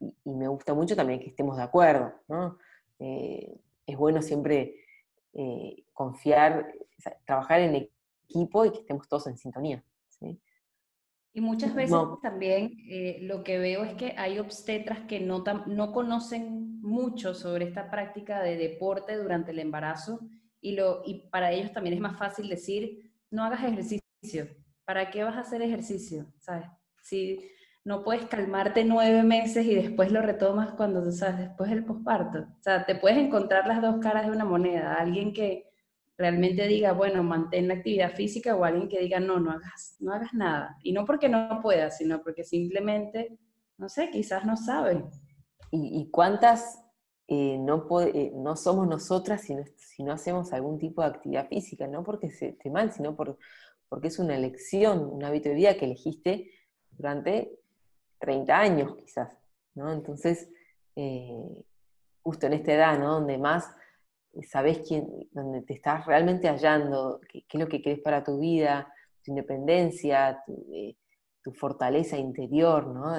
y, 0.00 0.34
me 0.34 0.48
gusta 0.48 0.74
mucho 0.74 0.96
también 0.96 1.20
que 1.20 1.28
estemos 1.28 1.56
de 1.56 1.62
acuerdo, 1.62 2.12
¿no? 2.26 2.58
es 2.98 3.96
bueno 3.96 4.22
siempre 4.22 4.76
confiar, 5.92 6.72
trabajar 7.24 7.60
en 7.60 7.88
equipo 8.28 8.64
y 8.64 8.70
que 8.70 8.78
estemos 8.78 9.08
todos 9.08 9.26
en 9.28 9.36
sintonía, 9.36 9.84
¿sí? 10.08 10.40
Y 11.34 11.40
muchas 11.40 11.74
veces 11.74 11.96
también 12.20 12.76
eh, 12.90 13.18
lo 13.22 13.42
que 13.42 13.58
veo 13.58 13.84
es 13.84 13.94
que 13.94 14.14
hay 14.18 14.38
obstetras 14.38 15.00
que 15.08 15.18
no, 15.18 15.42
no 15.66 15.92
conocen 15.92 16.61
mucho 16.82 17.32
sobre 17.32 17.66
esta 17.66 17.90
práctica 17.90 18.42
de 18.42 18.56
deporte 18.56 19.16
durante 19.16 19.52
el 19.52 19.60
embarazo 19.60 20.20
y, 20.60 20.74
lo, 20.74 21.02
y 21.06 21.28
para 21.30 21.52
ellos 21.52 21.72
también 21.72 21.94
es 21.94 22.00
más 22.00 22.18
fácil 22.18 22.48
decir, 22.48 23.12
no 23.30 23.44
hagas 23.44 23.64
ejercicio. 23.64 24.48
¿Para 24.84 25.10
qué 25.10 25.22
vas 25.24 25.36
a 25.36 25.40
hacer 25.40 25.62
ejercicio? 25.62 26.26
¿Sabes? 26.38 26.66
Si 27.02 27.40
no 27.84 28.04
puedes 28.04 28.26
calmarte 28.26 28.84
nueve 28.84 29.22
meses 29.22 29.64
y 29.64 29.74
después 29.74 30.12
lo 30.12 30.22
retomas 30.22 30.72
cuando, 30.72 31.10
¿sabes? 31.12 31.38
Después 31.38 31.70
del 31.70 31.84
posparto. 31.84 32.40
O 32.40 32.62
sea, 32.62 32.84
te 32.84 32.96
puedes 32.96 33.18
encontrar 33.18 33.66
las 33.66 33.80
dos 33.80 33.96
caras 34.00 34.26
de 34.26 34.32
una 34.32 34.44
moneda. 34.44 34.94
Alguien 34.94 35.32
que 35.32 35.68
realmente 36.18 36.66
diga, 36.66 36.92
bueno, 36.92 37.22
mantén 37.22 37.68
la 37.68 37.74
actividad 37.74 38.14
física 38.14 38.54
o 38.54 38.64
alguien 38.64 38.88
que 38.88 39.00
diga, 39.00 39.18
no, 39.18 39.40
no 39.40 39.52
hagas, 39.52 39.96
no 40.00 40.12
hagas 40.12 40.34
nada. 40.34 40.76
Y 40.82 40.92
no 40.92 41.04
porque 41.04 41.28
no 41.28 41.60
puedas, 41.62 41.98
sino 41.98 42.22
porque 42.22 42.44
simplemente, 42.44 43.38
no 43.78 43.88
sé, 43.88 44.10
quizás 44.10 44.44
no 44.44 44.56
saben. 44.56 45.06
¿Y, 45.74 46.10
cuántas 46.10 46.84
eh, 47.28 47.56
no, 47.58 47.86
eh, 48.02 48.30
no 48.34 48.56
somos 48.56 48.86
nosotras 48.86 49.40
si 49.40 50.04
no, 50.04 50.12
hacemos 50.12 50.52
algún 50.52 50.78
tipo 50.78 51.00
de 51.00 51.08
actividad 51.08 51.48
física? 51.48 51.86
No 51.86 52.04
porque 52.04 52.26
esté 52.26 52.70
mal, 52.70 52.92
sino 52.92 53.16
por, 53.16 53.38
porque 53.88 54.08
es 54.08 54.18
una 54.18 54.36
elección, 54.36 55.02
un 55.02 55.24
hábito 55.24 55.48
de 55.48 55.54
vida 55.54 55.74
que 55.74 55.86
elegiste 55.86 56.50
durante 56.90 57.58
30 58.18 58.58
años 58.58 58.96
quizás. 58.96 59.38
¿no? 59.74 59.90
Entonces, 59.90 60.50
eh, 60.94 61.64
justo 62.22 62.46
en 62.46 62.52
esta 62.52 62.74
edad, 62.74 62.98
¿no? 62.98 63.14
Donde 63.14 63.38
más 63.38 63.74
sabes 64.48 64.80
quién, 64.86 65.08
donde 65.32 65.62
te 65.62 65.74
estás 65.74 66.06
realmente 66.06 66.48
hallando, 66.48 67.20
qué, 67.28 67.44
es 67.48 67.60
lo 67.60 67.68
que 67.68 67.82
querés 67.82 68.00
para 68.00 68.24
tu 68.24 68.38
vida, 68.38 68.92
tu 69.22 69.30
independencia, 69.32 70.42
tu, 70.46 70.66
eh, 70.72 70.96
fortaleza 71.54 72.16
interior, 72.16 72.86
¿no? 72.86 73.16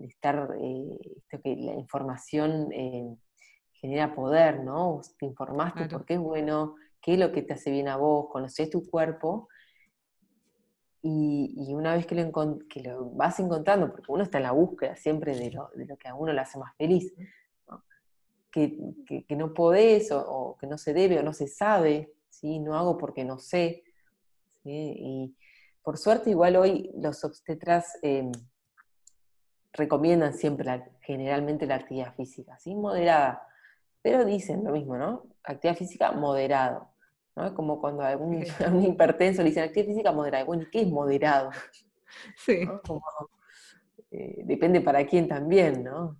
Estar, 0.00 0.54
eh, 0.58 0.98
esto 1.16 1.40
que 1.42 1.56
la 1.56 1.74
información 1.74 2.72
eh, 2.72 3.16
genera 3.72 4.14
poder, 4.14 4.60
¿no? 4.60 5.00
te 5.18 5.26
informaste 5.26 5.86
por 5.88 6.04
qué 6.04 6.14
es 6.14 6.20
bueno, 6.20 6.76
qué 7.00 7.14
es 7.14 7.18
lo 7.18 7.32
que 7.32 7.42
te 7.42 7.54
hace 7.54 7.70
bien 7.70 7.88
a 7.88 7.96
vos, 7.96 8.28
conoces 8.30 8.70
tu 8.70 8.88
cuerpo. 8.88 9.48
Y, 11.04 11.74
una 11.74 11.96
vez 11.96 12.06
que 12.06 12.14
lo, 12.14 12.58
que 12.68 12.80
lo, 12.80 13.10
vas 13.10 13.40
encontrando, 13.40 13.90
porque 13.90 14.12
uno 14.12 14.22
está 14.22 14.38
en 14.38 14.44
la 14.44 14.52
búsqueda 14.52 14.94
siempre 14.94 15.34
de 15.34 15.50
lo, 15.50 15.68
de 15.74 15.84
lo 15.84 15.96
que 15.96 16.08
a 16.08 16.14
uno 16.14 16.32
le 16.32 16.40
hace 16.40 16.58
más 16.58 16.76
feliz, 16.76 17.12
que, 18.52 19.26
no 19.30 19.52
podés 19.54 20.12
o, 20.12 20.56
que 20.60 20.66
no 20.66 20.78
se 20.78 20.92
debe 20.92 21.18
o 21.18 21.22
no 21.22 21.32
se 21.32 21.48
sabe, 21.48 22.12
¿sí? 22.28 22.60
no 22.60 22.76
hago 22.76 22.98
porque 22.98 23.24
no 23.24 23.38
sé. 23.38 23.82
Y 24.64 25.34
por 25.82 25.98
suerte 25.98 26.30
igual 26.30 26.56
hoy 26.56 26.92
los 26.94 27.24
obstetras 27.24 27.98
em, 28.02 28.30
recomiendan 29.72 30.34
siempre 30.34 30.84
generalmente 31.00 31.66
la 31.66 31.76
actividad 31.76 32.14
física, 32.14 32.58
¿sí? 32.58 32.74
moderada, 32.74 33.46
pero 34.02 34.24
dicen 34.24 34.64
lo 34.64 34.72
mismo, 34.72 34.96
¿no? 34.96 35.26
Actividad 35.44 35.76
física 35.76 36.12
moderado. 36.12 36.88
¿no? 37.36 37.54
Como 37.54 37.80
cuando 37.80 38.02
a 38.02 38.08
algún, 38.08 38.42
hipertenso 38.82 39.42
le 39.42 39.48
dicen 39.48 39.64
actividad 39.64 39.88
física 39.88 40.12
moderada. 40.12 40.44
Bueno, 40.44 40.64
¿y 40.64 40.70
qué 40.70 40.82
es 40.82 40.88
moderado? 40.88 41.50
Sí. 42.36 42.68
Eh, 44.10 44.42
depende 44.44 44.82
para 44.82 45.06
quién 45.06 45.26
también, 45.26 45.82
¿no? 45.82 46.18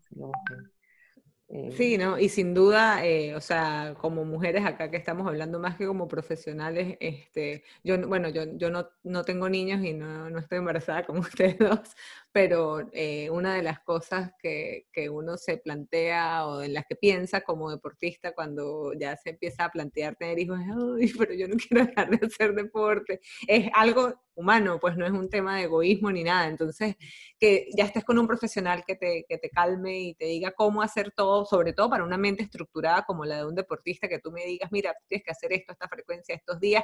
Sí, 1.76 1.98
¿no? 1.98 2.18
Y 2.18 2.30
sin 2.30 2.55
duda, 2.55 3.05
eh, 3.05 3.34
o 3.34 3.40
sea, 3.40 3.94
como 4.00 4.24
mujeres 4.24 4.64
acá 4.64 4.90
que 4.90 4.96
estamos 4.96 5.26
hablando 5.26 5.59
más 5.59 5.76
que 5.76 5.86
como 5.86 6.09
profesionales, 6.09 6.96
este, 6.98 7.62
yo, 7.84 8.09
bueno, 8.09 8.30
yo, 8.30 8.44
yo 8.57 8.70
no, 8.70 8.88
no 9.03 9.22
tengo 9.22 9.50
niños 9.50 9.84
y 9.84 9.92
no, 9.92 10.30
no, 10.30 10.38
estoy 10.38 10.59
embarazada 10.59 11.05
como 11.05 11.20
ustedes 11.20 11.59
dos, 11.59 11.94
pero 12.33 12.89
eh, 12.93 13.28
una 13.30 13.55
de 13.55 13.62
las 13.62 13.80
cosas 13.80 14.33
que, 14.41 14.87
que, 14.91 15.11
uno 15.11 15.37
se 15.37 15.59
plantea 15.59 16.47
o 16.47 16.62
en 16.62 16.72
las 16.72 16.87
que 16.87 16.97
piensa 16.97 17.43
como 17.43 17.70
deportista 17.70 18.35
cuando 18.35 18.95
ya 18.95 19.16
se 19.18 19.30
empieza 19.30 19.66
a 19.66 19.70
plantear 19.70 20.16
tener 20.16 20.39
hijos 20.39 20.59
es, 20.61 20.66
Ay, 20.66 21.12
pero 21.18 21.35
yo 21.35 21.47
no 21.47 21.57
quiero 21.57 21.87
dejar 21.87 22.09
de 22.09 22.26
hacer 22.26 22.55
deporte. 22.55 23.20
Es 23.47 23.70
algo 23.74 24.14
humano, 24.35 24.78
pues 24.80 24.97
no 24.97 25.05
es 25.05 25.12
un 25.12 25.28
tema 25.28 25.59
de 25.59 25.64
egoísmo 25.64 26.11
ni 26.11 26.24
nada. 26.24 26.49
Entonces, 26.49 26.97
que 27.39 27.68
ya 27.76 27.85
estés 27.85 28.05
con 28.05 28.18
un 28.18 28.26
profesional 28.26 28.83
que 28.87 28.97
te, 28.97 29.26
que 29.28 29.37
te 29.37 29.51
calme 29.51 30.01
y 30.01 30.14
te 30.14 30.24
diga 30.24 30.53
cómo 30.53 30.80
hacer 30.80 31.12
todo, 31.12 31.45
sobre 31.45 31.74
todo 31.74 31.91
para 31.91 32.05
una 32.05 32.16
mente 32.16 32.43
estructurada 32.43 33.03
como 33.03 33.26
la 33.26 33.39
de 33.39 33.47
un 33.47 33.55
deportista, 33.55 34.09
que 34.09 34.20
tú 34.20 34.33
me 34.33 34.47
digas, 34.47 34.72
mira, 34.72 34.95
tienes 35.07 35.24
que 35.24 35.33
hacer 35.33 35.53
esto, 35.53 35.72
esta 35.72 35.89
frecuencia, 35.89 36.35
estos 36.35 36.59
días, 36.59 36.83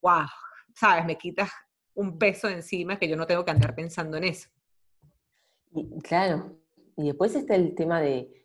wow, 0.00 0.26
sabes, 0.74 1.04
me 1.04 1.18
quitas 1.18 1.50
un 1.94 2.18
peso 2.18 2.48
encima 2.48 2.98
que 2.98 3.08
yo 3.08 3.16
no 3.16 3.26
tengo 3.26 3.44
que 3.44 3.50
andar 3.50 3.74
pensando 3.74 4.16
en 4.16 4.24
eso 4.24 4.48
claro, 6.02 6.56
y 6.96 7.04
después 7.04 7.34
está 7.34 7.54
el 7.54 7.74
tema 7.74 8.00
de, 8.00 8.36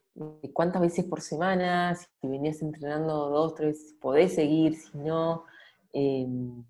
cuántas 0.54 0.82
veces 0.82 1.06
por 1.06 1.22
semana, 1.22 1.96
si 1.96 2.28
venías 2.28 2.62
entrenando 2.62 3.30
dos, 3.30 3.56
tres 3.56 3.96
podés 4.00 4.36
seguir, 4.36 4.76
si 4.76 4.98
no. 4.98 5.46
Em, 5.94 6.64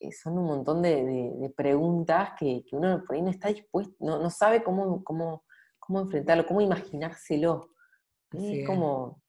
eh, 0.00 0.12
son 0.12 0.38
un 0.38 0.46
montón 0.46 0.82
de, 0.82 1.52
preguntas 1.56 2.30
que, 2.38 2.64
uno 2.72 3.02
por 3.06 3.16
ahí 3.16 3.22
no 3.22 3.30
está 3.30 3.48
dispuesto, 3.48 3.94
no, 4.00 4.30
sabe 4.30 4.62
cómo, 4.62 5.02
cómo, 5.02 5.44
cómo, 5.78 6.00
enfrentarlo, 6.00 6.46
cómo 6.46 6.60
imaginárselo. 6.60 7.70
Es 8.32 8.66
como 8.66 9.22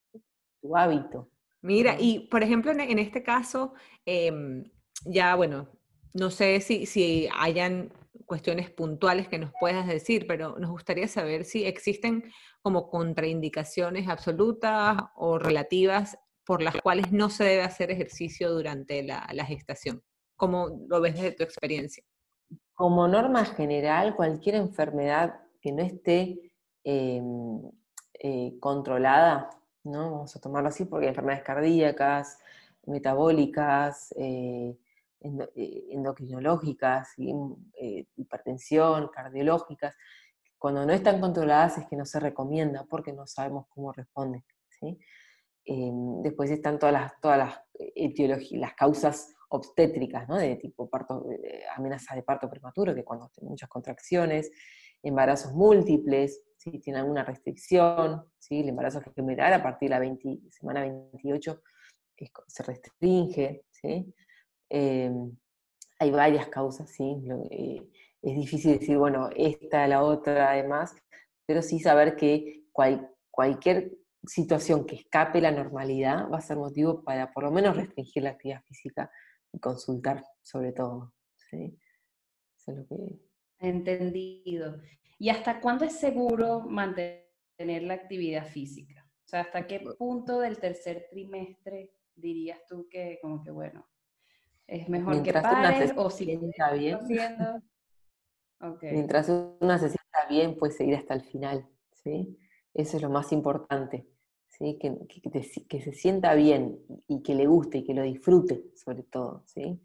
tu 0.62 0.76
hábito. 0.76 1.30
Mira, 1.62 1.96
y 2.00 2.28
por 2.28 2.44
ejemplo, 2.44 2.72
en, 2.72 3.00
este 3.00 3.24
caso, 3.24 3.74
em, 4.06 4.64
ya 5.06 5.36
bueno, 5.36 5.70
no 6.14 6.30
sé 6.30 6.60
si, 6.62 6.86
si 6.86 7.28
hayan 7.38 7.92
cuestiones 8.28 8.70
puntuales 8.70 9.28
que 9.30 9.40
nos 9.40 9.52
puedas 9.60 9.88
decir, 9.88 10.28
pero 10.28 10.60
nos 10.60 10.70
gustaría 10.70 11.08
saber 11.08 11.46
si 11.46 11.66
existen 11.66 12.32
como 12.62 12.90
contraindicaciones 12.90 14.10
absolutas 14.10 14.98
o 15.16 15.40
relativas 15.40 16.20
por 16.46 16.62
las 16.62 16.76
cuales 16.82 17.12
no 17.12 17.30
se 17.30 17.46
debe 17.46 17.64
hacer 17.64 17.90
ejercicio 17.90 18.52
durante 18.52 19.02
la, 19.02 19.46
gestación. 19.46 20.04
¿Cómo 20.36 20.86
lo 20.88 21.02
ves 21.02 21.16
desde 21.16 21.32
tu 21.32 21.44
experiencia? 21.44 22.04
Como 22.74 23.08
norma 23.08 23.46
general, 23.46 24.16
cualquier 24.16 24.56
enfermedad 24.56 25.40
que 25.62 25.72
no 25.72 25.82
esté 25.82 26.52
em, 26.84 27.62
eh, 28.20 28.58
controlada, 28.60 29.50
¿no? 29.84 30.12
vamos 30.12 30.36
a 30.36 30.40
tomarlo 30.42 30.70
así 30.70 30.86
porque 30.86 31.06
hay 31.06 31.10
enfermedades 31.10 31.46
cardíacas, 31.46 32.40
metabólicas, 32.86 34.14
eh, 34.18 34.78
endocrinológicas, 35.20 37.10
eh, 37.18 38.06
hipertensión, 38.16 39.10
cardiológicas, 39.10 39.96
cuando 40.58 40.86
no 40.86 40.94
están 40.94 41.20
controladas 41.22 41.78
es 41.78 41.88
que 41.88 41.96
no 41.96 42.06
se 42.06 42.20
recomienda 42.20 42.86
porque 42.90 43.14
no 43.14 43.28
sabemos 43.28 43.66
cómo 43.70 43.92
responde. 43.92 44.44
Em, 45.66 46.22
después 46.22 46.50
están 46.50 46.80
todas 46.80 46.94
las, 46.94 47.20
todas 47.20 47.38
las 47.38 47.60
etiologías, 47.74 48.62
las 48.62 48.74
causas 48.74 49.34
obstétricas, 49.50 50.28
de 50.28 50.56
tipo 50.56 50.90
parto, 50.90 51.26
amenaza 51.76 52.16
de 52.16 52.24
parto 52.24 52.50
prematuro, 52.50 52.94
que 52.96 53.04
cuando 53.04 53.30
tienen 53.30 53.52
muchas 53.52 53.70
contracciones, 53.70 54.52
embarazos 55.04 55.54
múltiples, 55.54 56.42
si 56.58 56.80
tienen 56.80 57.02
alguna 57.02 57.24
restricción, 57.24 58.26
¿sí? 58.40 58.62
el 58.62 58.70
embarazo 58.70 59.02
general 59.16 59.54
a 59.54 59.64
partir 59.64 59.90
de 59.90 60.00
la 60.00 60.52
semana 60.52 60.82
28 60.82 61.62
se 62.48 62.64
restringe, 62.64 63.66
¿sí? 63.72 64.14
Em, 64.70 65.36
hay 66.00 66.12
varias 66.12 66.48
causas, 66.50 66.90
¿sí? 66.92 67.18
Eh, 67.52 67.88
es 68.22 68.36
difícil 68.36 68.80
decir, 68.80 68.98
bueno, 68.98 69.30
esta, 69.36 69.88
la 69.88 70.04
otra, 70.04 70.52
además, 70.52 70.96
pero 71.46 71.62
sí 71.62 71.80
saber 71.80 72.16
que 72.16 72.66
cualquier 73.32 73.98
situación 74.26 74.86
que 74.86 74.96
escape 74.96 75.42
la 75.42 75.52
normalidad 75.52 76.30
va 76.30 76.38
a 76.38 76.42
ser 76.42 76.58
motivo 76.58 77.04
para 77.04 77.32
por 77.32 77.44
lo 77.44 77.52
menos 77.52 77.76
restringir 77.76 78.24
la 78.24 78.32
actividad 78.32 78.62
física 78.64 79.10
y 79.54 79.60
consultar 79.60 80.24
sobre 80.42 80.74
todo. 80.74 81.14
¿sí? 81.50 81.80
Eso 82.58 82.72
es 82.72 82.78
lo 82.78 82.88
que... 82.88 83.20
Entendido. 83.60 84.82
¿Y 85.18 85.30
hasta 85.30 85.60
cuándo 85.62 85.86
es 85.86 85.94
seguro 85.94 86.62
mantener 86.62 87.84
la 87.84 87.96
actividad 87.96 88.46
física? 88.46 89.04
O 89.26 89.30
sea, 89.30 89.42
¿hasta 89.42 89.66
qué 89.66 89.80
punto 89.98 90.40
del 90.40 90.60
tercer 90.60 91.08
trimestre 91.10 91.92
dirías 92.16 92.60
tú 92.68 92.88
que 92.90 93.20
como 93.22 93.44
que, 93.44 93.52
bueno, 93.52 93.88
es 94.68 94.90
mejor 94.90 95.24
que 95.24 95.34
pares 95.34 95.94
o 95.96 96.10
si 96.10 96.32
está 96.32 96.74
bien. 96.74 97.00
Mientras 98.82 99.30
una 99.30 99.80
se 99.80 99.90
sienta 99.90 100.26
bien, 100.30 100.58
puede 100.58 100.74
seguir 100.74 100.96
hasta 100.96 101.14
el 101.14 101.22
final, 101.22 101.68
¿sí? 102.04 102.38
Eso 102.74 102.98
es 102.98 103.04
lo 103.04 103.10
más 103.10 103.32
importante, 103.32 104.08
¿sí? 104.48 104.78
Que, 104.80 104.98
que, 105.68 105.82
se 105.82 105.94
sienta 105.94 106.34
bien 106.34 106.80
y 107.08 107.24
que 107.24 107.34
le 107.34 107.48
guste 107.48 107.80
y 107.80 107.84
que 107.84 107.94
lo 107.94 108.04
disfrute, 108.04 108.66
sobre 108.76 109.04
todo, 109.04 109.44
¿sí? 109.46 109.82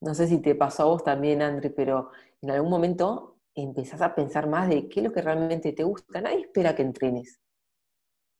No 0.00 0.14
sé 0.14 0.26
si 0.26 0.38
te 0.38 0.54
pasó 0.54 0.82
a 0.82 0.86
vos 0.86 1.04
también, 1.04 1.42
André, 1.42 1.70
pero 1.70 2.10
en 2.40 2.50
algún 2.50 2.70
momento 2.70 3.38
empezás 3.54 4.00
a 4.00 4.14
pensar 4.14 4.48
más 4.48 4.68
de 4.68 4.88
qué 4.88 5.00
es 5.00 5.06
lo 5.06 5.12
que 5.12 5.20
realmente 5.20 5.72
te 5.72 5.84
gusta. 5.84 6.20
Nadie 6.20 6.40
espera 6.40 6.74
que 6.74 6.82
entrenes. 6.82 7.38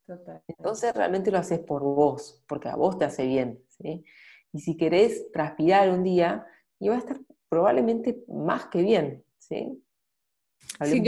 Total. 0.07 0.43
Entonces 0.49 0.95
realmente 0.95 1.31
lo 1.31 1.39
haces 1.39 1.61
por 1.61 1.83
vos, 1.83 2.43
porque 2.49 2.69
a 2.69 2.77
vos 2.77 2.99
te 2.99 3.05
hace 3.05 3.27
bien, 3.27 3.63
¿sí? 3.69 4.05
Y 4.53 4.61
si 4.61 4.77
querés 4.77 5.31
transpirar 5.33 5.91
un 5.91 6.03
día, 6.03 6.47
y 6.81 6.89
va 6.89 6.97
a 6.97 6.99
estar 6.99 7.21
probablemente 7.49 8.25
más 8.29 8.67
que 8.67 8.83
bien, 8.83 9.25
¿sí? 9.39 9.83
sí, 10.85 11.01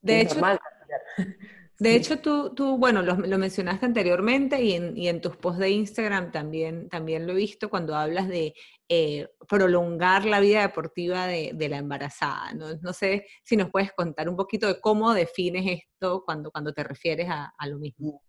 de, 0.00 0.20
hecho, 0.20 0.36
de 1.78 1.96
hecho, 1.96 2.18
tú, 2.20 2.54
tú 2.54 2.78
bueno, 2.78 3.02
lo, 3.02 3.16
mencionaste 3.16 3.86
anteriormente 3.86 4.62
y 4.62 4.74
en, 4.74 4.96
y 4.96 5.08
en 5.08 5.20
tus 5.20 5.36
posts 5.36 5.60
de 5.60 5.70
Instagram 5.70 6.30
también, 6.30 6.88
también 6.88 7.26
lo 7.26 7.32
he 7.32 7.36
visto 7.36 7.68
cuando 7.68 7.96
hablas 7.96 8.28
de 8.28 8.54
eh, 8.88 9.28
prolongar 9.48 10.24
la 10.24 10.40
vida 10.40 10.62
deportiva 10.62 11.26
de, 11.26 11.68
la 11.68 11.78
embarazada. 11.78 12.52
¿no? 12.54 12.74
¿no? 12.80 12.92
sé 12.92 13.26
si 13.42 13.56
nos 13.56 13.70
puedes 13.70 13.92
contar 13.92 14.28
un 14.28 14.36
poquito 14.36 14.68
de 14.68 14.80
cómo 14.80 15.12
defines 15.14 15.82
esto 15.82 16.22
cuando, 16.24 16.50
cuando 16.50 16.72
te 16.72 16.84
refieres 16.84 17.28
a, 17.28 17.52
a 17.58 17.66
lo 17.66 17.78
mismo 17.78 18.22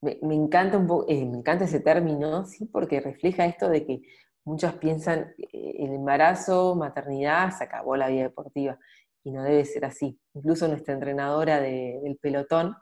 me, 0.00 0.34
encanta 0.34 0.78
un 0.78 1.04
eh, 1.08 1.24
me 1.24 1.38
encanta 1.38 1.64
ese 1.64 1.80
término, 1.80 2.44
¿sí? 2.46 2.66
porque 2.66 3.00
refleja 3.00 3.46
esto 3.46 3.68
de 3.68 3.86
que 3.86 4.02
muchas 4.44 4.74
piensan 4.74 5.34
eh, 5.38 5.74
el 5.78 5.92
embarazo, 5.92 6.74
maternidad, 6.74 7.50
se 7.56 7.64
acabó 7.64 7.96
la 7.96 8.08
vida 8.08 8.24
deportiva, 8.24 8.78
y 9.24 9.32
no 9.32 9.42
debe 9.42 9.64
ser 9.64 9.84
así. 9.84 10.18
Incluso 10.34 10.68
nuestra 10.68 10.94
entrenadora 10.94 11.60
del 11.60 12.16
pelotón 12.20 12.76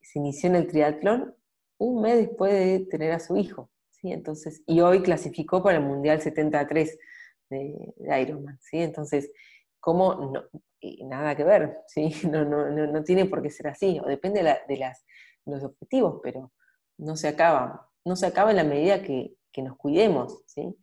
se 0.00 0.18
inició 0.18 0.50
en 0.50 0.56
el 0.56 0.66
triatlón 0.66 1.34
un 1.78 2.02
mes 2.02 2.16
después 2.16 2.52
de 2.52 2.86
tener 2.90 3.12
a 3.12 3.20
su 3.20 3.36
hijo, 3.36 3.70
¿sí? 3.90 4.12
Entonces, 4.12 4.62
y 4.66 4.80
hoy 4.80 5.02
clasificó 5.02 5.62
para 5.62 5.78
el 5.78 5.84
Mundial 5.84 6.20
73 6.20 6.98
de, 7.50 7.94
Ironman, 8.20 8.58
¿sí? 8.62 8.78
Entonces, 8.78 9.30
¿cómo? 9.78 10.32
No, 10.32 10.44
nada 11.06 11.36
que 11.36 11.44
ver, 11.44 11.78
¿sí? 11.86 12.10
No, 12.30 12.44
no, 12.44 12.68
no, 12.70 13.04
tiene 13.04 13.26
por 13.26 13.42
qué 13.42 13.50
ser 13.50 13.68
así, 13.68 14.00
o 14.02 14.08
depende 14.08 14.42
de 14.42 14.76
las 14.76 15.04
los 15.46 15.64
objetivos, 15.64 16.20
pero 16.22 16.52
no 16.98 17.16
se 17.16 17.28
acaba. 17.28 17.90
No 18.04 18.16
se 18.16 18.26
acaba 18.26 18.50
en 18.50 18.56
la 18.56 18.64
medida 18.64 19.02
que, 19.02 19.36
nos 19.58 19.78
cuidemos, 19.78 20.42
¿sí? 20.46 20.76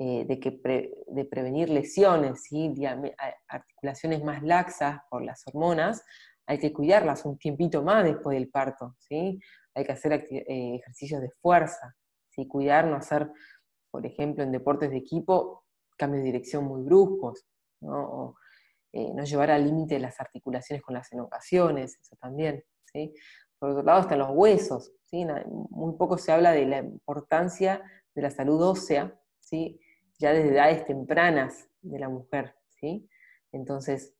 Eh, 0.00 0.24
de, 0.24 0.40
que 0.40 0.60
de 1.06 1.24
prevenir 1.24 1.68
lesiones, 1.68 2.42
¿sí? 2.42 2.74
articulaciones 3.46 4.24
más 4.24 4.42
laxas 4.42 5.00
por 5.08 5.22
las 5.22 5.46
hormonas, 5.46 6.04
hay 6.44 6.58
que 6.58 6.72
cuidarlas 6.72 7.24
un 7.24 7.38
tiempito 7.38 7.84
más 7.84 8.02
después 8.02 8.36
del 8.36 8.48
parto, 8.48 8.96
¿sí? 8.98 9.38
hay 9.74 9.84
que 9.84 9.92
hacer 9.92 10.12
eh, 10.12 10.74
ejercicios 10.74 11.20
de 11.20 11.30
fuerza, 11.30 11.94
¿sí? 12.30 12.48
cuidar, 12.48 12.86
no 12.86 12.96
hacer, 12.96 13.30
por 13.92 14.04
ejemplo, 14.04 14.42
en 14.42 14.50
deportes 14.50 14.90
de 14.90 14.96
equipo, 14.96 15.64
cambios 15.96 16.24
de 16.24 16.32
dirección 16.32 16.64
muy 16.64 16.82
bruscos, 16.82 17.46
¿no? 17.80 18.34
Eh, 18.92 19.12
no 19.14 19.24
llevar 19.24 19.52
al 19.52 19.64
límite 19.64 20.00
las 20.00 20.20
articulaciones 20.20 20.82
con 20.82 20.94
las 20.94 21.12
enocaciones, 21.12 21.98
eso 22.00 22.16
también. 22.16 22.64
¿sí? 22.92 23.14
Por 23.60 23.70
otro 23.70 23.82
lado 23.82 24.00
están 24.00 24.18
los 24.18 24.30
huesos, 24.32 24.90
¿sí? 25.04 25.26
muy 25.68 25.94
poco 25.96 26.16
se 26.16 26.32
habla 26.32 26.52
de 26.52 26.64
la 26.64 26.78
importancia 26.78 27.82
de 28.14 28.22
la 28.22 28.30
salud 28.30 28.60
ósea, 28.62 29.14
¿sí? 29.38 29.78
ya 30.18 30.32
desde 30.32 30.54
edades 30.54 30.86
tempranas 30.86 31.68
de 31.82 31.98
la 31.98 32.08
mujer. 32.08 32.56
¿sí? 32.70 33.06
Entonces, 33.52 34.14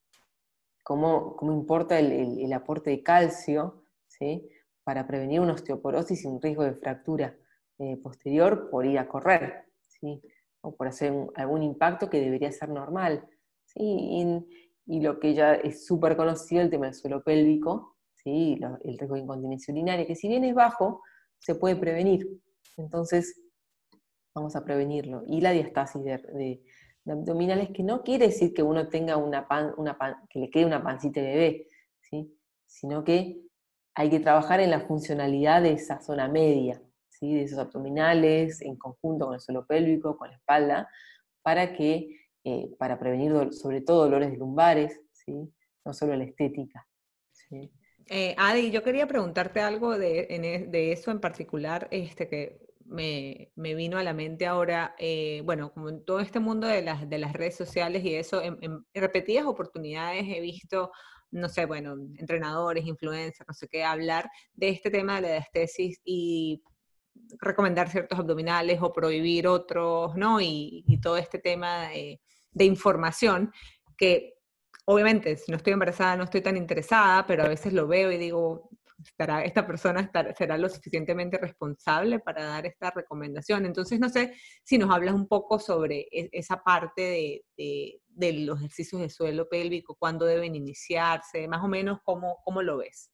¿cómo, 0.84 1.36
cómo 1.36 1.52
importa 1.52 1.98
el, 1.98 2.52
aporte 2.52 2.90
de 2.90 3.02
calcio 3.02 3.86
¿sí? 4.06 4.46
para 4.84 5.06
prevenir 5.06 5.40
una 5.40 5.54
osteoporosis 5.54 6.22
y 6.22 6.26
un 6.28 6.42
riesgo 6.42 6.64
de 6.64 6.74
fractura 6.74 7.34
eh, 7.78 7.96
posterior 7.96 8.68
por 8.68 8.84
ir 8.84 8.98
a 8.98 9.08
correr? 9.08 9.64
¿sí? 9.80 10.20
o 10.60 10.76
por 10.76 10.86
hacer 10.88 11.14
algún 11.36 11.62
impacto 11.62 12.10
que 12.10 12.20
debería 12.20 12.52
ser 12.52 12.68
normal. 12.68 13.26
¿sí? 13.64 13.80
Y, 13.80 14.46
y 14.84 15.00
lo 15.00 15.18
que 15.18 15.32
ya 15.32 15.54
es 15.54 15.86
súper 15.86 16.14
conocido, 16.14 16.60
el 16.60 16.68
tema 16.68 16.84
del 16.86 16.94
suelo 16.94 17.22
pélvico, 17.22 17.96
¿sí? 18.22 18.58
el 18.84 18.98
riesgo 18.98 19.14
de 19.14 19.22
incontinencia 19.22 19.72
urinaria, 19.72 20.06
que 20.06 20.16
si 20.16 20.28
bien 20.28 20.44
es 20.44 20.54
bajo, 20.54 21.02
se 21.38 21.54
puede 21.54 21.76
prevenir. 21.76 22.26
Entonces, 22.76 23.40
vamos 24.34 24.56
a 24.56 24.64
prevenirlo. 24.64 25.22
Y 25.26 25.40
la 25.40 25.52
diastasis 25.52 26.02
de, 26.02 26.62
abdominales, 27.06 27.70
que 27.70 27.82
no 27.82 28.02
quiere 28.02 28.26
decir 28.26 28.52
que 28.54 28.62
uno 28.62 28.88
tenga 28.88 29.16
una 29.16 29.48
pan, 29.48 29.72
una 29.76 29.96
que 30.28 30.38
le 30.38 30.50
quede 30.50 30.66
una 30.66 30.82
pancita 30.82 31.20
de 31.20 31.26
bebé, 31.26 31.66
¿sí? 32.00 32.38
sino 32.66 33.02
que 33.02 33.40
hay 33.94 34.10
que 34.10 34.20
trabajar 34.20 34.60
en 34.60 34.70
la 34.70 34.80
funcionalidad 34.86 35.62
de 35.62 35.72
esa 35.72 36.00
zona 36.00 36.28
media, 36.28 36.80
¿sí? 37.08 37.34
de 37.34 37.42
esos 37.42 37.58
abdominales, 37.58 38.62
en 38.62 38.76
conjunto 38.76 39.26
con 39.26 39.34
el 39.34 39.40
suelo 39.40 39.66
pélvico, 39.66 40.16
con 40.16 40.30
la 40.30 40.36
espalda, 40.36 40.88
para 41.42 41.72
que 41.72 42.16
eh, 42.44 42.74
para 42.78 42.98
prevenir 42.98 43.52
sobre 43.52 43.82
todo 43.82 44.04
dolores 44.04 44.38
lumbares, 44.38 44.98
¿sí? 45.12 45.52
no 45.84 45.92
solo 45.92 46.16
la 46.16 46.24
estética. 46.24 46.86
¿sí? 47.32 47.70
Eh, 48.12 48.34
Adi, 48.36 48.72
yo 48.72 48.82
quería 48.82 49.06
preguntarte 49.06 49.60
algo 49.60 49.96
de, 49.96 50.26
e, 50.30 50.66
de, 50.66 50.92
eso 50.92 51.12
en 51.12 51.20
particular, 51.20 51.86
este, 51.92 52.28
que 52.28 52.58
me, 52.84 53.52
vino 53.54 53.98
a 53.98 54.02
la 54.02 54.12
mente 54.12 54.46
ahora, 54.48 54.96
eh, 54.98 55.42
bueno, 55.44 55.72
como 55.72 55.90
en 55.90 56.04
todo 56.04 56.18
este 56.18 56.40
mundo 56.40 56.66
de 56.66 56.82
las, 56.82 57.08
de 57.08 57.18
las 57.18 57.32
redes 57.32 57.56
sociales 57.56 58.02
y 58.04 58.16
eso, 58.16 58.42
en, 58.42 58.84
repetidas 58.92 59.46
oportunidades 59.46 60.24
he 60.26 60.40
visto, 60.40 60.90
no 61.30 61.48
sé, 61.48 61.66
bueno, 61.66 61.94
entrenadores, 62.18 62.84
influencers, 62.84 63.46
no 63.46 63.54
sé 63.54 63.68
qué, 63.68 63.84
hablar 63.84 64.28
de 64.54 64.70
este 64.70 64.90
tema 64.90 65.16
de 65.16 65.20
la 65.22 65.28
diastesis 65.34 66.00
y 66.04 66.64
recomendar 67.40 67.90
ciertos 67.90 68.18
abdominales 68.18 68.80
o 68.82 68.92
prohibir 68.92 69.46
otros, 69.46 70.16
¿no? 70.16 70.40
Y, 70.40 70.84
todo 71.00 71.16
este 71.16 71.38
tema 71.38 71.90
de 71.90 72.64
información 72.64 73.52
que 73.96 74.39
obviamente, 74.90 75.36
si 75.36 75.50
no 75.50 75.56
estoy 75.56 75.72
embarazada 75.72 76.16
no 76.16 76.24
estoy 76.24 76.40
tan 76.40 76.56
interesada, 76.56 77.26
pero 77.26 77.44
a 77.44 77.48
veces 77.48 77.72
lo 77.72 77.86
veo 77.86 78.10
y 78.10 78.18
digo, 78.18 78.70
esta 79.44 79.66
persona 79.66 80.10
será 80.36 80.58
lo 80.58 80.68
suficientemente 80.68 81.38
responsable 81.38 82.18
para 82.18 82.44
dar 82.44 82.66
esta 82.66 82.90
recomendación. 82.90 83.64
Entonces, 83.64 83.98
no 84.00 84.08
sé 84.08 84.34
si 84.62 84.78
nos 84.78 84.90
hablas 84.90 85.14
un 85.14 85.26
poco 85.26 85.58
sobre 85.58 86.06
e, 86.10 86.28
esa 86.32 86.62
parte 86.62 87.42
de, 87.56 88.00
los 88.44 88.58
ejercicios 88.58 89.00
de 89.00 89.08
suelo 89.08 89.48
pélvico, 89.48 89.96
cuándo 89.98 90.26
deben 90.26 90.54
iniciarse, 90.54 91.48
más 91.48 91.64
o 91.64 91.68
menos 91.68 92.00
cómo, 92.04 92.62
lo 92.62 92.78
ves. 92.78 93.10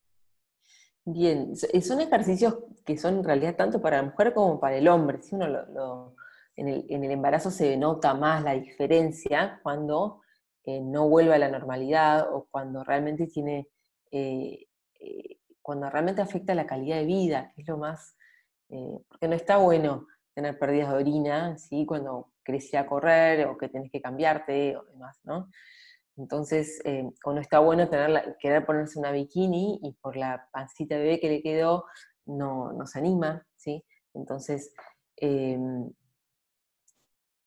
Bien, 1.04 1.54
son 1.54 2.00
ejercicios 2.00 2.56
que 2.84 2.98
son 2.98 3.18
en 3.18 3.24
realidad 3.24 3.54
tanto 3.54 3.80
para 3.80 3.98
la 3.98 4.10
mujer 4.10 4.34
como 4.34 4.58
para 4.58 4.76
el 4.76 4.88
hombre. 4.88 5.22
Si 5.22 5.36
uno 5.36 5.46
lo, 5.46 6.16
en, 6.56 6.68
el, 6.68 7.10
embarazo 7.10 7.50
se 7.50 7.76
nota 7.76 8.14
más 8.14 8.42
la 8.42 8.54
diferencia 8.54 9.60
cuando 9.62 10.20
eh, 10.66 10.80
no 10.80 11.08
vuelve 11.08 11.32
a 11.32 11.38
la 11.38 11.48
normalidad 11.48 12.28
o 12.32 12.48
cuando 12.50 12.82
realmente 12.82 13.28
tiene 13.28 13.68
eh, 14.10 14.66
eh, 14.98 15.38
cuando 15.62 15.88
realmente 15.88 16.22
afecta 16.22 16.56
la 16.56 16.66
calidad 16.66 16.96
de 16.96 17.06
vida, 17.06 17.52
que 17.54 17.62
es 17.62 17.68
lo 17.68 17.78
más, 17.78 18.16
porque 19.08 19.28
no 19.28 19.34
está 19.34 19.56
bueno 19.56 20.06
tener 20.34 20.58
pérdidas 20.58 20.90
de 20.90 20.96
orina, 20.96 21.58
¿sí? 21.58 21.86
cuando 21.86 22.32
querés 22.44 22.72
ir 22.72 22.78
a 22.78 22.86
correr 22.86 23.46
o 23.46 23.56
que 23.56 23.68
tenés 23.68 23.90
que 23.90 24.00
cambiarte 24.00 24.76
o 24.76 24.84
demás, 24.84 25.18
¿no? 25.24 25.48
Entonces, 26.16 26.80
o 27.24 27.32
no 27.32 27.40
está 27.40 27.58
bueno 27.58 27.88
tener 27.88 28.36
querer 28.38 28.64
ponerse 28.64 28.98
una 28.98 29.10
bikini 29.10 29.80
y 29.82 29.92
por 29.94 30.16
la 30.16 30.48
pancita 30.52 30.96
de 30.96 31.02
bebé 31.02 31.20
que 31.20 31.30
le 31.30 31.42
quedó, 31.42 31.84
no, 32.26 32.72
no 32.72 32.86
se 32.86 33.00
anima, 33.00 33.44
¿sí? 33.56 33.84
Entonces, 34.14 34.72
em, 35.16 35.90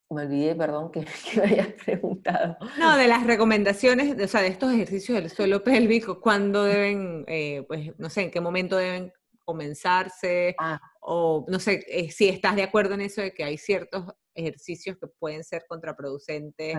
me 0.10 0.24
olvidé, 0.24 0.56
perdón, 0.56 0.92
que, 0.92 1.06
me 1.36 1.44
habías 1.44 1.74
preguntado. 1.74 2.58
No, 2.78 2.98
de 2.98 3.08
las 3.08 3.26
recomendaciones, 3.26 4.20
o 4.20 4.28
sea, 4.28 4.42
de 4.42 4.48
estos 4.48 4.74
ejercicios 4.74 5.22
del 5.22 5.30
suelo 5.30 5.64
pélvico, 5.64 6.20
¿cuándo 6.20 6.64
deben, 6.64 7.26
eh, 7.28 7.64
pues, 7.68 7.98
no 7.98 8.10
sé, 8.10 8.24
en 8.24 8.32
qué 8.32 8.42
momento 8.42 8.78
deben 8.78 9.14
comenzarse? 9.46 10.56
Ah. 10.60 10.80
O, 11.02 11.46
no 11.48 11.60
sé, 11.60 11.86
eh, 11.88 12.10
si 12.12 12.30
estás 12.30 12.56
de 12.56 12.64
acuerdo 12.64 12.94
en 12.96 13.02
eso 13.02 13.22
de 13.22 13.34
que 13.34 13.44
hay 13.44 13.58
ciertos 13.58 14.06
ejercicios 14.34 14.98
que 14.98 15.08
pueden 15.08 15.44
ser 15.44 15.66
contraproducentes 15.68 16.78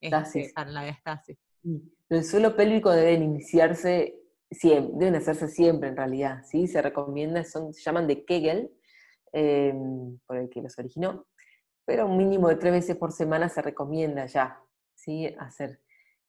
este, 0.00 0.52
para 0.54 0.70
la 0.70 0.84
diastasis. 0.84 1.38
El 2.08 2.24
suelo 2.24 2.56
pélvico 2.56 2.90
deben 2.90 3.22
iniciarse 3.22 4.14
siempre, 4.50 4.92
deben 4.96 5.16
hacerse 5.16 5.48
siempre 5.48 5.88
en 5.88 5.96
realidad, 5.96 6.42
¿sí? 6.44 6.68
Se 6.68 6.80
recomienda, 6.80 7.44
son, 7.44 7.72
se 7.72 7.82
llaman 7.82 8.06
de 8.06 8.24
Kegel, 8.24 8.70
em, 9.32 10.18
por 10.26 10.36
el 10.36 10.48
que 10.48 10.62
los 10.62 10.78
originó, 10.78 11.26
pero 11.86 12.06
un 12.06 12.18
mínimo 12.18 12.48
de 12.48 12.56
tres 12.56 12.72
veces 12.72 12.96
por 12.96 13.12
semana 13.12 13.48
se 13.48 13.62
recomienda 13.62 14.26
ya, 14.26 14.60
¿sí? 14.94 15.32
Hacer. 15.38 15.80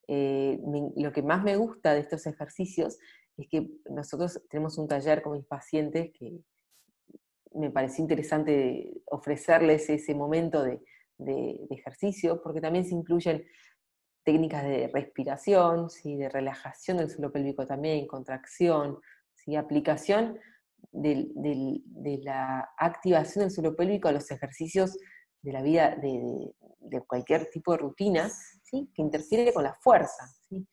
Eh, 0.07 0.59
lo 0.95 1.11
que 1.11 1.23
más 1.23 1.43
me 1.43 1.57
gusta 1.57 1.93
de 1.93 1.99
estos 1.99 2.25
ejercicios 2.27 2.97
es 3.35 3.47
que 3.49 3.67
nosotros 3.89 4.41
tenemos 4.49 4.77
un 4.77 4.87
taller 4.87 5.21
con 5.21 5.33
mis 5.33 5.45
pacientes 5.45 6.11
que 6.17 6.39
me 7.53 7.71
pareció 7.71 8.03
interesante 8.03 9.01
ofrecerles 9.07 9.89
ese 9.89 10.13
momento 10.13 10.63
de, 10.63 10.79
ejercicio, 11.71 12.39
porque 12.43 12.61
también 12.61 12.85
se 12.85 12.93
incluyen 12.93 13.43
técnicas 14.23 14.63
de 14.63 14.87
respiración, 14.93 15.89
¿sí? 15.89 16.15
de 16.15 16.29
relajación 16.29 16.97
del 16.97 17.09
suelo 17.09 17.31
pélvico 17.31 17.65
también, 17.65 18.05
contracción, 18.05 18.99
¿sí? 19.33 19.55
aplicación 19.55 20.37
de 20.91 22.21
la 22.23 22.69
activación 22.77 23.45
del 23.45 23.51
suelo 23.51 23.75
pélvico 23.75 24.07
a 24.07 24.11
los 24.11 24.29
ejercicios 24.29 24.95
de 25.47 25.53
la 25.53 25.61
vida, 25.61 25.95
de, 25.95 26.53
cualquier 27.07 27.49
tipo 27.49 27.71
de 27.71 27.77
rutina, 27.77 28.29
¿sí? 28.63 28.91
que 28.93 29.01
interfiere 29.01 29.53
con 29.53 29.63
la 29.63 29.73
fuerza. 29.75 30.27
¿sí? 30.41 30.67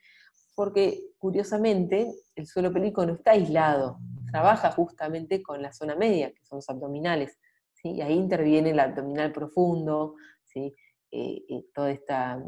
Porque, 0.57 1.13
curiosamente, 1.17 2.13
el 2.35 2.47
suelo 2.47 2.73
pélvico 2.73 3.07
no 3.07 3.15
está 3.15 3.33
aislado, 3.33 3.99
trabaja 4.33 4.73
justamente 4.73 5.45
con 5.45 5.63
la 5.63 5.73
zona 5.73 5.95
media, 5.95 6.33
que 6.33 6.45
son 6.45 6.57
los 6.59 6.69
abdominales. 6.69 7.39
¿sí? 7.75 7.93
Y 7.93 8.01
ahí 8.03 8.15
interviene 8.15 8.71
el 8.71 8.81
abdominal 8.81 9.31
profundo, 9.31 10.17
¿sí? 10.45 10.75
Eh, 11.13 11.45
eh, 11.49 11.67
todo, 11.73 11.87
esta, 11.87 12.43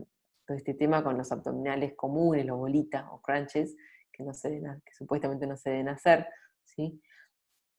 todo 0.45 0.57
este 0.57 0.75
tema 0.75 1.05
con 1.05 1.17
los 1.17 1.31
abdominales 1.31 1.95
comunes, 1.95 2.45
los 2.45 2.59
bolitas 2.59 3.05
o 3.13 3.21
crunches, 3.23 3.77
que, 4.13 4.25
no 4.25 4.35
se 4.35 4.61
que 4.85 4.95
supuestamente 4.95 5.47
no 5.47 5.57
se 5.57 5.71
deben 5.71 5.91
hacer. 5.91 6.27
¿sí? 6.65 7.01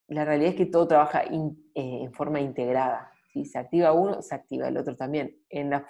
La 0.07 0.23
realidad 0.23 0.51
es 0.51 0.55
que 0.55 0.67
todo 0.67 0.87
trabaja 0.87 1.23
eh, 1.23 1.51
en 1.73 2.13
forma 2.13 2.39
integrada 2.39 3.11
si 3.27 3.45
se 3.45 3.59
activa 3.59 3.93
uno, 3.93 4.21
se 4.21 4.35
activa 4.35 4.67
el 4.67 4.77
otro 4.77 4.95
también, 4.95 5.35
en 5.49 5.69
la, 5.69 5.87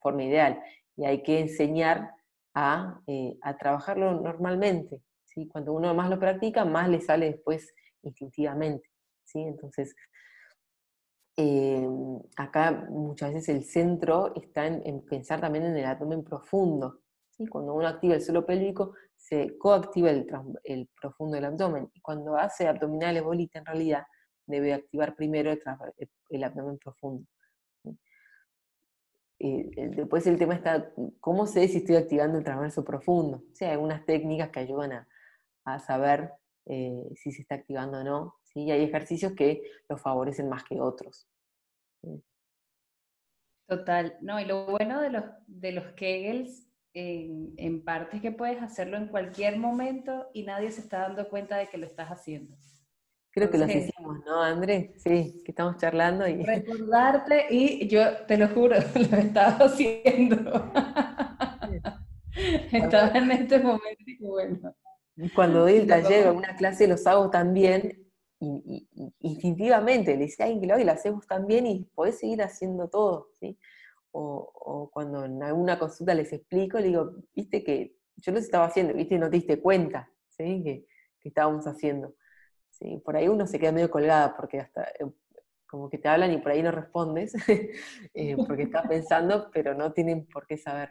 forma 0.00 0.24
ideal. 0.24 0.60
Y 0.96 1.04
hay 1.04 1.22
que 1.22 1.40
enseñar 1.40 2.10
a, 2.54 3.00
eh, 3.06 3.38
trabajarlo 3.58 4.20
normalmente. 4.20 5.02
¿sí? 5.24 5.48
Cuando 5.48 5.72
uno 5.72 5.94
más 5.94 6.10
lo 6.10 6.18
practica, 6.18 6.64
más 6.64 6.88
le 6.88 7.00
sale 7.00 7.26
después 7.26 7.74
instintivamente. 8.02 8.88
¿sí? 9.24 9.40
Entonces, 9.40 9.94
eh, 11.36 11.86
acá 12.36 12.86
muchas 12.88 13.34
veces 13.34 13.48
el 13.50 13.64
centro 13.64 14.34
está 14.34 14.66
en, 14.66 15.02
pensar 15.02 15.40
también 15.40 15.66
en 15.66 15.76
el 15.76 15.84
abdomen 15.84 16.24
profundo. 16.24 17.00
¿sí? 17.30 17.46
Cuando 17.46 17.74
uno 17.74 17.86
activa 17.86 18.14
el 18.14 18.22
suelo 18.22 18.46
pélvico, 18.46 18.94
se 19.14 19.56
coactiva 19.58 20.10
el, 20.10 20.26
el 20.64 20.88
profundo 21.00 21.34
del 21.36 21.44
abdomen. 21.44 21.90
Cuando 22.02 22.36
hace 22.36 22.66
abdominales 22.66 23.22
bolita, 23.22 23.58
en 23.58 23.66
realidad, 23.66 24.04
debe 24.46 24.72
activar 24.72 25.14
primero 25.16 25.50
el, 25.50 26.44
abdomen 26.44 26.78
profundo. 26.78 27.26
después 29.38 30.26
el 30.26 30.38
tema 30.38 30.54
está, 30.54 30.92
¿cómo 31.20 31.46
sé 31.46 31.68
si 31.68 31.78
estoy 31.78 31.96
activando 31.96 32.38
el 32.38 32.44
transverso 32.44 32.84
profundo? 32.84 33.38
O 33.38 33.64
hay 33.64 33.70
algunas 33.70 34.04
técnicas 34.06 34.50
que 34.50 34.60
ayudan 34.60 35.06
a, 35.64 35.78
saber 35.80 36.32
eh, 36.66 37.10
si 37.16 37.32
se 37.32 37.42
está 37.42 37.56
activando 37.56 37.98
o 37.98 38.04
no. 38.04 38.34
¿sí? 38.44 38.70
hay 38.70 38.82
ejercicios 38.82 39.32
que 39.32 39.62
lo 39.88 39.98
favorecen 39.98 40.48
más 40.48 40.64
que 40.64 40.80
otros. 40.80 41.28
Total. 43.66 44.16
No, 44.20 44.40
y 44.40 44.44
lo 44.44 44.66
bueno 44.66 45.00
de 45.00 45.10
los, 45.10 45.24
de 45.46 45.72
los 45.72 45.84
Kegels 45.94 46.68
en, 46.94 47.52
en 47.56 47.84
parte 47.84 48.16
es 48.16 48.22
que 48.22 48.30
puedes 48.30 48.62
hacerlo 48.62 48.96
en 48.96 49.08
cualquier 49.08 49.58
momento 49.58 50.30
y 50.32 50.44
nadie 50.44 50.70
se 50.70 50.80
está 50.80 51.00
dando 51.00 51.28
cuenta 51.28 51.56
de 51.56 51.66
que 51.66 51.78
lo 51.78 51.86
estás 51.86 52.08
haciendo. 52.08 52.56
Creo 53.36 53.50
que 53.50 53.58
los 53.58 53.68
hicimos, 53.68 54.24
¿no, 54.24 54.42
André? 54.42 54.94
Sí, 54.96 55.42
que 55.44 55.52
estamos 55.52 55.76
charlando 55.76 56.26
y... 56.26 56.42
Recordarte, 56.42 57.44
y 57.50 57.86
yo 57.86 58.24
te 58.26 58.38
lo 58.38 58.48
juro, 58.48 58.76
lo 59.10 59.16
estaba 59.18 59.66
haciendo. 59.66 60.36
estaba 62.72 63.08
en 63.08 63.30
este 63.32 63.58
momento 63.58 64.04
y 64.06 64.16
bueno. 64.24 64.74
Cuando 65.34 65.60
doy 65.60 65.74
el 65.74 65.86
taller 65.86 66.28
o 66.28 66.32
una 66.32 66.56
clase 66.56 66.88
los 66.88 67.06
hago 67.06 67.28
también, 67.28 68.08
y, 68.40 68.88
instintivamente, 69.20 70.16
le 70.16 70.24
dice 70.24 70.42
a 70.42 70.46
alguien 70.46 70.62
que 70.62 70.66
lo 70.68 70.72
haga 70.72 70.82
y 70.82 70.86
lo 70.86 70.92
hacemos 70.92 71.26
también 71.26 71.66
y 71.66 71.84
podés 71.94 72.18
seguir 72.18 72.40
haciendo 72.40 72.88
todo, 72.88 73.32
¿sí? 73.38 73.58
O, 74.12 74.88
cuando 74.94 75.26
en 75.26 75.42
alguna 75.42 75.78
consulta 75.78 76.14
les 76.14 76.32
explico, 76.32 76.78
le 76.78 76.86
digo, 76.86 77.12
viste 77.34 77.62
que 77.62 77.98
yo 78.16 78.32
los 78.32 78.44
estaba 78.44 78.64
haciendo, 78.64 78.94
viste, 78.94 79.18
no 79.18 79.28
te 79.28 79.36
diste 79.36 79.60
cuenta, 79.60 80.10
¿sí? 80.30 80.62
Que, 80.64 80.86
que 81.20 81.28
estábamos 81.28 81.66
haciendo. 81.66 82.14
¿Sí? 82.78 83.02
Por 83.04 83.16
ahí 83.16 83.28
uno 83.28 83.46
se 83.46 83.58
queda 83.58 83.72
medio 83.72 83.90
colgada 83.90 84.36
porque 84.36 84.60
hasta 84.60 84.82
eh, 84.84 85.06
como 85.66 85.90
que 85.90 85.98
te 85.98 86.08
hablan 86.08 86.32
y 86.32 86.38
por 86.38 86.52
ahí 86.52 86.62
no 86.62 86.70
respondes, 86.70 87.34
eh, 88.14 88.36
porque 88.46 88.64
estás 88.64 88.86
pensando, 88.88 89.50
pero 89.52 89.74
no 89.74 89.92
tienen 89.92 90.26
por 90.26 90.46
qué 90.46 90.56
saber. 90.56 90.90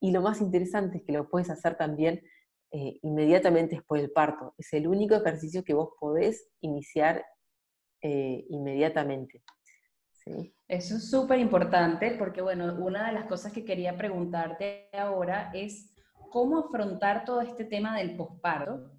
Y 0.00 0.12
lo 0.12 0.22
más 0.22 0.40
interesante 0.40 0.98
es 0.98 1.04
que 1.04 1.12
lo 1.12 1.28
puedes 1.28 1.50
hacer 1.50 1.76
también 1.76 2.22
eh, 2.70 2.98
inmediatamente 3.02 3.76
después 3.76 4.00
del 4.00 4.12
parto. 4.12 4.54
Es 4.58 4.72
el 4.72 4.86
único 4.86 5.14
ejercicio 5.14 5.64
que 5.64 5.74
vos 5.74 5.90
podés 5.98 6.48
iniciar 6.60 7.24
inmediatamente. 8.04 9.44
Eso 10.66 10.96
es 10.96 11.08
súper 11.08 11.38
importante 11.38 12.16
porque, 12.18 12.42
bueno, 12.42 12.74
una 12.80 13.06
de 13.06 13.12
las 13.12 13.26
cosas 13.26 13.52
que 13.52 13.64
quería 13.64 13.96
preguntarte 13.96 14.88
ahora 14.92 15.52
es 15.54 15.94
cómo 16.30 16.58
afrontar 16.58 17.24
todo 17.24 17.42
este 17.42 17.64
tema 17.64 17.96
del 17.96 18.16
posparto 18.16 18.90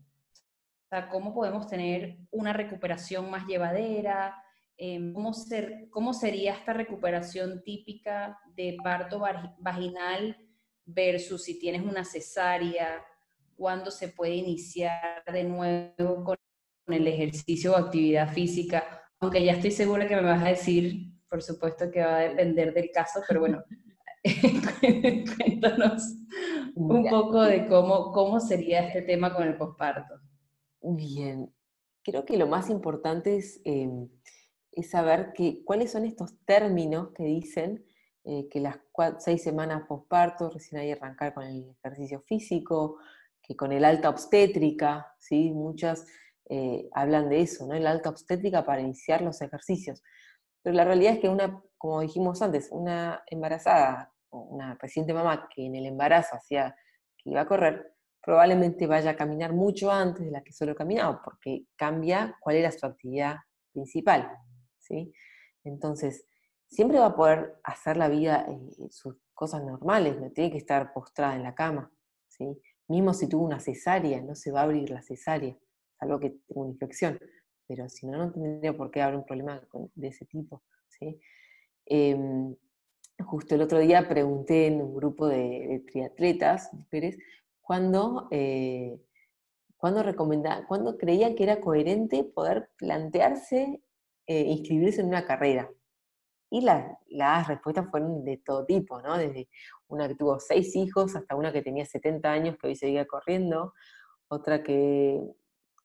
cómo 1.10 1.34
podemos 1.34 1.68
tener 1.68 2.18
una 2.32 2.54
recuperación 2.54 3.30
más 3.30 3.46
llevadera, 3.48 4.36
em, 4.78 5.14
¿cómo, 5.14 5.34
ser, 5.34 5.88
cómo 5.90 6.14
sería 6.14 6.54
esta 6.54 6.74
recuperación 6.74 7.64
típica 7.64 8.40
de 8.56 8.78
parto 8.84 9.22
vaginal 9.60 10.38
versus 10.86 11.44
si 11.44 11.60
tienes 11.60 11.84
una 11.84 12.04
cesárea, 12.04 13.04
cuándo 13.56 13.92
se 13.92 14.10
puede 14.10 14.36
iniciar 14.36 15.24
de 15.32 15.44
nuevo 15.44 16.24
con 16.24 16.38
el 16.88 17.08
ejercicio 17.08 17.74
o 17.74 17.78
actividad 17.78 18.32
física, 18.34 18.84
aunque 19.20 19.44
ya 19.44 19.54
estoy 19.54 19.72
segura 19.72 20.08
que 20.08 20.16
me 20.16 20.24
vas 20.24 20.44
a 20.44 20.50
decir, 20.50 21.14
por 21.30 21.42
supuesto 21.42 21.90
que 21.90 22.02
va 22.02 22.18
a 22.18 22.30
depender 22.30 22.74
del 22.74 22.92
caso, 22.92 23.22
pero 23.28 23.40
bueno, 23.40 23.64
cuéntanos 25.38 26.04
un 26.76 27.10
poco 27.10 27.42
de 27.44 27.66
cómo, 27.68 28.12
cómo 28.12 28.40
sería 28.40 28.88
este 28.88 29.02
tema 29.02 29.34
con 29.34 29.48
el 29.48 29.56
posparto. 29.56 30.16
Bien, 30.84 31.54
creo 32.04 32.26
que 32.26 32.38
lo 32.38 32.48
más 32.48 32.70
importante 32.70 33.38
es, 33.38 33.62
em, 33.66 34.10
saber 34.84 35.34
que, 35.34 35.64
cuáles 35.64 35.92
son 35.92 36.06
estos 36.06 36.38
términos 36.46 37.12
que 37.16 37.24
dicen 37.24 37.86
eh, 38.26 38.48
que 38.50 38.60
las 38.62 38.78
seis 39.20 39.44
semanas 39.44 39.84
posparto, 39.88 40.50
recién 40.50 40.82
hay 40.82 40.88
que 40.88 40.94
arrancar 40.94 41.34
con 41.34 41.44
el 41.46 41.76
ejercicio 41.84 42.22
físico, 42.22 42.98
que 43.42 43.56
con 43.56 43.72
el 43.74 43.84
alta 43.86 44.10
obstétrica, 44.10 45.14
¿sí? 45.20 45.52
muchas 45.52 46.06
eh, 46.50 46.90
hablan 46.94 47.30
de 47.30 47.42
eso, 47.42 47.68
¿no? 47.68 47.76
En 47.76 47.84
la 47.84 47.92
alta 47.92 48.10
obstétrica 48.10 48.66
para 48.66 48.82
iniciar 48.82 49.22
los 49.22 49.42
ejercicios. 49.42 50.04
Pero 50.62 50.76
la 50.76 50.86
realidad 50.86 51.14
es 51.14 51.20
que 51.20 51.30
una, 51.30 51.62
como 51.78 52.02
dijimos 52.02 52.42
antes, 52.42 52.70
una 52.72 53.24
embarazada 53.28 54.14
una 54.34 54.76
reciente 54.76 55.14
mamá 55.14 55.48
que 55.54 55.66
en 55.66 55.76
el 55.76 55.86
embarazo 55.86 56.36
hacía 56.36 56.76
que 57.18 57.30
iba 57.30 57.42
a 57.42 57.48
correr, 57.48 57.94
probablemente 58.24 58.88
vaya 58.88 59.12
a 59.12 59.16
caminar 59.16 59.54
mucho 59.54 59.92
antes 59.92 60.26
de 60.26 60.32
la 60.32 60.42
que 60.42 60.54
solo 60.54 60.76
caminaba, 60.76 61.22
porque 61.22 61.66
cambia 61.76 62.38
cuál 62.40 62.56
era 62.56 62.72
su 62.72 62.86
actividad 62.86 63.36
principal, 63.72 64.32
¿sí? 64.80 65.14
Entonces, 65.64 66.26
siempre 66.68 67.00
va 67.00 67.08
a 67.08 67.16
poder 67.16 67.60
hacer 67.64 67.98
la 67.98 68.08
vida, 68.08 68.46
eh, 68.48 68.90
sus 68.90 69.16
cosas 69.34 69.64
normales, 69.64 70.20
no 70.20 70.32
tiene 70.32 70.52
que 70.52 70.58
estar 70.58 70.94
postrada 70.94 71.36
en 71.36 71.44
la 71.44 71.54
cama, 71.54 71.92
¿sí? 72.30 72.46
Mismo 72.88 73.14
si 73.14 73.28
tuvo 73.28 73.46
una 73.46 73.60
cesárea, 73.60 74.22
no 74.22 74.36
se 74.36 74.52
va 74.52 74.62
a 74.62 74.64
abrir 74.64 74.90
la 74.90 75.02
cesárea, 75.02 75.58
salvo 76.00 76.20
que 76.20 76.30
tenga 76.30 76.62
una 76.62 76.72
infección, 76.72 77.20
pero 77.68 77.90
si 77.90 78.08
no, 78.08 78.18
no 78.18 78.32
tendría 78.32 78.76
por 78.76 78.90
qué 78.90 79.02
haber 79.02 79.18
un 79.18 79.26
problema 79.26 79.62
de 79.96 80.08
ese 80.08 80.26
tipo, 80.26 80.64
¿sí? 80.88 81.20
Em, 81.86 82.56
justo 83.20 83.56
el 83.56 83.62
otro 83.62 83.80
día 83.80 84.08
pregunté 84.08 84.68
en 84.68 84.82
un 84.82 84.96
grupo 84.96 85.28
de, 85.28 85.84
triatletas, 85.88 86.74
mujeres, 86.74 87.18
cuándo, 87.64 88.28
eh, 88.30 89.00
cuando 89.78 90.98
creían 90.98 91.36
que 91.36 91.44
era 91.44 91.60
coherente 91.60 92.24
poder 92.24 92.70
plantearse 92.78 93.82
eh, 94.26 94.44
inscribirse 94.44 95.02
en 95.02 95.08
una 95.08 95.26
carrera. 95.26 95.70
Y 96.50 96.62
las 96.62 97.48
respuestas 97.48 97.90
fueron 97.90 98.24
de 98.24 98.38
todo 98.38 98.66
tipo, 98.66 99.02
¿no? 99.02 99.18
Desde 99.18 99.50
una 99.88 100.08
que 100.08 100.16
tuvo 100.16 100.40
seis 100.40 100.76
hijos 100.76 101.16
hasta 101.16 101.36
una 101.36 101.52
que 101.52 101.64
tenía 101.64 101.86
70 101.86 102.32
años 102.32 102.56
que 102.58 102.68
hoy 102.68 102.76
seguía 102.76 103.06
corriendo, 103.06 103.74
otra 104.30 104.64
que, 104.64 105.20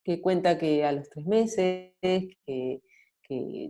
que 0.05 0.21
cuenta 0.21 0.59
que 0.59 0.85
a 0.85 0.93
los 0.93 1.09
tres 1.09 1.27
meses, 1.27 1.95
que, 2.01 2.83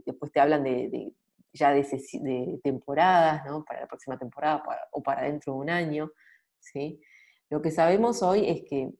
después 0.04 0.32
te 0.32 0.40
hablan 0.40 0.64
de, 0.64 1.12
ya 1.52 1.72
de, 1.72 2.60
temporadas, 2.62 3.44
¿no? 3.46 3.64
Para 3.64 3.82
la 3.82 3.86
próxima 3.86 4.18
temporada 4.18 4.62
o 4.90 5.02
para 5.02 5.22
dentro 5.22 5.54
de 5.54 5.58
un 5.60 5.70
año, 5.70 6.10
¿sí? 6.58 7.00
Lo 7.50 7.62
que 7.62 7.70
sabemos 7.70 8.22
hoy 8.22 8.48
es 8.48 8.62
que 8.68 8.90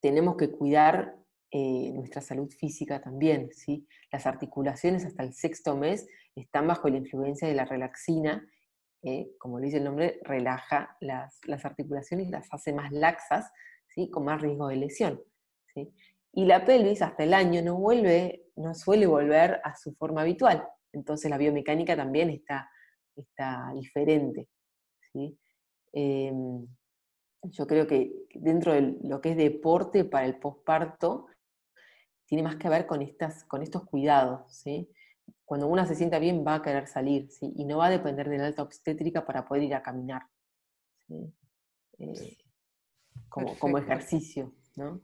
tenemos 0.00 0.36
que 0.36 0.50
cuidar 0.50 1.16
eh, 1.50 1.92
nuestra 1.94 2.20
salud 2.20 2.50
física 2.50 3.00
también, 3.00 3.50
¿sí? 3.52 3.86
Las 4.12 4.26
articulaciones 4.26 5.06
hasta 5.06 5.22
el 5.22 5.32
sexto 5.32 5.76
mes 5.76 6.06
están 6.34 6.66
bajo 6.66 6.88
la 6.88 6.98
influencia 6.98 7.48
de 7.48 7.54
la 7.54 7.64
relaxina, 7.64 8.46
eh, 9.02 9.30
como 9.38 9.58
dice 9.58 9.78
el 9.78 9.84
nombre, 9.84 10.20
relaja 10.24 10.96
las, 11.00 11.40
articulaciones 11.64 12.28
y 12.28 12.30
las 12.30 12.52
hace 12.52 12.72
más 12.72 12.92
laxas, 12.92 13.50
¿sí? 13.86 14.10
Con 14.10 14.26
más 14.26 14.42
riesgo 14.42 14.68
de 14.68 14.76
lesión, 14.76 15.22
¿sí? 15.72 15.90
Y 16.32 16.44
la 16.44 16.66
pelvis 16.66 17.00
hasta 17.00 17.24
el 17.24 17.32
año 17.32 17.62
no 17.62 17.76
vuelve, 17.76 18.44
no 18.56 18.74
suele 18.74 19.06
volver 19.06 19.60
a 19.64 19.74
su 19.74 19.94
forma 19.94 20.20
habitual, 20.20 20.68
entonces 20.92 21.30
la 21.30 21.38
biomecánica 21.38 21.96
también 21.96 22.28
está, 22.28 22.68
está 23.16 23.72
diferente, 23.74 24.48
¿sí? 25.12 25.38
Em, 25.92 26.66
yo 27.42 27.66
creo 27.66 27.86
que 27.86 28.12
dentro 28.34 28.72
de 28.72 28.96
lo 29.02 29.20
que 29.20 29.30
es 29.30 29.36
deporte 29.36 30.04
para 30.04 30.26
el 30.26 30.38
posparto, 30.38 31.26
tiene 32.26 32.42
más 32.42 32.56
que 32.56 32.68
ver 32.68 32.86
con, 32.86 33.00
estas, 33.00 33.44
con 33.44 33.62
estos 33.62 33.84
cuidados, 33.84 34.52
¿sí? 34.52 34.90
Cuando 35.44 35.66
una 35.66 35.86
se 35.86 35.94
sienta 35.94 36.18
bien 36.18 36.44
va 36.46 36.56
a 36.56 36.62
querer 36.62 36.86
salir, 36.86 37.30
¿sí? 37.30 37.52
Y 37.56 37.64
no 37.64 37.78
va 37.78 37.86
a 37.86 37.90
depender 37.90 38.28
de 38.28 38.38
la 38.38 38.46
alta 38.46 38.62
obstétrica 38.62 39.24
para 39.24 39.46
poder 39.46 39.62
ir 39.62 39.74
a 39.74 39.82
caminar, 39.82 40.22
eh, 41.98 42.36
como, 43.30 43.78
ejercicio, 43.78 44.52
¿no? 44.76 45.00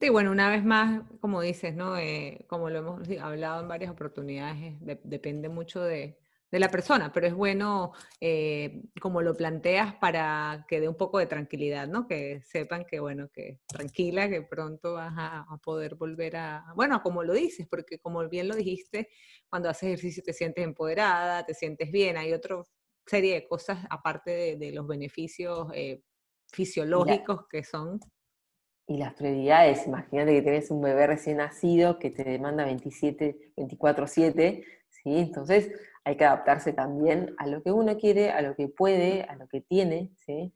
Sí, 0.00 0.08
bueno, 0.08 0.32
una 0.32 0.50
vez 0.50 0.64
más, 0.64 1.02
como 1.20 1.40
dices, 1.40 1.76
¿no? 1.76 1.96
Eh, 1.96 2.44
como 2.48 2.70
lo 2.70 2.78
hemos 2.80 3.08
hablado 3.20 3.62
en 3.62 3.68
varias 3.68 3.92
oportunidades, 3.92 4.74
depende 5.04 5.48
mucho 5.48 5.80
de, 5.80 6.18
de 6.50 6.60
la 6.60 6.68
persona, 6.68 7.12
pero 7.12 7.26
es 7.26 7.34
bueno 7.34 7.92
eh, 8.20 8.82
como 9.00 9.20
lo 9.20 9.34
planteas 9.34 9.94
para 9.96 10.64
que 10.68 10.80
dé 10.80 10.88
un 10.88 10.96
poco 10.96 11.18
de 11.18 11.26
tranquilidad, 11.26 11.88
¿no? 11.88 12.06
Que 12.06 12.40
sepan 12.42 12.84
que, 12.84 13.00
bueno, 13.00 13.28
que 13.32 13.60
tranquila, 13.66 14.28
que 14.28 14.42
pronto 14.42 14.94
vas 14.94 15.12
a, 15.16 15.44
poder 15.62 15.96
volver 15.96 16.36
a, 16.36 16.72
bueno, 16.76 17.02
como 17.02 17.24
lo 17.24 17.32
dices, 17.32 17.66
porque 17.68 17.98
como 17.98 18.28
bien 18.28 18.46
lo 18.46 18.54
dijiste, 18.54 19.08
cuando 19.48 19.68
haces 19.68 19.88
ejercicio 19.88 20.22
te 20.22 20.32
sientes 20.32 20.64
empoderada, 20.64 21.44
te 21.44 21.54
sientes 21.54 21.90
bien, 21.90 22.16
hay 22.16 22.32
otra 22.32 22.62
serie 23.04 23.34
de 23.34 23.46
cosas 23.48 23.84
aparte 23.90 24.56
de, 24.56 24.72
los 24.72 24.86
beneficios 24.86 25.68
eh, 25.74 26.02
fisiológicos 26.52 27.46
que 27.48 27.64
son. 27.64 27.98
Y 28.88 28.98
las 28.98 29.14
prioridades, 29.14 29.86
imagínate 29.86 30.32
que 30.32 30.42
tienes 30.42 30.70
un 30.70 30.80
bebé 30.80 31.08
recién 31.08 31.38
nacido 31.38 31.98
que 31.98 32.10
te 32.10 32.22
demanda 32.22 32.64
27, 32.64 33.52
24/7, 33.56 34.64
¿sí? 34.88 35.18
Entonces 35.18 35.72
hay 36.06 36.16
que 36.16 36.24
adaptarse 36.24 36.72
también 36.72 37.34
a 37.36 37.48
lo 37.48 37.64
que 37.64 37.72
uno 37.72 37.98
quiere, 37.98 38.30
a 38.30 38.40
lo 38.40 38.54
que 38.54 38.68
puede, 38.68 39.22
a 39.24 39.34
lo 39.34 39.48
que 39.48 39.60
tiene, 39.60 40.12
¿sí? 40.14 40.52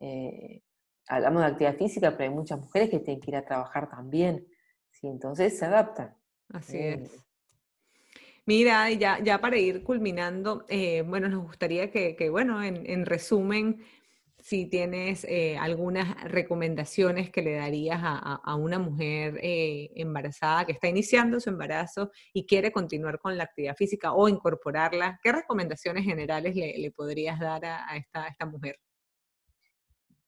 Eh, 0.00 0.62
hablamos 1.06 1.42
de 1.42 1.48
actividad 1.48 1.76
física, 1.76 2.16
pero 2.16 2.30
hay 2.30 2.34
muchas 2.34 2.58
mujeres 2.58 2.88
que 2.88 3.00
tienen 3.00 3.20
que 3.20 3.30
ir 3.30 3.36
a 3.36 3.44
trabajar 3.44 3.90
también, 3.90 4.48
¿sí? 4.90 5.06
Entonces 5.06 5.58
se 5.58 5.66
adaptan. 5.66 6.16
Así 6.48 6.78
eh, 6.78 7.02
es. 7.02 7.26
Mira, 8.46 8.90
ya, 8.90 9.22
ya 9.22 9.38
para 9.38 9.58
ir 9.58 9.82
culminando, 9.82 10.64
eh, 10.66 11.02
bueno, 11.02 11.28
nos 11.28 11.42
gustaría 11.42 11.90
que, 11.90 12.30
bueno, 12.30 12.62
en, 12.62 12.88
en 12.88 13.04
resumen, 13.04 13.84
si 14.46 14.66
tienes 14.66 15.24
eh, 15.24 15.58
algunas 15.58 16.22
recomendaciones 16.22 17.30
que 17.30 17.42
le 17.42 17.56
darías 17.56 17.98
a, 18.00 18.54
una 18.54 18.78
mujer 18.78 19.40
eh, 19.42 19.90
embarazada 19.96 20.64
que 20.64 20.70
está 20.70 20.86
iniciando 20.86 21.40
su 21.40 21.50
embarazo 21.50 22.12
y 22.32 22.46
quiere 22.46 22.70
continuar 22.70 23.18
con 23.18 23.36
la 23.36 23.42
actividad 23.42 23.74
física 23.74 24.12
o 24.12 24.28
incorporarla, 24.28 25.18
¿qué 25.20 25.32
recomendaciones 25.32 26.04
generales 26.04 26.54
le, 26.54 26.92
podrías 26.92 27.40
dar 27.40 27.64
a, 27.64 27.96
esta, 27.96 28.46
mujer? 28.46 28.78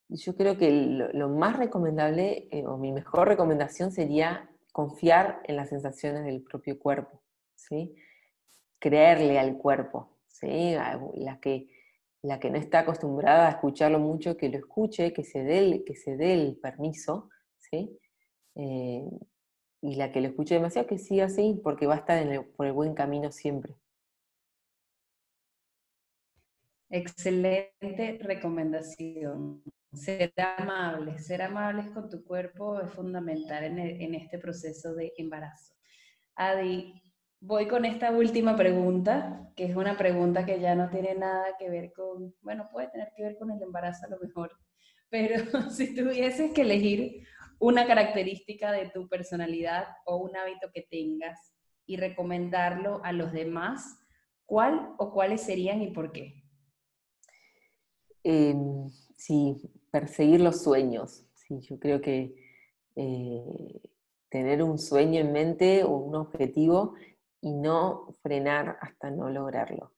Yo 0.09 0.35
creo 0.35 0.59
que 0.59 0.69
lo, 1.15 1.29
más 1.29 1.57
recomendable 1.57 2.49
o 2.67 2.77
mi 2.77 2.91
mejor 2.91 3.29
recomendación 3.29 3.93
sería 3.93 4.51
confiar 4.73 5.43
en 5.45 5.55
las 5.55 5.69
sensaciones 5.69 6.25
del 6.25 6.43
propio 6.43 6.77
cuerpo, 6.77 7.23
¿sí? 7.55 7.95
creerle 8.81 9.39
al 9.39 9.57
cuerpo, 9.59 10.19
¿sí? 10.27 10.75
las 11.15 11.39
que 11.39 11.78
la 12.23 12.41
que 12.41 12.51
no 12.51 12.59
está 12.59 12.81
acostumbrada 12.81 13.49
a 13.49 13.51
escucharlo 13.53 13.99
mucho, 13.99 14.37
que 14.37 14.49
lo 14.49 14.59
escuche, 14.59 15.13
que 15.13 15.25
se 15.25 15.43
dé 15.43 15.59
el, 15.59 15.85
que 15.85 15.95
se 15.95 16.17
dé 16.17 16.35
el 16.35 16.57
permiso, 16.57 17.31
¿sí? 17.59 17.99
Eh, 18.57 19.09
y 19.81 19.95
la 19.95 20.11
que 20.11 20.21
lo 20.21 20.29
escuche 20.29 20.55
demasiado, 20.55 20.89
que 20.89 20.99
siga 20.99 21.27
así, 21.27 21.61
porque 21.63 21.87
va 21.87 21.95
a 21.95 21.99
estar 21.99 22.47
por 22.57 22.67
el 22.67 22.73
buen 22.73 22.95
camino 22.95 23.31
siempre. 23.31 23.75
Excelente 26.91 28.19
recomendación. 28.21 29.63
Ser 29.93 30.33
amables, 30.37 31.27
ser 31.27 31.43
amables 31.43 31.89
con 31.91 32.11
tu 32.11 32.25
cuerpo 32.25 32.81
es 32.81 32.91
fundamental 32.93 33.65
en, 33.65 33.79
en 33.79 34.15
este 34.15 34.39
proceso 34.39 34.95
de 34.95 35.13
embarazo. 35.17 35.75
Adi, 36.35 37.01
Voy 37.41 37.69
con 37.69 37.85
esta 37.85 38.11
última 38.11 38.57
pregunta, 38.57 39.49
que 39.55 39.67
es 39.67 39.77
una 39.77 39.97
pregunta 39.97 40.45
que 40.45 40.61
ya 40.61 40.75
no 40.75 40.91
tiene 40.91 41.15
nada 41.15 41.57
que 41.57 41.71
ver 41.71 41.93
con, 41.93 42.35
bueno, 42.43 42.69
puede 42.73 42.89
tener 42.89 43.13
que 43.17 43.23
ver 43.23 43.39
con 43.39 43.53
el 43.53 43.63
embarazo 43.63 44.07
a 44.07 44.11
lo 44.11 44.19
mejor, 44.19 44.51
pero 45.09 45.37
si 45.71 45.95
tuvieses 45.95 46.53
que 46.53 46.63
elegir 46.63 47.27
una 47.61 47.87
característica 47.87 48.73
de 48.73 48.91
tu 48.91 49.09
personalidad 49.09 49.87
o 50.05 50.17
un 50.17 50.37
hábito 50.37 50.71
que 50.73 50.83
tengas 50.83 51.55
y 51.87 51.97
recomendarlo 51.97 53.01
a 53.05 53.13
los 53.13 53.33
demás, 53.33 53.99
¿cuál 54.45 54.95
o 54.99 55.13
cuáles 55.13 55.41
serían 55.41 55.81
y 55.81 55.93
por 55.93 56.13
qué? 56.13 56.43
Em, 58.25 58.89
sí, 59.17 59.57
perseguir 59.91 60.41
los 60.41 60.63
sueños. 60.63 61.25
Sí, 61.35 61.61
yo 61.61 61.79
creo 61.79 62.01
que 62.01 62.35
eh, 62.97 63.81
tener 64.29 64.63
un 64.63 64.79
sueño 64.79 65.21
en 65.21 65.33
mente 65.33 65.85
o 65.85 65.97
un 65.97 66.17
objetivo 66.17 66.95
y 67.41 67.55
no 67.55 68.09
frenar 68.23 68.79
hasta 68.81 69.11
no 69.11 69.31
lograrlo. 69.31 69.93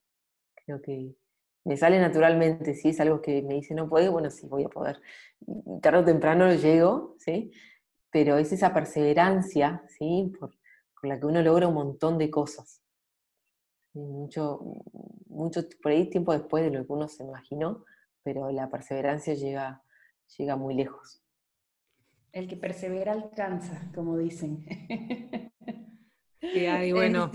Creo 0.55 0.81
que 0.81 1.15
me 1.63 1.77
sale 1.77 1.99
naturalmente, 1.99 2.73
si 2.73 2.89
es 2.89 2.99
algo 2.99 3.21
que 3.21 3.41
me 3.43 3.55
dice 3.55 3.75
no 3.75 3.87
puedo, 3.87 4.11
bueno, 4.11 4.29
sí, 4.29 4.47
voy 4.47 4.63
a 4.63 4.69
poder. 4.69 5.01
Tarde 5.81 5.99
o 5.99 6.05
temprano 6.05 6.51
llego, 6.53 7.15
¿sí? 7.19 7.51
Pero 8.11 8.37
es 8.37 8.51
esa 8.51 8.73
perseverancia, 8.73 9.83
¿sí? 9.87 10.31
Por, 10.39 10.55
la 11.03 11.19
que 11.19 11.25
uno 11.25 11.41
logra 11.41 11.67
un 11.67 11.73
montón 11.73 12.19
de 12.19 12.29
cosas. 12.29 12.83
Mucho, 13.93 14.59
mucho, 15.27 15.61
por 15.81 15.91
ahí 15.91 16.09
tiempo 16.09 16.31
después 16.31 16.63
de 16.63 16.69
lo 16.69 16.85
que 16.85 16.93
uno 16.93 17.07
se 17.07 17.23
imaginó, 17.23 17.85
pero 18.23 18.51
la 18.51 18.69
perseverancia 18.69 19.33
llega, 19.33 19.83
llega 20.37 20.55
muy 20.55 20.75
lejos. 20.75 21.23
El 22.31 22.47
que 22.47 22.55
persevera 22.55 23.13
alcanza, 23.13 23.91
como 23.93 24.17
dicen. 24.17 24.63
y 26.41 26.91
bueno. 26.93 27.31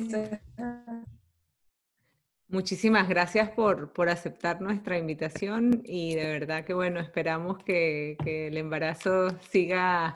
Muchísimas 2.49 3.09
gracias 3.09 3.51
por, 3.51 3.93
por, 3.93 4.09
aceptar 4.09 4.61
nuestra 4.61 4.97
invitación 4.97 5.83
y 5.85 6.15
de 6.15 6.27
verdad 6.27 6.65
que 6.65 6.75
bueno, 6.75 7.01
esperamos 7.01 7.59
que, 7.65 8.17
que 8.23 8.47
el 8.47 8.57
embarazo 8.57 9.31
siga 9.51 10.15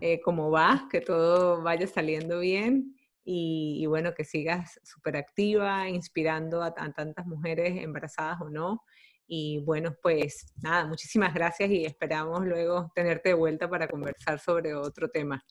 eh, 0.00 0.20
cómo 0.20 0.50
vas, 0.50 0.82
que 0.90 1.00
todo 1.00 1.62
vaya 1.62 1.86
saliendo 1.86 2.40
bien 2.40 2.96
y, 3.30 3.84
bueno, 3.86 4.14
que 4.14 4.24
sigas 4.24 4.80
súper 4.82 5.18
activa, 5.18 5.86
inspirando 5.90 6.62
a, 6.62 6.72
tantas 6.72 7.26
mujeres 7.26 7.76
embarazadas 7.76 8.40
o 8.40 8.48
no. 8.48 8.82
Y 9.26 9.58
bueno, 9.66 9.94
pues 10.02 10.54
nada, 10.62 10.86
muchísimas 10.86 11.34
gracias 11.34 11.68
y 11.68 11.84
esperamos 11.84 12.46
luego 12.46 12.90
tenerte 12.94 13.28
de 13.28 13.34
vuelta 13.34 13.68
para 13.68 13.86
conversar 13.86 14.40
sobre 14.40 14.74
otro 14.74 15.10
tema. 15.10 15.44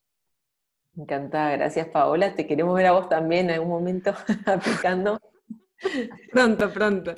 Encantada, 0.98 1.52
gracias 1.52 1.88
Paola. 1.88 2.34
Te 2.34 2.48
queremos 2.48 2.76
ver 2.76 2.88
a 2.88 2.92
vos 2.94 3.08
también 3.08 3.50
en 3.50 3.56
algún 3.56 3.70
momento 3.70 4.14
aplicando. 4.46 5.22
pronto, 6.32 6.70
pronto. 6.72 7.14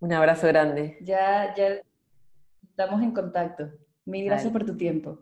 Un 0.00 0.12
abrazo 0.12 0.48
grande. 0.48 0.96
Ya, 1.02 1.54
ya 1.54 1.80
estamos 2.62 3.02
en 3.02 3.12
contacto. 3.12 3.70
Mil 4.04 4.24
gracias 4.24 4.52
por 4.52 4.64
tu 4.64 4.76
tiempo. 4.76 5.18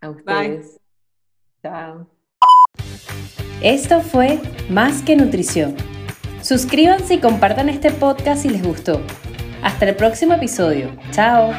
A 0.00 0.10
ustedes. 0.10 0.80
Chao. 1.62 2.08
Esto 3.62 4.00
fue 4.00 4.40
Más 4.70 5.02
que 5.02 5.16
Nutrición. 5.16 5.76
Suscríbanse 6.42 7.14
y 7.14 7.20
compartan 7.20 7.68
este 7.68 7.90
podcast 7.90 8.42
si 8.42 8.48
les 8.48 8.62
gustó. 8.62 9.02
Hasta 9.62 9.88
el 9.88 9.96
próximo 9.96 10.34
episodio. 10.34 10.96
Chao. 11.10 11.52